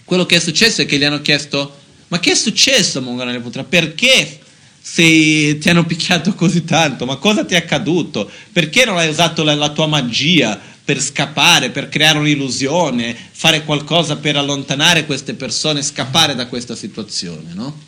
quello 0.03 0.25
che 0.25 0.37
è 0.37 0.39
successo 0.39 0.81
è 0.81 0.87
che 0.87 0.97
gli 0.97 1.03
hanno 1.03 1.21
chiesto 1.21 1.77
ma 2.07 2.19
che 2.19 2.31
è 2.31 2.35
successo 2.35 3.01
Mongolia 3.03 3.39
Perché 3.69 4.39
se 4.81 5.59
ti 5.59 5.69
hanno 5.69 5.85
picchiato 5.85 6.33
così 6.33 6.63
tanto? 6.63 7.05
Ma 7.05 7.17
cosa 7.17 7.45
ti 7.45 7.53
è 7.53 7.57
accaduto? 7.57 8.29
Perché 8.51 8.83
non 8.83 8.97
hai 8.97 9.09
usato 9.09 9.43
la, 9.43 9.53
la 9.53 9.69
tua 9.69 9.85
magia? 9.85 10.70
Per 10.91 11.01
scappare, 11.01 11.69
per 11.69 11.87
creare 11.87 12.17
un'illusione, 12.17 13.15
fare 13.31 13.63
qualcosa 13.63 14.17
per 14.17 14.35
allontanare 14.35 15.05
queste 15.05 15.35
persone, 15.35 15.83
scappare 15.83 16.35
da 16.35 16.47
questa 16.47 16.75
situazione, 16.75 17.53
no? 17.53 17.79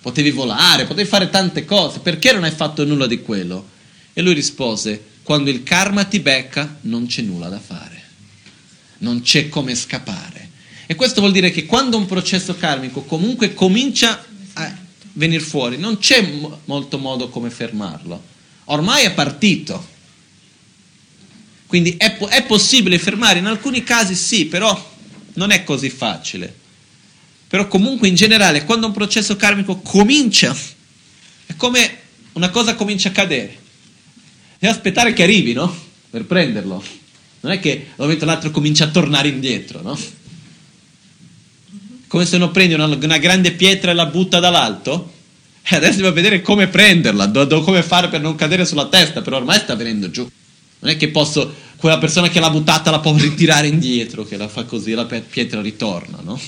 Potevi 0.00 0.30
volare, 0.30 0.86
potevi 0.86 1.06
fare 1.06 1.28
tante 1.28 1.66
cose, 1.66 1.98
perché 1.98 2.32
non 2.32 2.44
hai 2.44 2.50
fatto 2.50 2.82
nulla 2.86 3.06
di 3.06 3.20
quello? 3.20 3.68
E 4.14 4.22
lui 4.22 4.32
rispose, 4.32 5.02
quando 5.22 5.50
il 5.50 5.64
karma 5.64 6.04
ti 6.04 6.18
becca 6.20 6.78
non 6.82 7.04
c'è 7.04 7.20
nulla 7.20 7.50
da 7.50 7.60
fare, 7.60 8.02
non 9.00 9.20
c'è 9.20 9.50
come 9.50 9.74
scappare. 9.74 10.48
E 10.86 10.94
questo 10.94 11.20
vuol 11.20 11.32
dire 11.32 11.50
che 11.50 11.66
quando 11.66 11.98
un 11.98 12.06
processo 12.06 12.54
karmico 12.54 13.02
comunque 13.02 13.52
comincia 13.52 14.24
a 14.54 14.74
venire 15.12 15.42
fuori, 15.42 15.76
non 15.76 15.98
c'è 15.98 16.26
molto 16.64 16.96
modo 16.96 17.28
come 17.28 17.50
fermarlo. 17.50 18.22
Ormai 18.64 19.04
è 19.04 19.12
partito 19.12 19.88
quindi 21.66 21.96
è, 21.96 22.16
è 22.16 22.44
possibile 22.44 22.98
fermare, 22.98 23.38
in 23.40 23.46
alcuni 23.46 23.82
casi 23.82 24.14
sì, 24.14 24.46
però 24.46 24.94
non 25.34 25.50
è 25.50 25.64
così 25.64 25.90
facile. 25.90 26.54
Però 27.48 27.68
comunque 27.68 28.08
in 28.08 28.14
generale, 28.14 28.64
quando 28.64 28.86
un 28.86 28.92
processo 28.92 29.36
karmico 29.36 29.76
comincia, 29.80 30.56
è 31.46 31.54
come 31.56 31.98
una 32.32 32.50
cosa 32.50 32.74
comincia 32.74 33.08
a 33.08 33.12
cadere. 33.12 33.58
Devi 34.58 34.72
aspettare 34.72 35.12
che 35.12 35.22
arrivi, 35.22 35.52
no? 35.52 35.74
Per 36.10 36.24
prenderlo. 36.24 36.82
Non 37.40 37.52
è 37.52 37.60
che 37.60 37.76
da 37.76 38.02
un 38.02 38.04
momento 38.04 38.24
all'altro 38.24 38.50
comincia 38.50 38.84
a 38.84 38.88
tornare 38.88 39.28
indietro, 39.28 39.82
no? 39.82 39.98
Come 42.08 42.24
se 42.24 42.36
uno 42.36 42.50
prende 42.50 42.74
una, 42.74 42.86
una 42.86 43.18
grande 43.18 43.52
pietra 43.52 43.90
e 43.90 43.94
la 43.94 44.06
butta 44.06 44.40
dall'alto. 44.40 45.12
E 45.62 45.74
adesso 45.74 45.96
devo 45.96 46.12
vedere 46.12 46.42
come 46.42 46.68
prenderla, 46.68 47.26
do, 47.26 47.44
do, 47.44 47.60
come 47.62 47.82
fare 47.82 48.08
per 48.08 48.20
non 48.20 48.36
cadere 48.36 48.64
sulla 48.64 48.86
testa, 48.86 49.20
però 49.20 49.36
ormai 49.38 49.58
sta 49.58 49.74
venendo 49.74 50.10
giù. 50.10 50.28
Non 50.80 50.90
è 50.90 50.96
che 50.96 51.08
posso, 51.08 51.52
quella 51.76 51.98
persona 51.98 52.28
che 52.28 52.40
l'ha 52.40 52.50
buttata 52.50 52.90
la 52.90 53.00
può 53.00 53.14
ritirare 53.18 53.66
indietro, 53.66 54.24
che 54.24 54.36
la 54.36 54.48
fa 54.48 54.64
così, 54.64 54.92
la 54.92 55.04
pietra 55.04 55.60
ritorna, 55.60 56.18
no? 56.22 56.40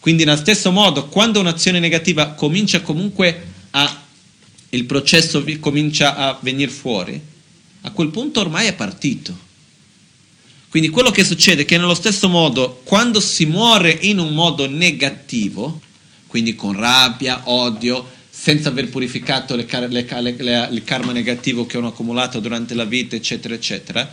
Quindi 0.00 0.24
nello 0.24 0.38
stesso 0.38 0.70
modo, 0.70 1.06
quando 1.08 1.40
un'azione 1.40 1.80
negativa 1.80 2.28
comincia 2.28 2.80
comunque 2.80 3.46
a, 3.70 4.02
il 4.70 4.84
processo 4.84 5.44
comincia 5.60 6.16
a 6.16 6.38
venire 6.40 6.70
fuori, 6.70 7.20
a 7.82 7.90
quel 7.90 8.08
punto 8.08 8.40
ormai 8.40 8.68
è 8.68 8.74
partito. 8.74 9.46
Quindi 10.68 10.90
quello 10.90 11.10
che 11.10 11.24
succede 11.24 11.62
è 11.62 11.64
che 11.64 11.78
nello 11.78 11.94
stesso 11.94 12.28
modo, 12.28 12.80
quando 12.84 13.20
si 13.20 13.46
muore 13.46 13.90
in 14.02 14.18
un 14.18 14.34
modo 14.34 14.68
negativo, 14.68 15.80
quindi 16.26 16.54
con 16.54 16.74
rabbia, 16.74 17.42
odio, 17.44 18.06
senza 18.40 18.68
aver 18.68 18.88
purificato 18.88 19.56
le, 19.56 19.66
le, 19.88 20.06
le, 20.38 20.68
il 20.70 20.84
karma 20.84 21.10
negativo 21.10 21.66
che 21.66 21.76
hanno 21.76 21.88
accumulato 21.88 22.38
durante 22.38 22.72
la 22.74 22.84
vita, 22.84 23.16
eccetera, 23.16 23.52
eccetera, 23.52 24.08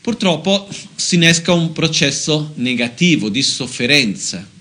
purtroppo 0.00 0.66
si 0.94 1.16
innesca 1.16 1.52
un 1.52 1.72
processo 1.72 2.52
negativo 2.54 3.28
di 3.28 3.42
sofferenza. 3.42 4.56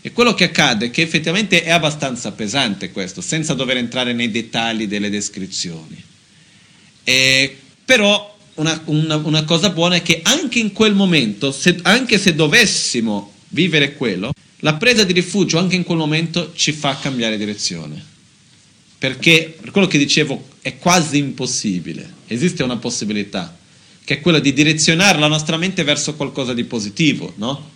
E 0.00 0.12
quello 0.12 0.34
che 0.34 0.44
accade 0.44 0.86
è 0.86 0.90
che 0.90 1.02
effettivamente 1.02 1.64
è 1.64 1.70
abbastanza 1.70 2.30
pesante 2.30 2.92
questo, 2.92 3.20
senza 3.20 3.54
dover 3.54 3.78
entrare 3.78 4.12
nei 4.12 4.30
dettagli 4.30 4.86
delle 4.86 5.10
descrizioni. 5.10 6.00
E, 7.02 7.56
però 7.84 8.38
una, 8.54 8.80
una, 8.84 9.16
una, 9.16 9.44
cosa 9.44 9.70
buona 9.70 9.96
è 9.96 10.02
che 10.02 10.20
anche 10.22 10.60
in 10.60 10.72
quel 10.72 10.94
momento, 10.94 11.50
se, 11.50 11.76
anche 11.82 12.18
se 12.18 12.36
dovessimo 12.36 13.32
vivere 13.48 13.94
quello, 13.94 14.32
la 14.60 14.74
presa 14.74 15.02
di 15.02 15.12
rifugio 15.12 15.58
anche 15.58 15.74
in 15.74 15.82
quel 15.82 15.98
momento 15.98 16.52
ci 16.54 16.70
fa 16.70 16.96
cambiare 16.96 17.36
direzione 17.36 18.10
perché 19.02 19.56
per 19.60 19.72
quello 19.72 19.88
che 19.88 19.98
dicevo 19.98 20.50
è 20.62 20.78
quasi 20.78 21.18
impossibile, 21.18 22.08
esiste 22.28 22.62
una 22.62 22.76
possibilità, 22.76 23.58
che 24.04 24.14
è 24.14 24.20
quella 24.20 24.38
di 24.38 24.52
direzionare 24.52 25.18
la 25.18 25.26
nostra 25.26 25.56
mente 25.56 25.82
verso 25.82 26.14
qualcosa 26.14 26.54
di 26.54 26.62
positivo, 26.62 27.32
no? 27.38 27.70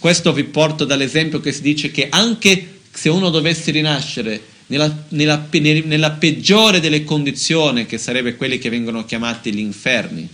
Questo 0.00 0.32
vi 0.32 0.42
porto 0.42 0.84
dall'esempio 0.84 1.38
che 1.38 1.52
si 1.52 1.62
dice 1.62 1.92
che 1.92 2.08
anche 2.10 2.80
se 2.92 3.08
uno 3.08 3.30
dovesse 3.30 3.70
rinascere 3.70 4.42
nella, 4.66 5.04
nella, 5.10 5.46
nella 5.52 6.10
peggiore 6.10 6.80
delle 6.80 7.04
condizioni, 7.04 7.86
che 7.86 7.96
sarebbe 7.96 8.34
quelli 8.34 8.58
che 8.58 8.68
vengono 8.68 9.04
chiamati 9.04 9.54
gli 9.54 9.60
inferni, 9.60 10.28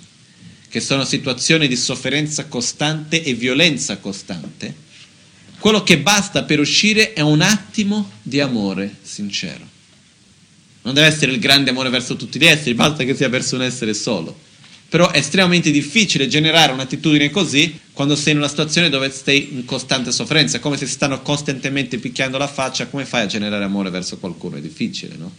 che 0.71 0.81
sono 0.81 1.05
situazioni 1.05 1.69
di 1.69 1.77
sofferenza 1.77 2.47
costante 2.47 3.23
e 3.23 3.35
violenza 3.35 3.99
costante, 3.99 4.75
quello 5.59 5.83
che 5.83 5.99
basta 5.99 6.45
per 6.45 6.61
uscire 6.61 7.13
è 7.13 7.21
un 7.21 7.43
attimo 7.43 8.13
di 8.23 8.41
amore 8.41 8.97
sincero. 9.03 9.70
Non 10.83 10.95
deve 10.95 11.09
essere 11.09 11.33
il 11.33 11.39
grande 11.39 11.71
amore 11.71 11.91
verso 11.91 12.17
tutti 12.17 12.39
gli 12.39 12.47
esseri, 12.47 12.75
basta 12.75 13.05
che 13.05 13.15
sia 13.15 13.29
verso 13.29 13.57
un 13.57 13.63
essere 13.63 13.95
solo. 13.95 14.49
Però 14.89 15.11
è 15.11 15.19
estremamente 15.19 15.71
difficile 15.71 16.27
generare 16.27 16.73
un'attitudine 16.73 17.31
così 17.31 17.79
quando 17.93 18.17
sei 18.17 18.33
in 18.33 18.39
una 18.39 18.49
situazione 18.49 18.89
dove 18.89 19.11
stai 19.11 19.51
in 19.53 19.65
costante 19.65 20.11
sofferenza, 20.11 20.59
come 20.59 20.77
se 20.77 20.87
si 20.87 20.93
stanno 20.93 21.23
costantemente 21.23 21.99
picchiando 21.99 22.39
la 22.39 22.49
faccia, 22.49 22.87
come 22.87 23.05
fai 23.05 23.23
a 23.23 23.27
generare 23.27 23.63
amore 23.63 23.91
verso 23.91 24.19
qualcuno? 24.19 24.57
È 24.57 24.61
difficile, 24.61 25.17
no? 25.17 25.33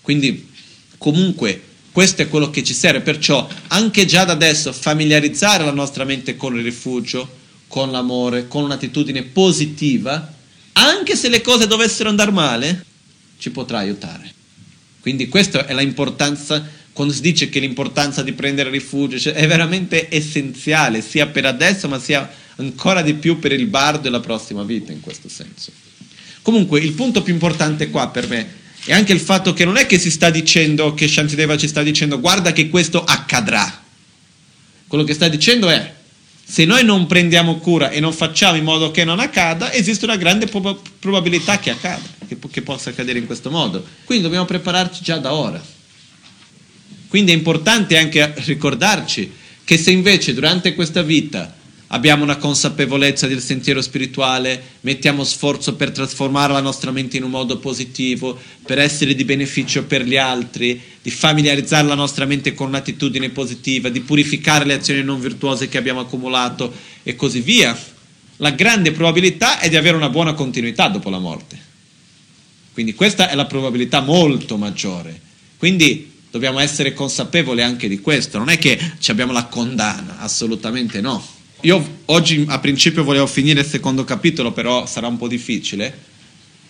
Quindi, 0.00 0.48
comunque, 0.96 1.62
questo 1.92 2.22
è 2.22 2.28
quello 2.28 2.48
che 2.50 2.62
ci 2.62 2.72
serve, 2.72 3.00
perciò 3.00 3.46
anche 3.68 4.06
già 4.06 4.24
da 4.24 4.32
adesso 4.32 4.72
familiarizzare 4.72 5.64
la 5.64 5.72
nostra 5.72 6.04
mente 6.04 6.36
con 6.36 6.56
il 6.56 6.62
rifugio, 6.62 7.28
con 7.66 7.90
l'amore, 7.90 8.48
con 8.48 8.62
un'attitudine 8.64 9.24
positiva, 9.24 10.32
anche 10.72 11.16
se 11.16 11.28
le 11.28 11.40
cose 11.40 11.66
dovessero 11.66 12.08
andare 12.08 12.30
male, 12.30 12.84
ci 13.40 13.50
potrà 13.50 13.78
aiutare. 13.78 14.32
Quindi 15.00 15.28
questa 15.28 15.66
è 15.66 15.74
l'importanza, 15.74 16.64
quando 16.92 17.12
si 17.14 17.22
dice 17.22 17.48
che 17.48 17.58
l'importanza 17.58 18.22
di 18.22 18.32
prendere 18.32 18.68
rifugio 18.68 19.18
cioè 19.18 19.32
è 19.32 19.46
veramente 19.46 20.08
essenziale, 20.14 21.00
sia 21.00 21.26
per 21.26 21.46
adesso 21.46 21.88
ma 21.88 21.98
sia 21.98 22.30
ancora 22.56 23.00
di 23.00 23.14
più 23.14 23.38
per 23.38 23.52
il 23.52 23.66
bardo 23.66 24.08
e 24.08 24.10
la 24.10 24.20
prossima 24.20 24.62
vita 24.62 24.92
in 24.92 25.00
questo 25.00 25.30
senso. 25.30 25.72
Comunque 26.42 26.80
il 26.80 26.92
punto 26.92 27.22
più 27.22 27.32
importante 27.32 27.88
qua 27.88 28.08
per 28.08 28.28
me 28.28 28.58
è 28.84 28.92
anche 28.92 29.12
il 29.12 29.20
fatto 29.20 29.54
che 29.54 29.64
non 29.64 29.76
è 29.76 29.86
che 29.86 29.98
si 29.98 30.10
sta 30.10 30.28
dicendo, 30.30 30.92
che 30.92 31.08
Shantideva 31.08 31.56
ci 31.56 31.68
sta 31.68 31.82
dicendo 31.82 32.20
guarda 32.20 32.52
che 32.52 32.68
questo 32.68 33.02
accadrà. 33.02 33.82
Quello 34.86 35.04
che 35.04 35.14
sta 35.14 35.28
dicendo 35.28 35.70
è 35.70 35.94
se 36.50 36.64
noi 36.64 36.84
non 36.84 37.06
prendiamo 37.06 37.58
cura 37.58 37.90
e 37.90 38.00
non 38.00 38.12
facciamo 38.12 38.56
in 38.56 38.64
modo 38.64 38.90
che 38.90 39.04
non 39.04 39.20
accada, 39.20 39.72
esiste 39.72 40.04
una 40.04 40.16
grande 40.16 40.46
prob- 40.46 40.80
probabilità 40.98 41.60
che 41.60 41.70
accada, 41.70 42.02
che, 42.26 42.36
che 42.50 42.62
possa 42.62 42.90
accadere 42.90 43.20
in 43.20 43.26
questo 43.26 43.52
modo. 43.52 43.86
Quindi 44.04 44.24
dobbiamo 44.24 44.46
prepararci 44.46 45.00
già 45.00 45.18
da 45.18 45.32
ora. 45.32 45.62
Quindi 47.06 47.30
è 47.30 47.36
importante 47.36 47.96
anche 47.96 48.34
ricordarci 48.38 49.32
che 49.62 49.78
se 49.78 49.92
invece 49.92 50.34
durante 50.34 50.74
questa 50.74 51.02
vita 51.02 51.54
abbiamo 51.92 52.22
una 52.22 52.36
consapevolezza 52.36 53.26
del 53.26 53.40
sentiero 53.40 53.82
spirituale, 53.82 54.62
mettiamo 54.82 55.24
sforzo 55.24 55.74
per 55.74 55.90
trasformare 55.90 56.52
la 56.52 56.60
nostra 56.60 56.90
mente 56.90 57.16
in 57.16 57.24
un 57.24 57.30
modo 57.30 57.58
positivo, 57.58 58.38
per 58.64 58.78
essere 58.78 59.14
di 59.14 59.24
beneficio 59.24 59.84
per 59.84 60.04
gli 60.04 60.16
altri, 60.16 60.80
di 61.02 61.10
familiarizzare 61.10 61.86
la 61.86 61.94
nostra 61.94 62.26
mente 62.26 62.54
con 62.54 62.68
un'attitudine 62.68 63.30
positiva, 63.30 63.88
di 63.88 64.00
purificare 64.00 64.64
le 64.64 64.74
azioni 64.74 65.02
non 65.02 65.20
virtuose 65.20 65.68
che 65.68 65.78
abbiamo 65.78 66.00
accumulato 66.00 66.72
e 67.02 67.16
così 67.16 67.40
via, 67.40 67.76
la 68.36 68.50
grande 68.50 68.92
probabilità 68.92 69.58
è 69.58 69.68
di 69.68 69.76
avere 69.76 69.96
una 69.96 70.08
buona 70.10 70.34
continuità 70.34 70.88
dopo 70.88 71.10
la 71.10 71.18
morte. 71.18 71.68
Quindi 72.72 72.94
questa 72.94 73.28
è 73.28 73.34
la 73.34 73.46
probabilità 73.46 74.00
molto 74.00 74.56
maggiore. 74.56 75.20
Quindi 75.56 76.08
dobbiamo 76.30 76.60
essere 76.60 76.94
consapevoli 76.94 77.62
anche 77.62 77.88
di 77.88 78.00
questo, 78.00 78.38
non 78.38 78.48
è 78.48 78.58
che 78.58 78.78
abbiamo 79.08 79.32
la 79.32 79.46
condanna, 79.46 80.20
assolutamente 80.20 81.00
no 81.00 81.38
io 81.62 81.98
oggi 82.06 82.44
a 82.48 82.58
principio 82.58 83.04
volevo 83.04 83.26
finire 83.26 83.60
il 83.60 83.66
secondo 83.66 84.04
capitolo, 84.04 84.52
però 84.52 84.86
sarà 84.86 85.06
un 85.06 85.16
po' 85.16 85.28
difficile. 85.28 86.08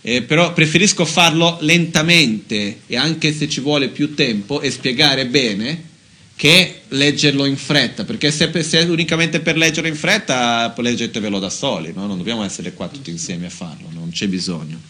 eh, 0.03 0.22
però 0.22 0.53
preferisco 0.53 1.05
farlo 1.05 1.59
lentamente 1.61 2.80
e 2.86 2.97
anche 2.97 3.34
se 3.34 3.49
ci 3.49 3.61
vuole 3.61 3.88
più 3.88 4.14
tempo 4.14 4.61
e 4.61 4.70
spiegare 4.70 5.26
bene 5.26 5.88
che 6.36 6.82
leggerlo 6.88 7.45
in 7.45 7.59
fretta, 7.59 8.05
perché 8.05 8.30
se, 8.30 8.51
se 8.62 8.78
unicamente 8.78 9.41
per 9.41 9.59
leggere 9.59 9.88
in 9.88 9.95
fretta, 9.95 10.74
leggetevelo 10.74 11.38
da 11.38 11.51
soli, 11.51 11.93
no? 11.95 12.07
non 12.07 12.16
dobbiamo 12.16 12.43
essere 12.43 12.72
qua 12.72 12.88
tutti 12.88 13.11
insieme 13.11 13.47
a 13.47 13.51
farlo, 13.51 13.88
non 13.93 14.09
c'è 14.11 14.26
bisogno. 14.26 14.80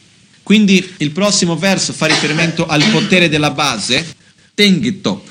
Quindi 0.44 0.94
il 0.98 1.10
prossimo 1.10 1.56
verso 1.56 1.92
fa 1.92 2.06
riferimento 2.06 2.66
al 2.66 2.84
potere 2.92 3.28
della 3.28 3.50
base, 3.50 4.18
Tengi 4.54 5.00
top, 5.00 5.26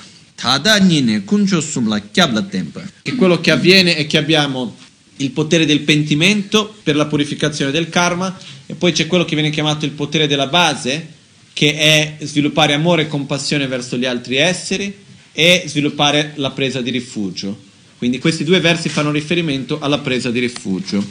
che 3.02 3.16
quello 3.16 3.42
che 3.42 3.52
avviene 3.52 3.96
è 3.96 4.08
che 4.08 4.18
abbiamo 4.18 4.76
il 5.18 5.32
potere 5.32 5.66
del 5.66 5.82
pentimento 5.82 6.74
per 6.82 6.96
la 6.96 7.08
purificazione 7.08 7.72
del 7.72 7.90
karma 7.90 8.38
e 8.66 8.76
poi 8.76 8.92
c'è 8.94 9.08
quello 9.08 9.26
che 9.26 9.36
viene 9.36 9.50
chiamato 9.50 9.84
il 9.86 9.92
potere 9.92 10.28
della 10.28 10.48
base, 10.48 11.08
che 11.52 11.76
è 11.76 12.18
sviluppare 12.26 12.74
amore 12.74 13.04
e 13.04 13.08
compassione 13.08 13.68
verso 13.68 13.98
gli 13.98 14.06
altri 14.06 14.38
esseri 14.38 14.96
e 15.34 15.64
sviluppare 15.66 16.34
la 16.36 16.52
presa 16.52 16.82
di 16.82 16.90
rifugio. 16.90 17.68
Quindi 17.98 18.20
questi 18.20 18.46
due 18.46 18.62
versi 18.62 18.88
fanno 18.88 19.12
riferimento 19.12 19.80
alla 19.82 20.00
presa 20.00 20.32
di 20.32 20.40
rifugio. 20.40 21.06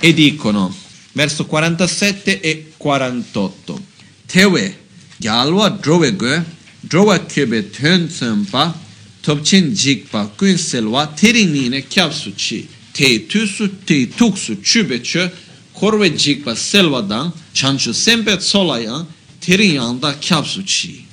E 0.00 0.14
dicono, 0.14 0.74
verso 1.12 1.44
47 1.44 2.40
e 2.40 2.72
48, 2.76 3.82
Tewe, 4.24 4.78
gyalwa 5.16 5.68
drowe 5.68 6.16
go, 6.16 6.44
drowa 6.90 7.18
kyebe 7.26 7.62
tön 7.70 8.08
tsumpa, 8.08 8.74
topchin 9.22 9.74
jikpa 9.74 10.30
kun 10.36 10.56
selwa 10.56 11.06
terinine 11.06 11.82
kyapsuchi, 11.82 12.66
te 12.92 13.26
tusu 13.26 13.68
te 13.84 14.08
tuksu 14.08 14.56
chubeche, 14.62 15.30
korwe 15.72 16.10
jikpa 16.10 16.54
selwa 16.56 17.00
dang, 17.00 17.32
chanchu 17.52 17.92
sempe 17.92 18.36
tsolayang, 18.36 19.06
teringanda 19.38 20.18
kyapsuchi. 20.18 21.06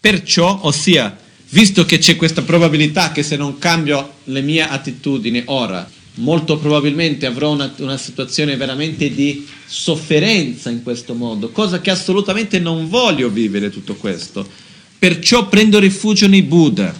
Perciò, 0.00 0.60
ossia, 0.62 1.14
visto 1.50 1.84
che 1.84 1.98
c'è 1.98 2.16
questa 2.16 2.42
probabilità 2.42 3.12
che 3.12 3.22
se 3.22 3.36
non 3.36 3.58
cambio 3.58 4.14
le 4.24 4.40
mie 4.40 4.62
attitudini 4.62 5.42
ora, 5.46 5.86
molto 6.14 6.56
probabilmente 6.56 7.26
avrò 7.26 7.50
una, 7.52 7.74
una, 7.78 7.98
situazione 7.98 8.56
veramente 8.56 9.12
di 9.12 9.46
sofferenza 9.66 10.70
in 10.70 10.82
questo 10.82 11.12
mondo, 11.14 11.50
cosa 11.50 11.80
che 11.82 11.90
assolutamente 11.90 12.58
non 12.58 12.88
voglio 12.88 13.28
vivere 13.28 13.68
tutto 13.70 13.94
questo. 13.94 14.67
Perciò 14.98 15.48
prendo 15.48 15.78
rifugio 15.78 16.26
nei 16.26 16.42
Buddha, 16.42 16.94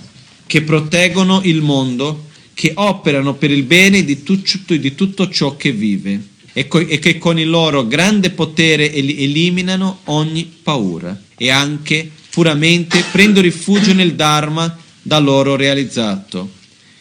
che 0.46 0.62
proteggono 0.62 1.40
il 1.44 1.60
mondo, 1.62 2.26
che 2.54 2.72
operano 2.74 3.34
per 3.34 3.50
il 3.50 3.64
bene 3.64 4.04
di, 4.04 4.22
tu, 4.22 4.40
di 4.66 4.94
tutto 4.94 5.28
ciò 5.28 5.56
che 5.56 5.72
vive 5.72 6.20
e, 6.52 6.66
co- 6.66 6.78
e 6.78 6.98
che 6.98 7.18
con 7.18 7.38
il 7.38 7.48
loro 7.48 7.86
grande 7.86 8.30
potere 8.30 8.92
eliminano 8.92 10.00
ogni 10.04 10.50
paura 10.62 11.20
e 11.36 11.50
anche 11.50 12.10
puramente 12.30 13.04
prendo 13.12 13.40
rifugio 13.40 13.92
nel 13.92 14.14
Dharma 14.14 14.76
da 15.00 15.18
loro 15.18 15.56
realizzato, 15.56 16.52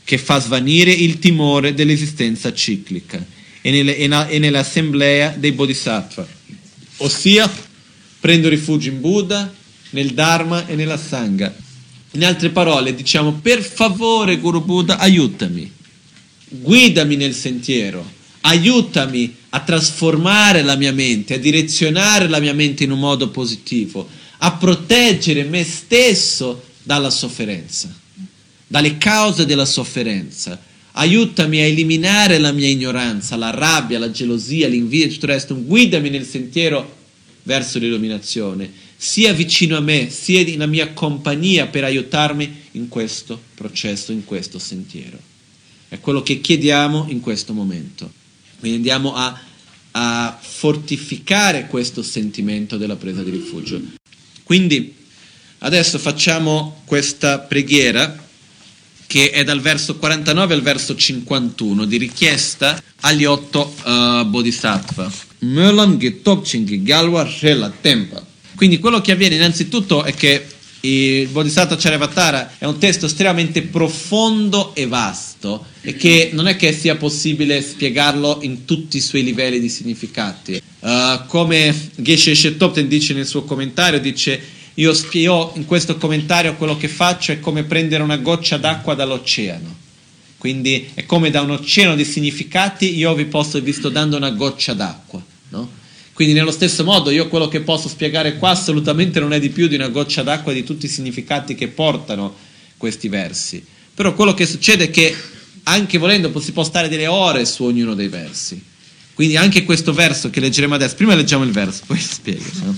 che 0.04 0.18
fa 0.18 0.40
svanire 0.40 0.92
il 0.92 1.20
timore 1.20 1.74
dell'esistenza 1.74 2.54
ciclica 2.54 3.24
e, 3.62 3.72
nelle, 3.72 3.98
e 3.98 4.40
nell'assemblea 4.40 5.36
dei 5.38 5.52
Bodhisattva. 5.52 6.28
Ossia, 6.98 7.52
prendo 8.20 8.50
rifugio 8.50 8.90
in 8.90 9.02
Buddha, 9.02 9.54
nel 9.92 10.14
Dharma 10.14 10.68
e 10.68 10.76
nella 10.76 10.98
Sangha. 10.98 11.54
In 12.12 12.26
altre 12.26 12.50
parole, 12.50 12.96
diciamo, 12.96 13.34
per 13.34 13.62
favore 13.62 14.38
Guru 14.38 14.64
Buddha, 14.64 14.98
aiutami, 14.98 15.72
guidami 16.50 17.16
nel 17.16 17.34
sentiero, 17.34 18.16
aiutami 18.42 19.36
a 19.50 19.60
trasformare 19.60 20.64
la 20.64 20.76
mia 20.76 20.94
mente, 20.94 21.36
a 21.36 21.40
direzionare 21.40 22.28
la 22.28 22.40
mia 22.40 22.54
mente 22.54 22.84
in 22.84 22.92
un 22.92 23.00
modo 23.00 23.30
positivo, 23.30 24.08
a 24.40 24.54
proteggere 24.54 25.44
me 25.44 25.64
stesso 25.64 26.64
dalla 26.84 27.10
sofferenza, 27.10 27.94
dalle 28.66 28.98
cause 28.98 29.46
della 29.46 29.66
sofferenza. 29.66 30.60
Aiutami 30.94 31.60
a 31.60 31.66
eliminare 31.66 32.40
la 32.40 32.52
mia 32.52 32.68
ignoranza, 32.68 33.36
la 33.36 33.52
rabbia, 33.52 34.00
la 34.00 34.10
gelosia, 34.10 34.68
l'invidia 34.68 35.06
e 35.06 35.10
tutto 35.10 35.26
il 35.26 35.32
resto. 35.34 35.56
Guidami 35.56 36.10
nel 36.10 36.26
sentiero 36.26 36.96
verso 37.44 37.78
l'illuminazione, 37.78 38.72
sia 38.98 39.32
vicino 39.32 39.78
a 39.78 39.80
me, 39.80 40.10
sia 40.10 40.44
nella 40.44 40.66
mia 40.66 40.92
compagnia 40.94 41.68
per 41.68 41.84
aiutarmi 41.84 42.64
in 42.72 42.88
questo 42.88 43.40
processo, 43.54 44.12
in 44.12 44.26
questo 44.26 44.58
sentiero. 44.58 45.20
È 45.88 46.00
quello 46.00 46.24
che 46.24 46.42
chiediamo 46.42 47.06
in 47.10 47.22
questo 47.22 47.54
momento. 47.54 48.12
Quindi 48.60 48.78
andiamo 48.78 49.14
a, 49.14 49.40
a 49.92 50.38
fortificare 50.42 51.68
questo 51.68 52.02
sentimento 52.02 52.78
della 52.78 52.96
presa 52.96 53.22
di 53.22 53.30
rifugio. 53.30 53.80
Quindi 54.44 54.96
adesso 55.60 56.00
facciamo 56.00 56.82
questa 56.86 57.40
preghiera 57.40 58.26
che 59.06 59.30
è 59.30 59.44
dal 59.44 59.62
verso 59.62 59.96
49 59.98 60.54
al 60.54 60.62
verso 60.62 60.96
51 60.96 61.86
di 61.86 61.98
richiesta 61.98 62.82
agli 63.02 63.24
otto 63.24 63.74
uh, 63.84 64.26
bodhisattva. 64.26 65.10
Quindi 68.58 68.80
quello 68.80 69.02
che 69.02 69.12
avviene 69.12 69.36
innanzitutto 69.36 70.04
è 70.04 70.16
che 70.16 70.44
il 70.80 71.28
Bodhisattva 71.28 71.76
Charyavatara 71.76 72.56
è 72.58 72.66
un 72.66 72.80
testo 72.80 73.06
estremamente 73.06 73.62
profondo 73.62 74.74
e 74.74 74.88
vasto 74.88 75.68
e 75.82 75.96
che 75.96 76.32
non 76.34 76.48
è 76.48 76.56
che 76.56 76.74
sia 76.74 76.96
possibile 76.96 77.62
spiegarlo 77.62 78.40
in 78.42 78.66
tutti 78.66 78.98
i 78.98 79.02
suoi 79.02 79.24
livelli 79.24 79.60
di 79.60 79.70
significati. 79.70 80.60
Uh, 80.80 81.28
come 81.28 81.92
Geshe 81.98 82.34
Shetopten 82.34 82.88
dice 82.88 83.14
nel 83.14 83.28
suo 83.28 83.44
commentario, 83.44 84.00
dice 84.00 84.42
io, 84.74 84.92
io 85.12 85.52
in 85.54 85.66
questo 85.66 85.98
commentario 85.98 86.56
quello 86.56 86.78
che 86.78 86.88
faccio 86.88 87.32
è 87.34 87.40
come 87.40 87.64
prendere 87.64 88.02
una 88.02 88.18
goccia 88.18 88.58
d'acqua 88.58 88.96
dall'oceano. 88.96 89.76
Quindi 90.40 90.90
è 90.96 91.06
come 91.06 91.30
da 91.30 91.42
un 91.42 91.52
oceano 91.52 91.96
di 91.96 92.06
significati 92.06 92.98
io 92.98 93.14
vi 93.14 93.26
posso, 93.26 93.62
vi 93.62 93.72
sto 93.72 93.90
dando 93.90 94.18
una 94.18 94.32
goccia 94.32 94.74
d'acqua? 94.74 95.27
Quindi 96.18 96.34
nello 96.34 96.50
stesso 96.50 96.84
modo 96.84 97.12
io 97.12 97.28
quello 97.28 97.48
che 97.48 97.62
posso 97.62 97.88
spiegare 97.88 98.38
qua 98.38 98.50
assolutamente 98.50 99.20
non 99.20 99.34
è 99.34 99.40
di 99.40 99.50
più 99.50 99.68
di 99.68 99.76
una 99.76 99.90
goccia 99.90 100.24
d'acqua 100.24 100.52
di 100.52 100.64
tutti 100.64 100.88
i 100.88 100.90
significati 100.90 101.54
che 101.54 101.68
portano 101.68 102.36
questi 102.76 103.08
versi. 103.08 103.64
Però 103.94 104.16
quello 104.16 104.34
che 104.34 104.48
succede 104.48 104.86
è 104.86 104.90
che 104.90 105.16
anche 105.62 106.00
volendo 106.00 106.40
si 106.40 106.54
può 106.54 106.64
stare 106.64 106.90
delle 106.90 107.06
ore 107.06 107.46
su 107.46 107.66
ognuno 107.66 107.94
dei 107.94 108.08
versi. 108.08 108.60
Quindi 109.14 109.38
anche 109.38 109.64
questo 109.64 109.94
verso 109.94 110.32
che 110.32 110.40
leggeremo 110.40 110.74
adesso, 110.74 110.96
prima 110.96 111.14
leggiamo 111.14 111.44
il 111.44 111.52
verso, 111.52 111.84
poi 111.86 112.00
spiego. 112.00 112.44
No? 112.64 112.76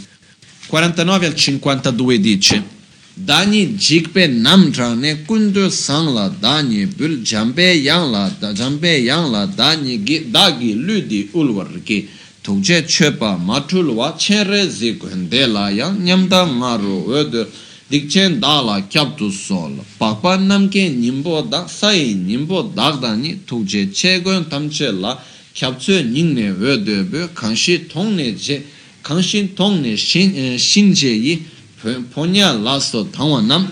49 0.68 1.26
al 1.26 1.36
52 1.36 2.20
dice 2.20 2.64
Dani 3.14 3.68
jikpe 3.68 4.28
namtra 4.28 4.94
ne 4.96 5.22
kundu 5.22 5.70
sangla 5.70 6.28
dani 6.28 6.86
bul 6.88 7.22
jambe 7.22 7.72
yangla 7.72 8.36
da 8.38 8.52
jambe 8.52 8.98
yangla 8.98 9.46
dani 9.46 10.04
gi 10.04 10.30
dagi 10.30 10.74
ludi 10.74 11.30
ulwar 11.32 11.70
tokje 12.44 12.86
chepa 12.88 13.38
matulwa 13.38 14.16
chenre 14.18 14.68
zi 14.68 14.94
gwende 14.94 15.48
la 15.48 15.70
yang 15.70 16.00
nyamda 16.00 16.46
maru 16.46 17.08
wede 17.08 17.48
dikchen 17.90 18.40
da 18.40 18.62
la 18.62 18.82
kyabdu 18.82 19.32
sol 19.32 19.72
pakpa 19.98 20.38
namke 20.38 20.90
nimbo 20.90 21.42
da 21.42 21.68
sayi 21.68 22.14
nimbo 22.16 22.64
dagdani 22.76 23.40
tokje 23.46 23.92
che 23.92 24.22
gwen 24.22 24.48
tamche 24.50 24.92
la 24.92 25.18
kyabzu 25.54 26.04
ningne 26.04 26.52
wede 26.52 27.04
be 27.04 27.28
kanshi 27.34 27.88
tongne 27.88 28.36
je 28.36 28.64
kanshin 29.02 29.54
tongne 29.56 29.98
shinje 29.98 31.10
yi 31.10 31.44
ponya 32.14 32.54
laso 32.54 33.04
tangwa 33.12 33.42
nam 33.42 33.68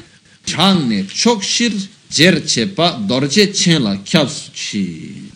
changne 0.45 1.05
chokshir 1.07 1.71
jer 2.09 2.43
chepa 2.45 2.99
dorje 3.07 3.53
chen 3.53 3.83
la 3.83 3.95
kyabsu 3.97 4.51
chi 4.53 5.29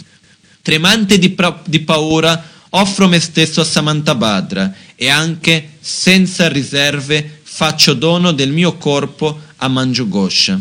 tremante 0.64 1.18
di, 1.18 1.36
di 1.66 1.80
paura 1.80 2.51
offro 2.72 3.08
me 3.08 3.20
stesso 3.20 3.62
a 3.62 3.66
Samantabhadra 3.66 4.74
e 4.96 5.10
anche, 5.10 5.72
senza 5.80 6.48
riserve, 6.48 7.40
faccio 7.44 7.94
dono 7.94 8.32
del 8.32 8.52
mio 8.52 8.78
corpo 8.78 9.40
a 9.58 9.68
Manjugosha. 9.68 10.60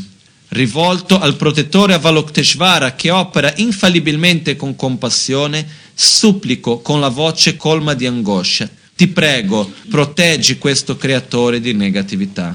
Rivolto 0.49 1.21
al 1.21 1.37
protettore 1.37 1.95
Avalokteshvara 1.95 2.95
che 2.95 3.11
opera 3.11 3.53
infallibilmente 3.57 4.57
con 4.57 4.75
compassione, 4.75 5.67
supplico 5.95 6.81
con 6.81 6.99
la 6.99 7.09
voce 7.09 7.57
colma 7.57 7.95
di 7.95 8.07
angoscia. 8.07 8.69
Ti 8.97 9.07
prego, 9.09 9.71
proteggi 9.89 10.59
questo 10.59 10.97
creatore 10.97 11.61
di 11.61 11.73
negatività 11.73 12.53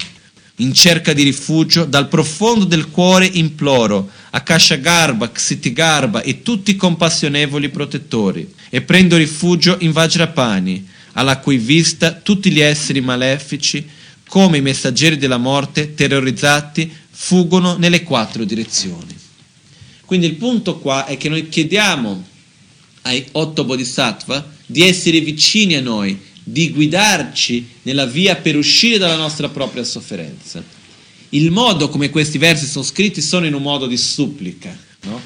in 0.59 0.73
cerca 0.73 1.11
di 1.11 1.23
rifugio, 1.23 1.83
dal 1.83 2.07
profondo 2.07 2.63
del 2.63 2.89
cuore 2.89 3.25
imploro 3.25 4.09
Akasha 4.29 4.75
Garba, 4.75 5.29
Ksiti 5.29 5.73
Garba 5.73 6.21
e 6.21 6.43
tutti 6.43 6.71
i 6.71 6.75
compassionevoli 6.77 7.69
protettori 7.69 8.53
e 8.69 8.81
prendo 8.81 9.17
rifugio 9.17 9.77
in 9.79 9.91
Vajrapani, 9.91 10.87
alla 11.13 11.39
cui 11.39 11.57
vista 11.57 12.13
tutti 12.13 12.51
gli 12.51 12.59
esseri 12.59 13.01
malefici, 13.01 13.87
come 14.27 14.57
i 14.57 14.61
messaggeri 14.61 15.17
della 15.17 15.37
morte, 15.37 15.93
terrorizzati, 15.93 16.91
fuggono 17.09 17.77
nelle 17.77 18.03
quattro 18.03 18.43
direzioni. 18.43 19.15
Quindi 20.05 20.25
il 20.25 20.35
punto 20.35 20.77
qua 20.79 21.05
è 21.05 21.17
che 21.17 21.29
noi 21.29 21.49
chiediamo 21.49 22.27
ai 23.03 23.25
otto 23.33 23.63
bodhisattva 23.63 24.53
di 24.65 24.81
essere 24.81 25.19
vicini 25.19 25.75
a 25.75 25.81
noi 25.81 26.19
di 26.43 26.71
guidarci 26.71 27.67
nella 27.83 28.05
via 28.05 28.35
per 28.35 28.55
uscire 28.55 28.97
dalla 28.97 29.15
nostra 29.15 29.49
propria 29.49 29.83
sofferenza. 29.83 30.63
Il 31.29 31.49
modo 31.51 31.89
come 31.89 32.09
questi 32.09 32.37
versi 32.37 32.67
sono 32.67 32.85
scritti 32.85 33.21
sono 33.21 33.45
in 33.45 33.53
un 33.53 33.61
modo 33.61 33.87
di 33.87 33.97
supplica, 33.97 34.77
no? 35.03 35.19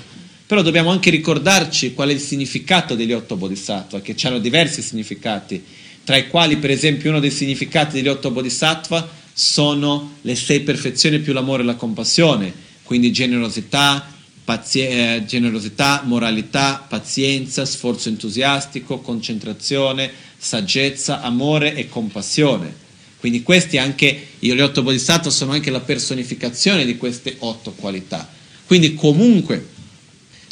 Però 0.50 0.64
dobbiamo 0.64 0.89
anche 0.89 1.12
ricordarci 1.12 1.93
qual 1.93 2.10
è 2.10 2.12
il 2.12 2.20
significato 2.20 2.95
degli 2.95 3.14
otto 3.14 3.36
bodhisattva, 3.36 4.02
che 4.02 4.16
hanno 4.24 4.39
diversi 4.39 4.82
significati, 4.82 5.64
tra 6.04 6.18
i 6.18 6.28
quali 6.28 6.58
per 6.58 6.72
esempio 6.72 7.12
uno 7.12 7.20
dei 7.20 7.30
significati 7.30 7.97
degli 7.97 8.08
otto 8.08 8.32
bodhisattva 8.32 9.08
sono 9.32 10.16
le 10.22 10.34
sei 10.34 10.62
perfezioni 10.62 11.20
più 11.20 11.34
l'amore 11.34 11.62
e 11.62 11.66
la 11.68 11.76
compassione, 11.76 12.52
quindi 12.82 13.12
generosità, 13.12 14.12
pazie- 14.43 15.18
eh, 15.18 15.26
generosità, 15.26 16.02
moralità, 16.06 16.84
pazienza, 16.89 17.64
sforzo 17.64 18.10
entusiastico, 18.10 19.02
concentrazione, 19.02 20.12
saggezza, 20.36 21.22
amore 21.22 21.76
e 21.76 21.88
compassione. 21.88 22.74
Quindi 23.20 23.43
questi 23.43 23.78
anche, 23.78 24.30
io 24.39 24.56
gli 24.56 24.62
otto 24.62 24.82
bodhisattva 24.82 25.30
sono 25.30 25.52
anche 25.52 25.70
la 25.70 25.82
personificazione 25.82 26.86
di 26.86 26.97
queste 26.97 27.36
otto 27.38 27.72
qualità. 27.74 28.28
Quindi 28.66 28.95
comunque 28.95 29.78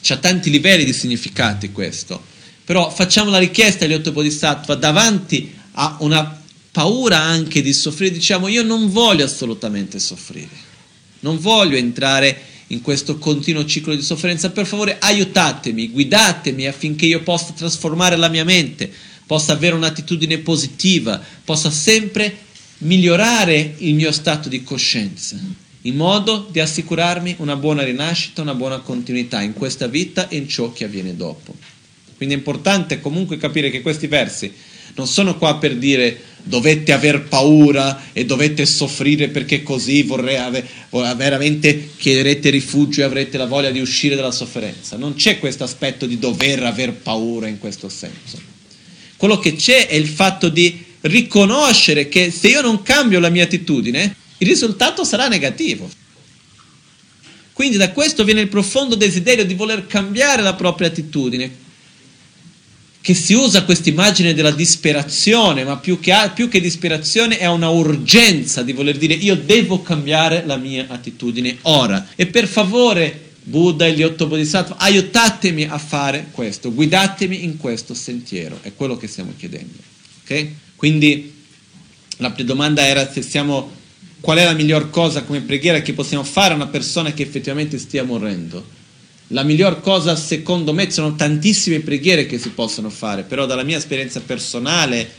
c'ha 0.08 0.18
tanti 0.18 0.50
livelli 0.50 0.86
di 0.86 0.94
significati 0.94 1.72
questo. 1.74 2.24
Però 2.64 2.90
facciamo 2.90 3.30
la 3.30 3.40
richiesta 3.40 3.84
agli 3.84 3.94
otto 3.94 4.14
bodhisattva 4.14 4.76
davanti 4.76 5.54
a 5.74 5.98
una 6.00 6.42
paura 6.72 7.20
anche 7.20 7.62
di 7.62 7.74
soffrire, 7.74 8.14
diciamo 8.14 8.48
io 8.48 8.64
non 8.64 8.90
voglio 8.90 9.26
assolutamente 9.26 10.00
soffrire, 10.00 10.66
non 11.22 11.40
voglio 11.40 11.76
entrare 11.76 12.40
in 12.68 12.82
questo 12.82 13.18
continuo 13.18 13.66
ciclo 13.66 13.96
di 13.96 14.02
sofferenza, 14.02 14.52
per 14.52 14.66
favore 14.66 14.98
aiutatemi, 15.00 15.90
guidatemi 15.90 16.68
affinché 16.68 17.06
io 17.06 17.24
possa 17.24 17.54
trasformare 17.54 18.16
la 18.16 18.28
mia 18.28 18.44
mente, 18.44 18.92
possa 19.26 19.54
avere 19.54 19.76
un'attitudine 19.76 20.40
positiva, 20.40 21.22
possa 21.44 21.72
sempre 21.72 22.46
migliorare 22.80 23.76
il 23.80 23.96
mio 23.96 24.12
stato 24.12 24.50
di 24.50 24.64
coscienza 24.64 25.66
in 25.88 25.96
modo 25.96 26.48
di 26.52 26.60
assicurarmi 26.60 27.36
una 27.40 27.56
buona 27.56 27.84
rinascita, 27.84 28.42
una 28.42 28.56
buona 28.56 28.80
continuità 28.80 29.42
in 29.42 29.54
questa 29.54 29.88
vita 29.88 30.28
e 30.28 30.36
in 30.36 30.48
ciò 30.48 30.74
che 30.74 30.84
avviene 30.84 31.16
dopo. 31.16 31.56
Quindi 32.18 32.36
è 32.36 32.38
importante 32.38 33.00
comunque 33.00 33.38
capire 33.38 33.70
che 33.70 33.82
questi 33.82 34.08
versi 34.08 34.52
non 34.96 35.08
sono 35.08 35.38
qua 35.38 35.58
per 35.58 35.76
dire 35.76 36.20
dovete 36.44 36.92
aver 36.92 37.24
paura 37.24 38.12
e 38.12 38.26
dovete 38.26 38.66
soffrire 38.66 39.30
perché 39.30 39.64
così 39.64 40.02
vorrei 40.02 40.38
ave, 40.38 40.66
veramente 40.90 41.92
chiederete 41.96 42.50
rifugio 42.50 43.02
e 43.02 43.04
avrete 43.04 43.38
la 43.38 43.46
voglia 43.46 43.70
di 43.70 43.80
uscire 43.80 44.16
dalla 44.16 44.32
sofferenza. 44.32 44.98
Non 44.98 45.14
c'è 45.14 45.40
questo 45.40 45.64
aspetto 45.64 46.06
di 46.06 46.20
dover 46.20 46.64
aver 46.64 46.94
paura 46.94 47.48
in 47.48 47.60
questo 47.60 47.88
senso. 47.90 48.42
Quello 49.16 49.40
che 49.40 49.56
c'è 49.56 49.88
è 49.88 49.96
il 49.96 50.08
fatto 50.08 50.50
di 50.50 50.84
riconoscere 51.02 52.10
che 52.10 52.32
se 52.32 52.50
io 52.50 52.62
non 52.62 52.82
cambio 52.82 53.20
la 53.20 53.30
mia 53.30 53.44
attitudine, 53.44 54.16
il 54.40 54.48
risultato 54.48 55.04
sarà 55.04 55.28
negativo. 55.28 55.90
Quindi 57.54 57.78
da 57.78 57.92
questo 57.92 58.24
viene 58.24 58.42
il 58.42 58.50
profondo 58.50 58.96
desiderio 58.96 59.44
di 59.44 59.56
voler 59.56 59.88
cambiare 59.88 60.44
la 60.44 60.54
propria 60.54 60.90
attitudine, 60.90 61.66
che 63.02 63.14
si 63.16 63.34
usa 63.34 63.64
questa 63.64 63.90
immagine 63.90 64.34
della 64.34 64.52
disperazione, 64.52 65.64
ma 65.64 65.78
più 65.78 66.00
che, 66.00 66.14
più 66.36 66.50
che 66.50 66.60
disperazione 66.60 67.40
è 67.40 67.48
una 67.48 67.70
urgenza 67.70 68.62
di 68.62 68.74
voler 68.74 68.98
dire 68.98 69.14
io 69.14 69.36
devo 69.36 69.82
cambiare 69.82 70.44
la 70.46 70.58
mia 70.58 70.86
attitudine 70.90 71.58
ora. 71.64 72.10
E 72.16 72.28
per 72.28 72.48
favore, 72.48 73.32
Buddha 73.42 73.88
e 73.88 73.94
gli 73.94 74.04
otto 74.04 74.28
bodhisattva, 74.28 74.76
aiutatemi 74.78 75.64
a 75.64 75.78
fare 75.78 76.28
questo, 76.32 76.74
guidatemi 76.74 77.46
in 77.46 77.58
questo 77.58 77.94
sentiero, 77.94 78.60
è 78.62 78.74
quello 78.76 78.98
che 78.98 79.08
stiamo 79.08 79.34
chiedendo. 79.38 79.78
Okay? 80.24 80.54
Quindi 80.76 81.34
la 82.18 82.30
domanda 82.44 82.86
era 82.86 83.10
se 83.10 83.22
siamo 83.22 83.77
qual 84.28 84.40
è 84.40 84.44
la 84.44 84.52
miglior 84.52 84.90
cosa 84.90 85.24
come 85.24 85.40
preghiera 85.40 85.82
che 85.82 85.94
possiamo 85.94 86.22
fare 86.22 86.52
a 86.52 86.58
una 86.58 86.68
persona 86.68 87.14
che 87.14 87.24
effettivamente 87.24 87.78
stia 87.78 88.04
morendo. 88.04 88.62
La 89.28 89.42
miglior 89.44 89.80
cosa, 89.80 90.18
secondo 90.18 90.74
me, 90.74 90.92
sono 90.92 91.16
tantissime 91.16 91.80
preghiere 91.80 92.26
che 92.26 92.38
si 92.38 92.50
possono 92.50 92.90
fare, 92.90 93.24
però 93.24 93.46
dalla 93.46 93.64
mia 93.64 93.78
esperienza 93.78 94.20
personale, 94.20 95.10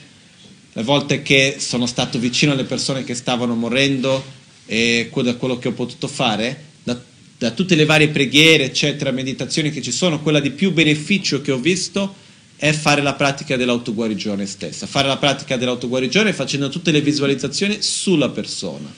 le 0.75 0.83
volte 0.83 1.23
che 1.23 1.57
sono 1.57 1.87
stato 1.87 2.19
vicino 2.19 2.53
alle 2.53 2.65
persone 2.65 3.03
che 3.03 3.15
stavano 3.15 3.55
morendo 3.55 4.23
e 4.67 5.09
da 5.11 5.37
quello 5.37 5.59
che 5.59 5.69
ho 5.69 5.73
potuto 5.73 6.07
fare, 6.07 6.65
da, 6.83 7.01
da 7.39 7.53
tutte 7.53 7.77
le 7.77 7.87
varie 7.87 8.09
preghiere, 8.09 8.65
eccetera, 8.65 9.11
meditazioni 9.11 9.71
che 9.71 9.81
ci 9.81 9.91
sono, 9.91 10.21
quella 10.21 10.41
di 10.41 10.51
più 10.51 10.71
beneficio 10.71 11.41
che 11.41 11.53
ho 11.53 11.59
visto 11.59 12.15
è 12.61 12.73
fare 12.73 13.03
la 13.03 13.15
pratica 13.15 13.57
dell'autoguarigione 13.57 14.45
stessa, 14.45 14.89
fare 14.89 15.07
la 15.07 15.17
pratica 15.17 15.57
dell'autoguarigione 15.57 16.33
facendo 16.33 16.69
tutte 16.69 16.91
le 16.91 17.01
visualizzazioni 17.01 17.81
sulla 17.81 18.31
persona. 18.31 18.93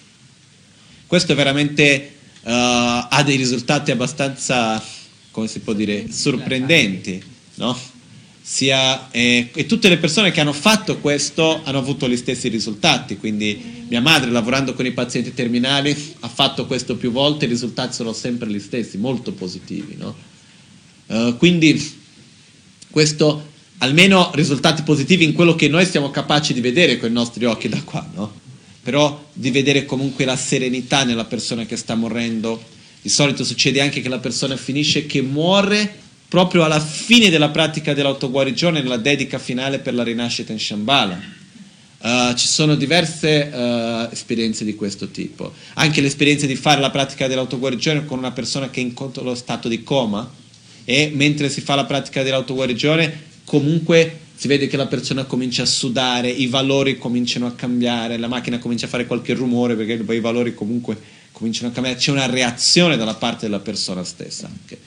Questo 1.06 1.34
veramente 1.34 2.12
uh, 2.40 2.48
ha 2.48 3.22
dei 3.22 3.36
risultati 3.36 3.90
abbastanza, 3.90 4.82
come 5.30 5.46
si 5.46 5.60
può 5.60 5.74
dire, 5.74 6.10
sorprendenti, 6.10 7.22
no? 7.56 7.78
Sia, 8.42 9.10
eh, 9.10 9.50
e 9.52 9.66
tutte 9.66 9.90
le 9.90 9.98
persone 9.98 10.32
che 10.32 10.40
hanno 10.40 10.54
fatto 10.54 10.98
questo 10.98 11.60
hanno 11.62 11.78
avuto 11.78 12.08
gli 12.08 12.16
stessi 12.16 12.48
risultati, 12.48 13.18
quindi 13.18 13.84
mia 13.88 14.00
madre 14.00 14.30
lavorando 14.30 14.72
con 14.72 14.86
i 14.86 14.92
pazienti 14.92 15.34
terminali 15.34 16.14
ha 16.20 16.28
fatto 16.28 16.66
questo 16.66 16.96
più 16.96 17.12
volte, 17.12 17.44
i 17.44 17.48
risultati 17.48 17.92
sono 17.92 18.14
sempre 18.14 18.48
gli 18.48 18.58
stessi, 18.58 18.96
molto 18.96 19.32
positivi. 19.32 19.96
No? 19.98 20.16
Uh, 21.06 21.36
quindi 21.36 21.98
questo 22.90 23.49
almeno 23.82 24.30
risultati 24.34 24.82
positivi 24.82 25.24
in 25.24 25.32
quello 25.32 25.54
che 25.54 25.68
noi 25.68 25.86
siamo 25.86 26.10
capaci 26.10 26.52
di 26.52 26.60
vedere 26.60 26.98
con 26.98 27.10
i 27.10 27.12
nostri 27.12 27.44
occhi 27.44 27.68
da 27.68 27.82
qua, 27.82 28.06
no? 28.14 28.38
Però 28.82 29.28
di 29.32 29.50
vedere 29.50 29.84
comunque 29.84 30.24
la 30.24 30.36
serenità 30.36 31.04
nella 31.04 31.24
persona 31.24 31.66
che 31.66 31.76
sta 31.76 31.94
morendo. 31.94 32.62
Di 33.02 33.08
solito 33.08 33.44
succede 33.44 33.80
anche 33.80 34.00
che 34.00 34.08
la 34.08 34.18
persona 34.18 34.56
finisce 34.56 35.06
che 35.06 35.22
muore 35.22 35.98
proprio 36.28 36.64
alla 36.64 36.80
fine 36.80 37.30
della 37.30 37.48
pratica 37.48 37.92
dell'autoguarigione, 37.94 38.82
nella 38.82 38.96
dedica 38.96 39.38
finale 39.38 39.78
per 39.78 39.94
la 39.94 40.02
rinascita 40.02 40.52
in 40.52 40.60
Shambhala. 40.60 41.38
Uh, 42.02 42.34
ci 42.34 42.46
sono 42.46 42.76
diverse 42.76 43.50
uh, 43.52 44.12
esperienze 44.12 44.64
di 44.64 44.74
questo 44.74 45.08
tipo. 45.08 45.52
Anche 45.74 46.00
l'esperienza 46.00 46.46
di 46.46 46.56
fare 46.56 46.80
la 46.80 46.90
pratica 46.90 47.26
dell'autoguarigione 47.26 48.04
con 48.04 48.18
una 48.18 48.32
persona 48.32 48.70
che 48.70 48.80
incontra 48.80 49.22
lo 49.22 49.34
stato 49.34 49.68
di 49.68 49.82
coma 49.82 50.30
e 50.84 51.10
mentre 51.14 51.50
si 51.50 51.60
fa 51.60 51.74
la 51.74 51.84
pratica 51.84 52.22
dell'autoguarigione 52.22 53.28
comunque 53.50 54.18
si 54.36 54.46
vede 54.46 54.68
che 54.68 54.76
la 54.76 54.86
persona 54.86 55.24
comincia 55.24 55.64
a 55.64 55.66
sudare, 55.66 56.30
i 56.30 56.46
valori 56.46 56.96
cominciano 56.98 57.48
a 57.48 57.52
cambiare, 57.52 58.16
la 58.16 58.28
macchina 58.28 58.60
comincia 58.60 58.86
a 58.86 58.88
fare 58.88 59.06
qualche 59.06 59.34
rumore 59.34 59.74
perché 59.74 59.94
i 60.14 60.20
valori 60.20 60.54
comunque 60.54 60.96
cominciano 61.32 61.70
a 61.70 61.72
cambiare, 61.72 61.98
c'è 61.98 62.12
una 62.12 62.26
reazione 62.26 62.96
dalla 62.96 63.16
parte 63.16 63.46
della 63.46 63.58
persona 63.58 64.04
stessa. 64.04 64.46
Anche. 64.46 64.78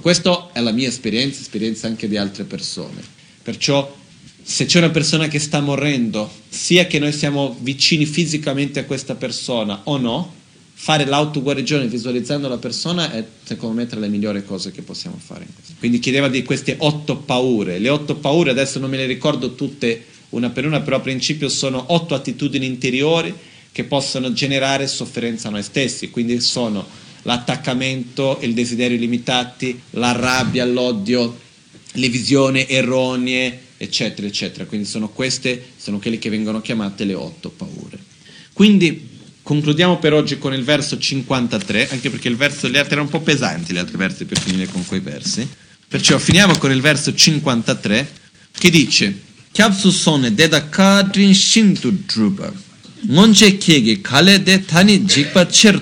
Questa 0.00 0.50
è 0.52 0.60
la 0.60 0.70
mia 0.70 0.86
esperienza, 0.86 1.40
esperienza 1.40 1.88
anche 1.88 2.06
di 2.06 2.16
altre 2.16 2.44
persone. 2.44 3.02
Perciò 3.42 3.92
se 4.40 4.64
c'è 4.64 4.78
una 4.78 4.90
persona 4.90 5.26
che 5.26 5.40
sta 5.40 5.60
morendo, 5.60 6.30
sia 6.48 6.86
che 6.86 7.00
noi 7.00 7.12
siamo 7.12 7.56
vicini 7.62 8.06
fisicamente 8.06 8.78
a 8.78 8.84
questa 8.84 9.16
persona 9.16 9.80
o 9.86 9.96
no, 9.96 10.34
fare 10.76 11.06
l'autoguarigione 11.06 11.86
visualizzando 11.86 12.48
la 12.48 12.58
persona 12.58 13.10
è 13.12 13.24
secondo 13.44 13.76
me 13.76 13.86
tra 13.86 13.98
le 14.00 14.08
migliori 14.08 14.44
cose 14.44 14.70
che 14.70 14.82
possiamo 14.82 15.16
fare. 15.18 15.46
Quindi 15.78 15.98
chiedeva 15.98 16.28
di 16.28 16.42
queste 16.42 16.74
otto 16.78 17.16
paure. 17.16 17.78
Le 17.78 17.88
otto 17.88 18.16
paure, 18.16 18.50
adesso 18.50 18.78
non 18.78 18.90
me 18.90 18.96
le 18.96 19.06
ricordo 19.06 19.54
tutte 19.54 20.04
una 20.30 20.50
per 20.50 20.66
una, 20.66 20.80
però 20.80 20.96
a 20.96 21.00
principio 21.00 21.48
sono 21.48 21.84
otto 21.88 22.14
attitudini 22.14 22.66
interiori 22.66 23.32
che 23.72 23.84
possono 23.84 24.32
generare 24.32 24.86
sofferenza 24.86 25.48
a 25.48 25.52
noi 25.52 25.62
stessi. 25.62 26.10
Quindi 26.10 26.40
sono 26.40 26.86
l'attaccamento, 27.22 28.38
il 28.42 28.52
desiderio 28.52 28.96
illimitati, 28.96 29.80
la 29.90 30.12
rabbia, 30.12 30.64
l'odio, 30.66 31.38
le 31.92 32.08
visioni 32.08 32.66
erronee, 32.68 33.60
eccetera, 33.76 34.26
eccetera. 34.26 34.66
Quindi 34.66 34.86
sono 34.86 35.08
queste, 35.08 35.62
sono 35.76 35.98
quelle 35.98 36.18
che 36.18 36.30
vengono 36.30 36.60
chiamate 36.60 37.04
le 37.04 37.14
otto 37.14 37.50
paure. 37.50 37.98
Quindi 38.52 39.12
Concludiamo 39.44 39.98
per 39.98 40.14
oggi 40.14 40.38
con 40.38 40.54
il 40.54 40.64
verso 40.64 40.96
53, 40.96 41.90
anche 41.90 42.08
perché 42.08 42.28
il 42.28 42.36
verso, 42.36 42.66
gli 42.66 42.78
altri 42.78 42.94
erano 42.94 43.02
un 43.02 43.10
po' 43.10 43.20
pesanti, 43.20 43.74
gli 43.74 43.76
altri 43.76 43.98
versi 43.98 44.24
per 44.24 44.40
finire 44.40 44.66
con 44.68 44.86
quei 44.86 45.00
versi. 45.00 45.46
Perciò 45.86 46.16
finiamo 46.16 46.56
con 46.56 46.72
il 46.72 46.80
verso 46.80 47.14
53 47.14 48.10
che 48.58 48.70
dice 48.70 49.20
Kyapsu 49.52 49.90
sone 49.90 50.34
deda 50.34 50.68
kadrin 50.70 51.34
shintu 51.34 51.90
druba 52.06 52.50
ngonche 53.06 53.58
kiege 53.58 54.00
kale 54.00 54.42
de 54.42 54.64
tani 54.64 55.04
jikpa 55.04 55.46
cher 55.46 55.78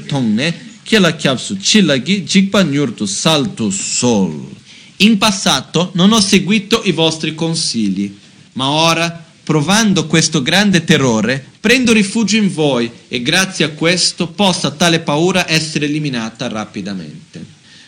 kiela 0.83 1.13
kyapsu 1.13 1.57
chilagi 1.57 2.25
jikpa 2.25 2.63
nyurtu 2.63 3.07
saltu 3.07 3.71
sol. 3.71 4.51
In 4.97 5.19
passato 5.19 5.93
non 5.95 6.13
ho 6.13 6.21
seguito 6.21 6.83
i 6.85 6.93
vostri 6.93 7.35
consigli, 7.35 8.13
ma 8.55 8.69
ora 8.71 9.25
provando 9.45 10.07
questo 10.07 10.43
grande 10.43 10.85
terrore, 10.85 11.45
prendo 11.61 11.93
rifugio 11.93 12.37
in 12.37 12.53
voi 12.53 12.91
e 13.09 13.23
grazie 13.23 13.65
a 13.65 13.71
questo 13.71 14.29
possa 14.29 14.71
tale 14.71 15.01
paura 15.01 15.51
essere 15.51 15.87
eliminata 15.87 16.49
rapidamente. 16.49 17.45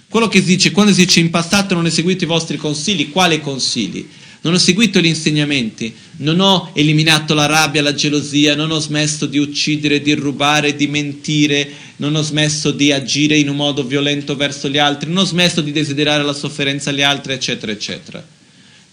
Quello 0.09 0.29
che 0.29 0.41
si 0.41 0.47
dice, 0.47 0.71
quando 0.71 0.93
si 0.93 1.05
dice 1.05 1.21
in 1.21 1.31
passato 1.31 1.75
non 1.75 1.87
eseguite 1.87 2.25
i 2.25 2.29
vostri 2.29 2.57
consigli, 2.57 3.11
quali 3.11 3.41
consigli? 3.41 4.09
non 4.45 4.53
ho 4.53 4.59
seguito 4.59 5.01
gli 5.01 5.07
insegnamenti, 5.07 5.95
non 6.19 6.39
ho 6.39 6.71
eliminato 6.75 7.33
la 7.33 7.47
rabbia, 7.47 7.81
la 7.81 7.95
gelosia, 7.95 8.55
non 8.55 8.71
ho 8.71 8.79
smesso 8.79 9.25
di 9.25 9.39
uccidere, 9.39 10.03
di 10.03 10.13
rubare, 10.13 10.77
di 10.77 10.87
mentire, 10.87 11.67
non 11.97 12.15
ho 12.15 12.21
smesso 12.21 12.71
di 12.71 12.93
agire 12.93 13.39
in 13.39 13.49
un 13.49 13.57
modo 13.57 13.85
violento 13.85 14.37
verso 14.37 14.69
gli 14.69 14.77
altri, 14.77 15.09
non 15.09 15.25
ho 15.25 15.27
smesso 15.27 15.63
di 15.63 15.73
desiderare 15.73 16.23
la 16.23 16.35
sofferenza 16.35 16.91
agli 16.91 17.01
altri, 17.01 17.33
eccetera, 17.33 17.73
eccetera. 17.73 18.23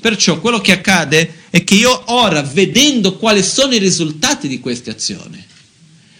Perciò 0.01 0.39
quello 0.39 0.59
che 0.59 0.71
accade 0.71 1.43
è 1.51 1.63
che 1.63 1.75
io 1.75 2.03
ora, 2.07 2.41
vedendo 2.41 3.17
quali 3.17 3.43
sono 3.43 3.75
i 3.75 3.77
risultati 3.77 4.47
di 4.47 4.59
queste 4.59 4.89
azioni, 4.89 5.41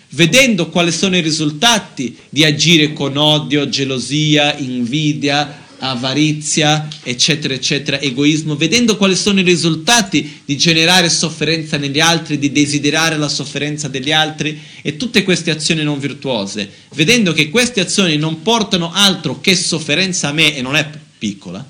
vedendo 0.09 0.69
quali 0.69 0.91
sono 0.91 1.17
i 1.17 1.21
risultati 1.21 2.15
di 2.29 2.45
agire 2.45 2.93
con 2.93 3.17
odio, 3.17 3.67
gelosia, 3.67 4.55
invidia, 4.55 5.61
avarizia, 5.79 6.87
eccetera, 7.01 7.55
eccetera, 7.55 7.99
egoismo, 7.99 8.55
vedendo 8.55 8.97
quali 8.97 9.15
sono 9.15 9.39
i 9.39 9.43
risultati 9.43 10.41
di 10.45 10.55
generare 10.57 11.09
sofferenza 11.09 11.77
negli 11.77 11.99
altri, 11.99 12.37
di 12.37 12.51
desiderare 12.51 13.17
la 13.17 13.29
sofferenza 13.29 13.87
degli 13.87 14.11
altri 14.11 14.61
e 14.83 14.95
tutte 14.95 15.23
queste 15.23 15.49
azioni 15.49 15.81
non 15.81 15.99
virtuose, 15.99 16.69
vedendo 16.93 17.33
che 17.33 17.49
queste 17.49 17.79
azioni 17.79 18.15
non 18.17 18.43
portano 18.43 18.91
altro 18.93 19.41
che 19.41 19.55
sofferenza 19.55 20.27
a 20.27 20.33
me 20.33 20.55
e 20.55 20.61
non 20.61 20.75
è 20.75 20.87
piccola, 21.17 21.67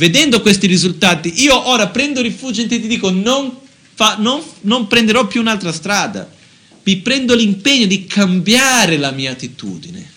vedendo 0.00 0.40
questi 0.40 0.66
risultati, 0.66 1.42
io 1.42 1.68
ora 1.68 1.88
prendo 1.88 2.22
rifugio 2.22 2.62
in 2.62 2.68
te 2.68 2.76
e 2.76 2.80
ti 2.80 2.88
dico 2.88 3.10
non, 3.10 3.54
fa, 3.94 4.16
non, 4.18 4.40
non 4.62 4.86
prenderò 4.86 5.26
più 5.26 5.40
un'altra 5.40 5.72
strada 5.72 6.38
mi 6.82 6.96
prendo 6.96 7.34
l'impegno 7.34 7.86
di 7.86 8.06
cambiare 8.06 8.96
la 8.96 9.10
mia 9.10 9.32
attitudine. 9.32 10.08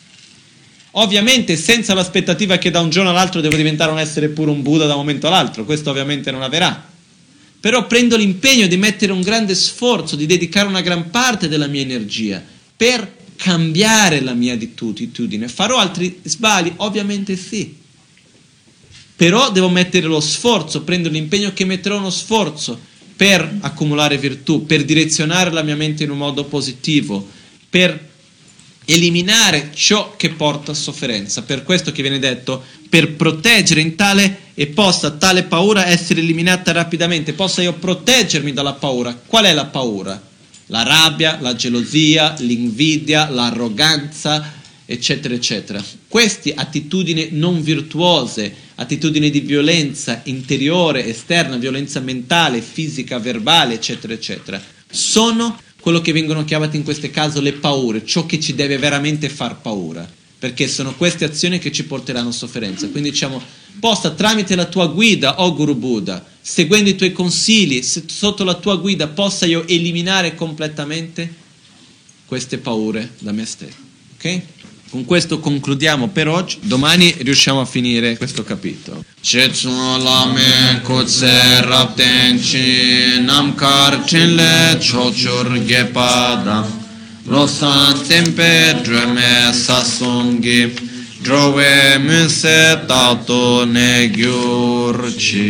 Ovviamente 0.91 1.57
senza 1.57 1.93
l'aspettativa 1.93 2.57
che 2.57 2.71
da 2.71 2.79
un 2.79 2.89
giorno 2.89 3.09
all'altro 3.09 3.41
devo 3.41 3.55
diventare 3.55 3.91
un 3.91 3.99
essere 3.99 4.29
puro 4.29 4.51
un 4.51 4.61
Buddha 4.61 4.85
da 4.85 4.93
un 4.93 4.99
momento 4.99 5.27
all'altro, 5.27 5.65
questo 5.65 5.89
ovviamente 5.89 6.31
non 6.31 6.41
avverrà. 6.41 6.91
Però 7.59 7.85
prendo 7.87 8.15
l'impegno 8.15 8.67
di 8.67 8.77
mettere 8.77 9.11
un 9.11 9.21
grande 9.21 9.55
sforzo, 9.55 10.15
di 10.15 10.25
dedicare 10.25 10.67
una 10.67 10.81
gran 10.81 11.09
parte 11.09 11.47
della 11.47 11.67
mia 11.67 11.81
energia 11.81 12.43
per 12.75 13.21
cambiare 13.35 14.21
la 14.21 14.33
mia 14.33 14.53
attitudine. 14.53 15.47
Farò 15.47 15.77
altri 15.77 16.21
sbagli? 16.23 16.71
Ovviamente 16.77 17.35
sì. 17.35 17.81
Però 19.15 19.51
devo 19.51 19.69
mettere 19.69 20.07
lo 20.07 20.19
sforzo, 20.19 20.81
prendo 20.81 21.09
l'impegno 21.09 21.53
che 21.53 21.65
metterò 21.65 21.97
uno 21.97 22.09
sforzo 22.09 22.79
per 23.15 23.57
accumulare 23.61 24.17
virtù, 24.17 24.65
per 24.65 24.83
direzionare 24.83 25.51
la 25.51 25.61
mia 25.61 25.75
mente 25.75 26.03
in 26.03 26.09
un 26.09 26.17
modo 26.17 26.45
positivo, 26.45 27.25
per 27.69 28.11
eliminare 28.85 29.71
ciò 29.73 30.15
che 30.17 30.29
porta 30.31 30.73
sofferenza. 30.73 31.43
Per 31.43 31.63
questo 31.63 31.91
che 31.91 32.01
viene 32.01 32.19
detto, 32.19 32.63
per 32.89 33.13
proteggere 33.13 33.81
in 33.81 33.95
tale 33.95 34.39
e 34.53 34.67
possa 34.67 35.11
tale 35.11 35.43
paura 35.43 35.87
essere 35.87 36.21
eliminata 36.21 36.71
rapidamente, 36.71 37.33
possa 37.33 37.61
io 37.61 37.73
proteggermi 37.73 38.51
dalla 38.51 38.73
paura. 38.73 39.19
Qual 39.25 39.45
è 39.45 39.53
la 39.53 39.65
paura? 39.65 40.21
La 40.67 40.83
rabbia, 40.83 41.37
la 41.39 41.55
gelosia, 41.55 42.35
l'invidia, 42.39 43.29
l'arroganza, 43.29 44.61
eccetera, 44.85 45.33
eccetera. 45.33 45.83
Queste 46.07 46.53
attitudini 46.53 47.29
non 47.31 47.61
virtuose, 47.61 48.53
attitudini 48.75 49.29
di 49.29 49.41
violenza 49.41 50.21
interiore, 50.25 51.05
esterna, 51.05 51.57
violenza 51.57 51.99
mentale, 51.99 52.61
fisica, 52.61 53.19
verbale, 53.19 53.75
eccetera, 53.75 54.13
eccetera, 54.13 54.61
sono 54.89 55.59
quello 55.79 56.01
che 56.01 56.13
vengono 56.13 56.45
chiamate 56.45 56.77
in 56.77 56.83
questo 56.83 57.09
caso 57.09 57.41
le 57.41 57.53
paure, 57.53 58.05
ciò 58.05 58.25
che 58.25 58.39
ci 58.39 58.55
deve 58.55 58.77
veramente 58.77 59.27
far 59.27 59.59
paura, 59.59 60.09
perché 60.39 60.67
sono 60.67 60.93
queste 60.95 61.25
azioni 61.25 61.59
che 61.59 61.71
ci 61.71 61.83
porteranno 61.85 62.31
sofferenza. 62.31 62.87
Quindi 62.87 63.09
diciamo, 63.09 63.41
possa 63.79 64.11
tramite 64.11 64.55
la 64.55 64.65
tua 64.65 64.87
guida, 64.87 65.41
o 65.41 65.45
oh 65.45 65.53
Guru 65.53 65.75
Buddha, 65.75 66.25
seguendo 66.41 66.89
i 66.89 66.95
tuoi 66.95 67.11
consigli, 67.11 67.81
sotto 67.81 68.43
la 68.43 68.53
tua 68.55 68.77
guida, 68.77 69.07
possa 69.07 69.45
io 69.45 69.67
eliminare 69.67 70.35
completamente 70.35 71.41
queste 72.25 72.57
paure 72.57 73.11
da 73.19 73.31
me 73.31 73.45
stesso. 73.45 73.77
Ok? 74.15 74.41
Con 74.89 75.05
questo 75.05 75.39
concludiamo 75.39 76.09
per 76.09 76.27
oggi, 76.27 76.59
domani 76.61 77.15
riusciamo 77.17 77.61
a 77.61 77.65
finire 77.65 78.15
questo 78.17 78.43
capitolo. 78.43 79.03
lame 80.03 80.81
kotse 80.83 81.61
raptenci 81.61 83.21
namkar 83.21 84.03
chinle 84.03 84.77
chochur 84.79 85.63
gepada 85.65 86.81
losan 87.25 88.05
tempe 88.05 88.79
dreme 88.83 89.53
sasongi 89.53 90.73
drove 91.21 91.97
muse 91.99 92.83
tato 92.85 93.63
ne 93.65 94.09
gyurci. 94.11 95.43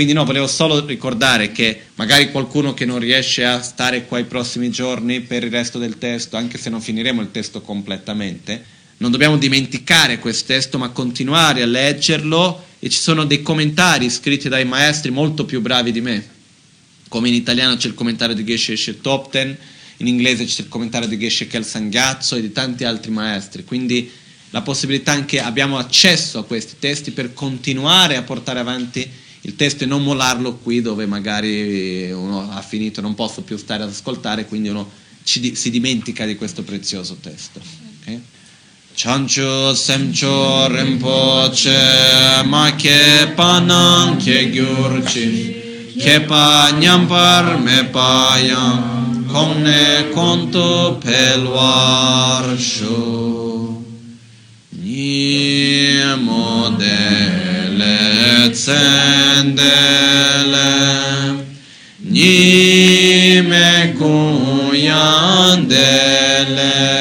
Quindi 0.00 0.16
no, 0.16 0.24
volevo 0.24 0.46
solo 0.46 0.82
ricordare 0.86 1.52
che 1.52 1.78
magari 1.96 2.30
qualcuno 2.30 2.72
che 2.72 2.86
non 2.86 3.00
riesce 3.00 3.44
a 3.44 3.60
stare 3.60 4.06
qua 4.06 4.18
i 4.18 4.24
prossimi 4.24 4.70
giorni 4.70 5.20
per 5.20 5.44
il 5.44 5.50
resto 5.50 5.78
del 5.78 5.98
testo, 5.98 6.38
anche 6.38 6.56
se 6.56 6.70
non 6.70 6.80
finiremo 6.80 7.20
il 7.20 7.30
testo 7.30 7.60
completamente, 7.60 8.64
non 8.96 9.10
dobbiamo 9.10 9.36
dimenticare 9.36 10.18
questo 10.18 10.54
testo, 10.54 10.78
ma 10.78 10.88
continuare 10.88 11.60
a 11.60 11.66
leggerlo 11.66 12.64
e 12.78 12.88
ci 12.88 12.96
sono 12.96 13.26
dei 13.26 13.42
commentari 13.42 14.08
scritti 14.08 14.48
dai 14.48 14.64
maestri 14.64 15.10
molto 15.10 15.44
più 15.44 15.60
bravi 15.60 15.92
di 15.92 16.00
me. 16.00 16.26
Come 17.08 17.28
in 17.28 17.34
italiano 17.34 17.76
c'è 17.76 17.88
il 17.88 17.94
commentario 17.94 18.34
di 18.34 18.42
Geshe 18.42 18.72
Eshe 18.72 19.02
Topten, 19.02 19.54
in 19.98 20.06
inglese 20.06 20.46
c'è 20.46 20.62
il 20.62 20.68
commentario 20.68 21.08
di 21.08 21.18
Geshe 21.18 21.46
Kel 21.46 21.66
Sangazzo 21.66 22.36
e 22.36 22.40
di 22.40 22.52
tanti 22.52 22.84
altri 22.84 23.10
maestri. 23.10 23.64
Quindi 23.64 24.10
la 24.48 24.62
possibilità 24.62 25.12
anche 25.12 25.40
abbiamo 25.40 25.76
accesso 25.76 26.38
a 26.38 26.44
questi 26.44 26.76
testi 26.78 27.10
per 27.10 27.34
continuare 27.34 28.16
a 28.16 28.22
portare 28.22 28.60
avanti 28.60 29.19
il 29.42 29.56
testo 29.56 29.84
e 29.84 29.86
non 29.86 30.02
mollarlo 30.02 30.56
qui 30.56 30.82
dove 30.82 31.06
magari 31.06 32.10
uno 32.10 32.50
ha 32.50 32.60
finito, 32.60 33.00
non 33.00 33.14
posso 33.14 33.42
più 33.42 33.56
stare 33.56 33.82
ad 33.82 33.88
ascoltare, 33.88 34.44
quindi 34.46 34.68
uno 34.68 34.88
ci, 35.24 35.54
si 35.54 35.70
dimentica 35.70 36.26
di 36.26 36.36
questo 36.36 36.62
prezioso 36.62 37.16
testo. 37.20 37.60
Chancho 38.92 39.74
semcho 39.74 40.66
rinpoche 40.66 42.42
ma 42.44 42.74
che 42.76 43.32
panan 43.34 44.16
che 44.16 44.50
gyurci 44.50 45.60
che 45.96 46.20
pa 46.20 46.70
nyampar 46.78 47.58
me 47.60 47.84
payam 47.84 49.26
komne 49.26 50.10
konto 50.10 50.98
pelwar 51.00 52.56
shu 52.58 53.84
ni 54.80 56.00
modele 57.80 58.50
tsendele 58.52 59.80
Nime 62.10 63.94
kuyan 63.98 65.68
delekshi 65.68 67.00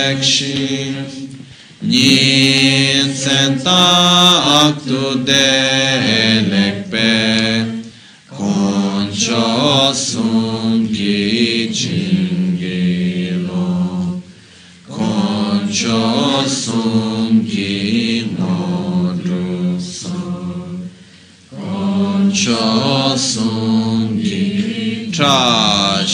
ki 25.19 25.25
tra 25.25 26.05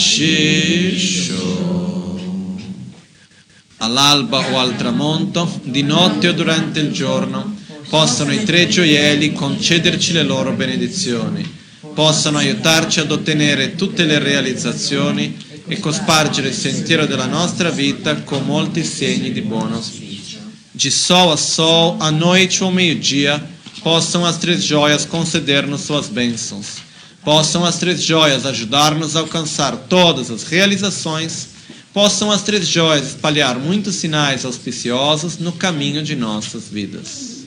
All'alba 3.78 4.38
o 4.50 4.58
al 4.58 4.74
tramonto, 4.74 5.60
di 5.62 5.82
notte 5.82 6.28
o 6.28 6.32
durante 6.32 6.80
il 6.80 6.90
giorno, 6.90 7.54
possano 7.88 8.32
i 8.32 8.42
tre 8.42 8.66
gioielli 8.66 9.32
concederci 9.32 10.12
le 10.12 10.24
loro 10.24 10.52
benedizioni, 10.52 11.48
possano 11.94 12.38
aiutarci 12.38 12.98
ad 12.98 13.12
ottenere 13.12 13.76
tutte 13.76 14.04
le 14.04 14.18
realizzazioni 14.18 15.36
e 15.68 15.78
cospargere 15.78 16.48
il 16.48 16.54
sentiero 16.54 17.06
della 17.06 17.26
nostra 17.26 17.70
vita 17.70 18.22
con 18.22 18.44
molti 18.44 18.82
segni 18.82 19.30
di 19.30 19.42
buono 19.42 19.76
auspicio. 19.76 20.38
De 20.72 20.90
sol 20.90 21.30
a 21.30 21.36
sol, 21.36 21.96
a 22.00 22.10
noite 22.10 22.64
ou 22.64 22.70
meio-dia, 22.70 23.40
possam 23.82 24.24
as 24.24 24.36
três 24.38 24.64
joias 24.64 25.06
conceder-nos 25.06 25.84
suas 25.84 26.08
bênçãos. 26.08 26.85
Possam 27.26 27.64
as 27.64 27.76
três 27.76 28.04
joias 28.04 28.46
ajudar-nos 28.46 29.16
a 29.16 29.18
alcançar 29.18 29.76
todas 29.88 30.30
as 30.30 30.44
realizações. 30.44 31.48
Possam 31.92 32.30
as 32.30 32.44
três 32.44 32.68
joias 32.68 33.08
espalhar 33.08 33.58
muitos 33.58 33.96
sinais 33.96 34.44
auspiciosos 34.44 35.36
no 35.38 35.50
caminho 35.50 36.04
de 36.04 36.14
nossas 36.14 36.68
vidas. 36.68 37.44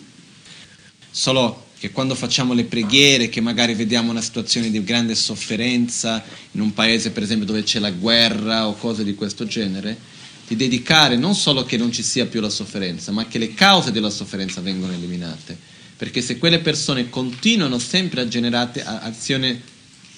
Solo 1.14 1.68
che 1.80 1.92
quando 1.92 2.14
facciamo 2.14 2.54
le 2.54 2.66
preghiere, 2.66 3.30
che 3.30 3.40
magari 3.40 3.74
vediamo 3.74 4.12
una 4.12 4.20
situazione 4.20 4.70
di 4.70 4.84
grande 4.84 5.16
sofferenza 5.16 6.22
in 6.52 6.60
un 6.60 6.74
paese 6.74 7.12
per 7.12 7.24
esempio 7.24 7.46
dove 7.46 7.64
c'è 7.64 7.80
la 7.80 7.92
guerra 7.92 8.68
o 8.68 8.74
cose 8.74 9.06
di 9.06 9.16
questo 9.16 9.46
genere, 9.46 9.98
di 10.46 10.58
dedicare 10.58 11.16
non 11.16 11.36
solo 11.36 11.64
che 11.64 11.78
non 11.78 11.94
ci 11.94 12.04
sia 12.04 12.26
più 12.26 12.42
la 12.42 12.50
sofferenza, 12.50 13.14
ma 13.14 13.28
che 13.28 13.38
le 13.38 13.54
cause 13.54 13.94
della 13.94 14.10
sofferenza 14.10 14.60
vengano 14.60 14.92
eliminate 14.92 15.79
perché 16.00 16.22
se 16.22 16.38
quelle 16.38 16.60
persone 16.60 17.10
continuano 17.10 17.78
sempre 17.78 18.22
a 18.22 18.28
generare 18.30 18.82
azioni 18.86 19.62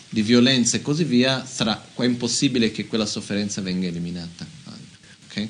di 0.10 0.22
violenza 0.22 0.78
e 0.78 0.84
così 0.84 1.04
via, 1.04 1.44
sarà 1.44 1.90
impossibile 2.02 2.72
che 2.72 2.86
quella 2.86 3.08
sofferenza 3.08 3.62
venga 3.62 3.88
eliminata. 3.88 4.46
Ok? 5.26 5.48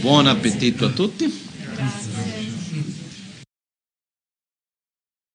Buon 0.00 0.26
appetito 0.26 0.86
a 0.86 0.90
tutti. 0.90 1.32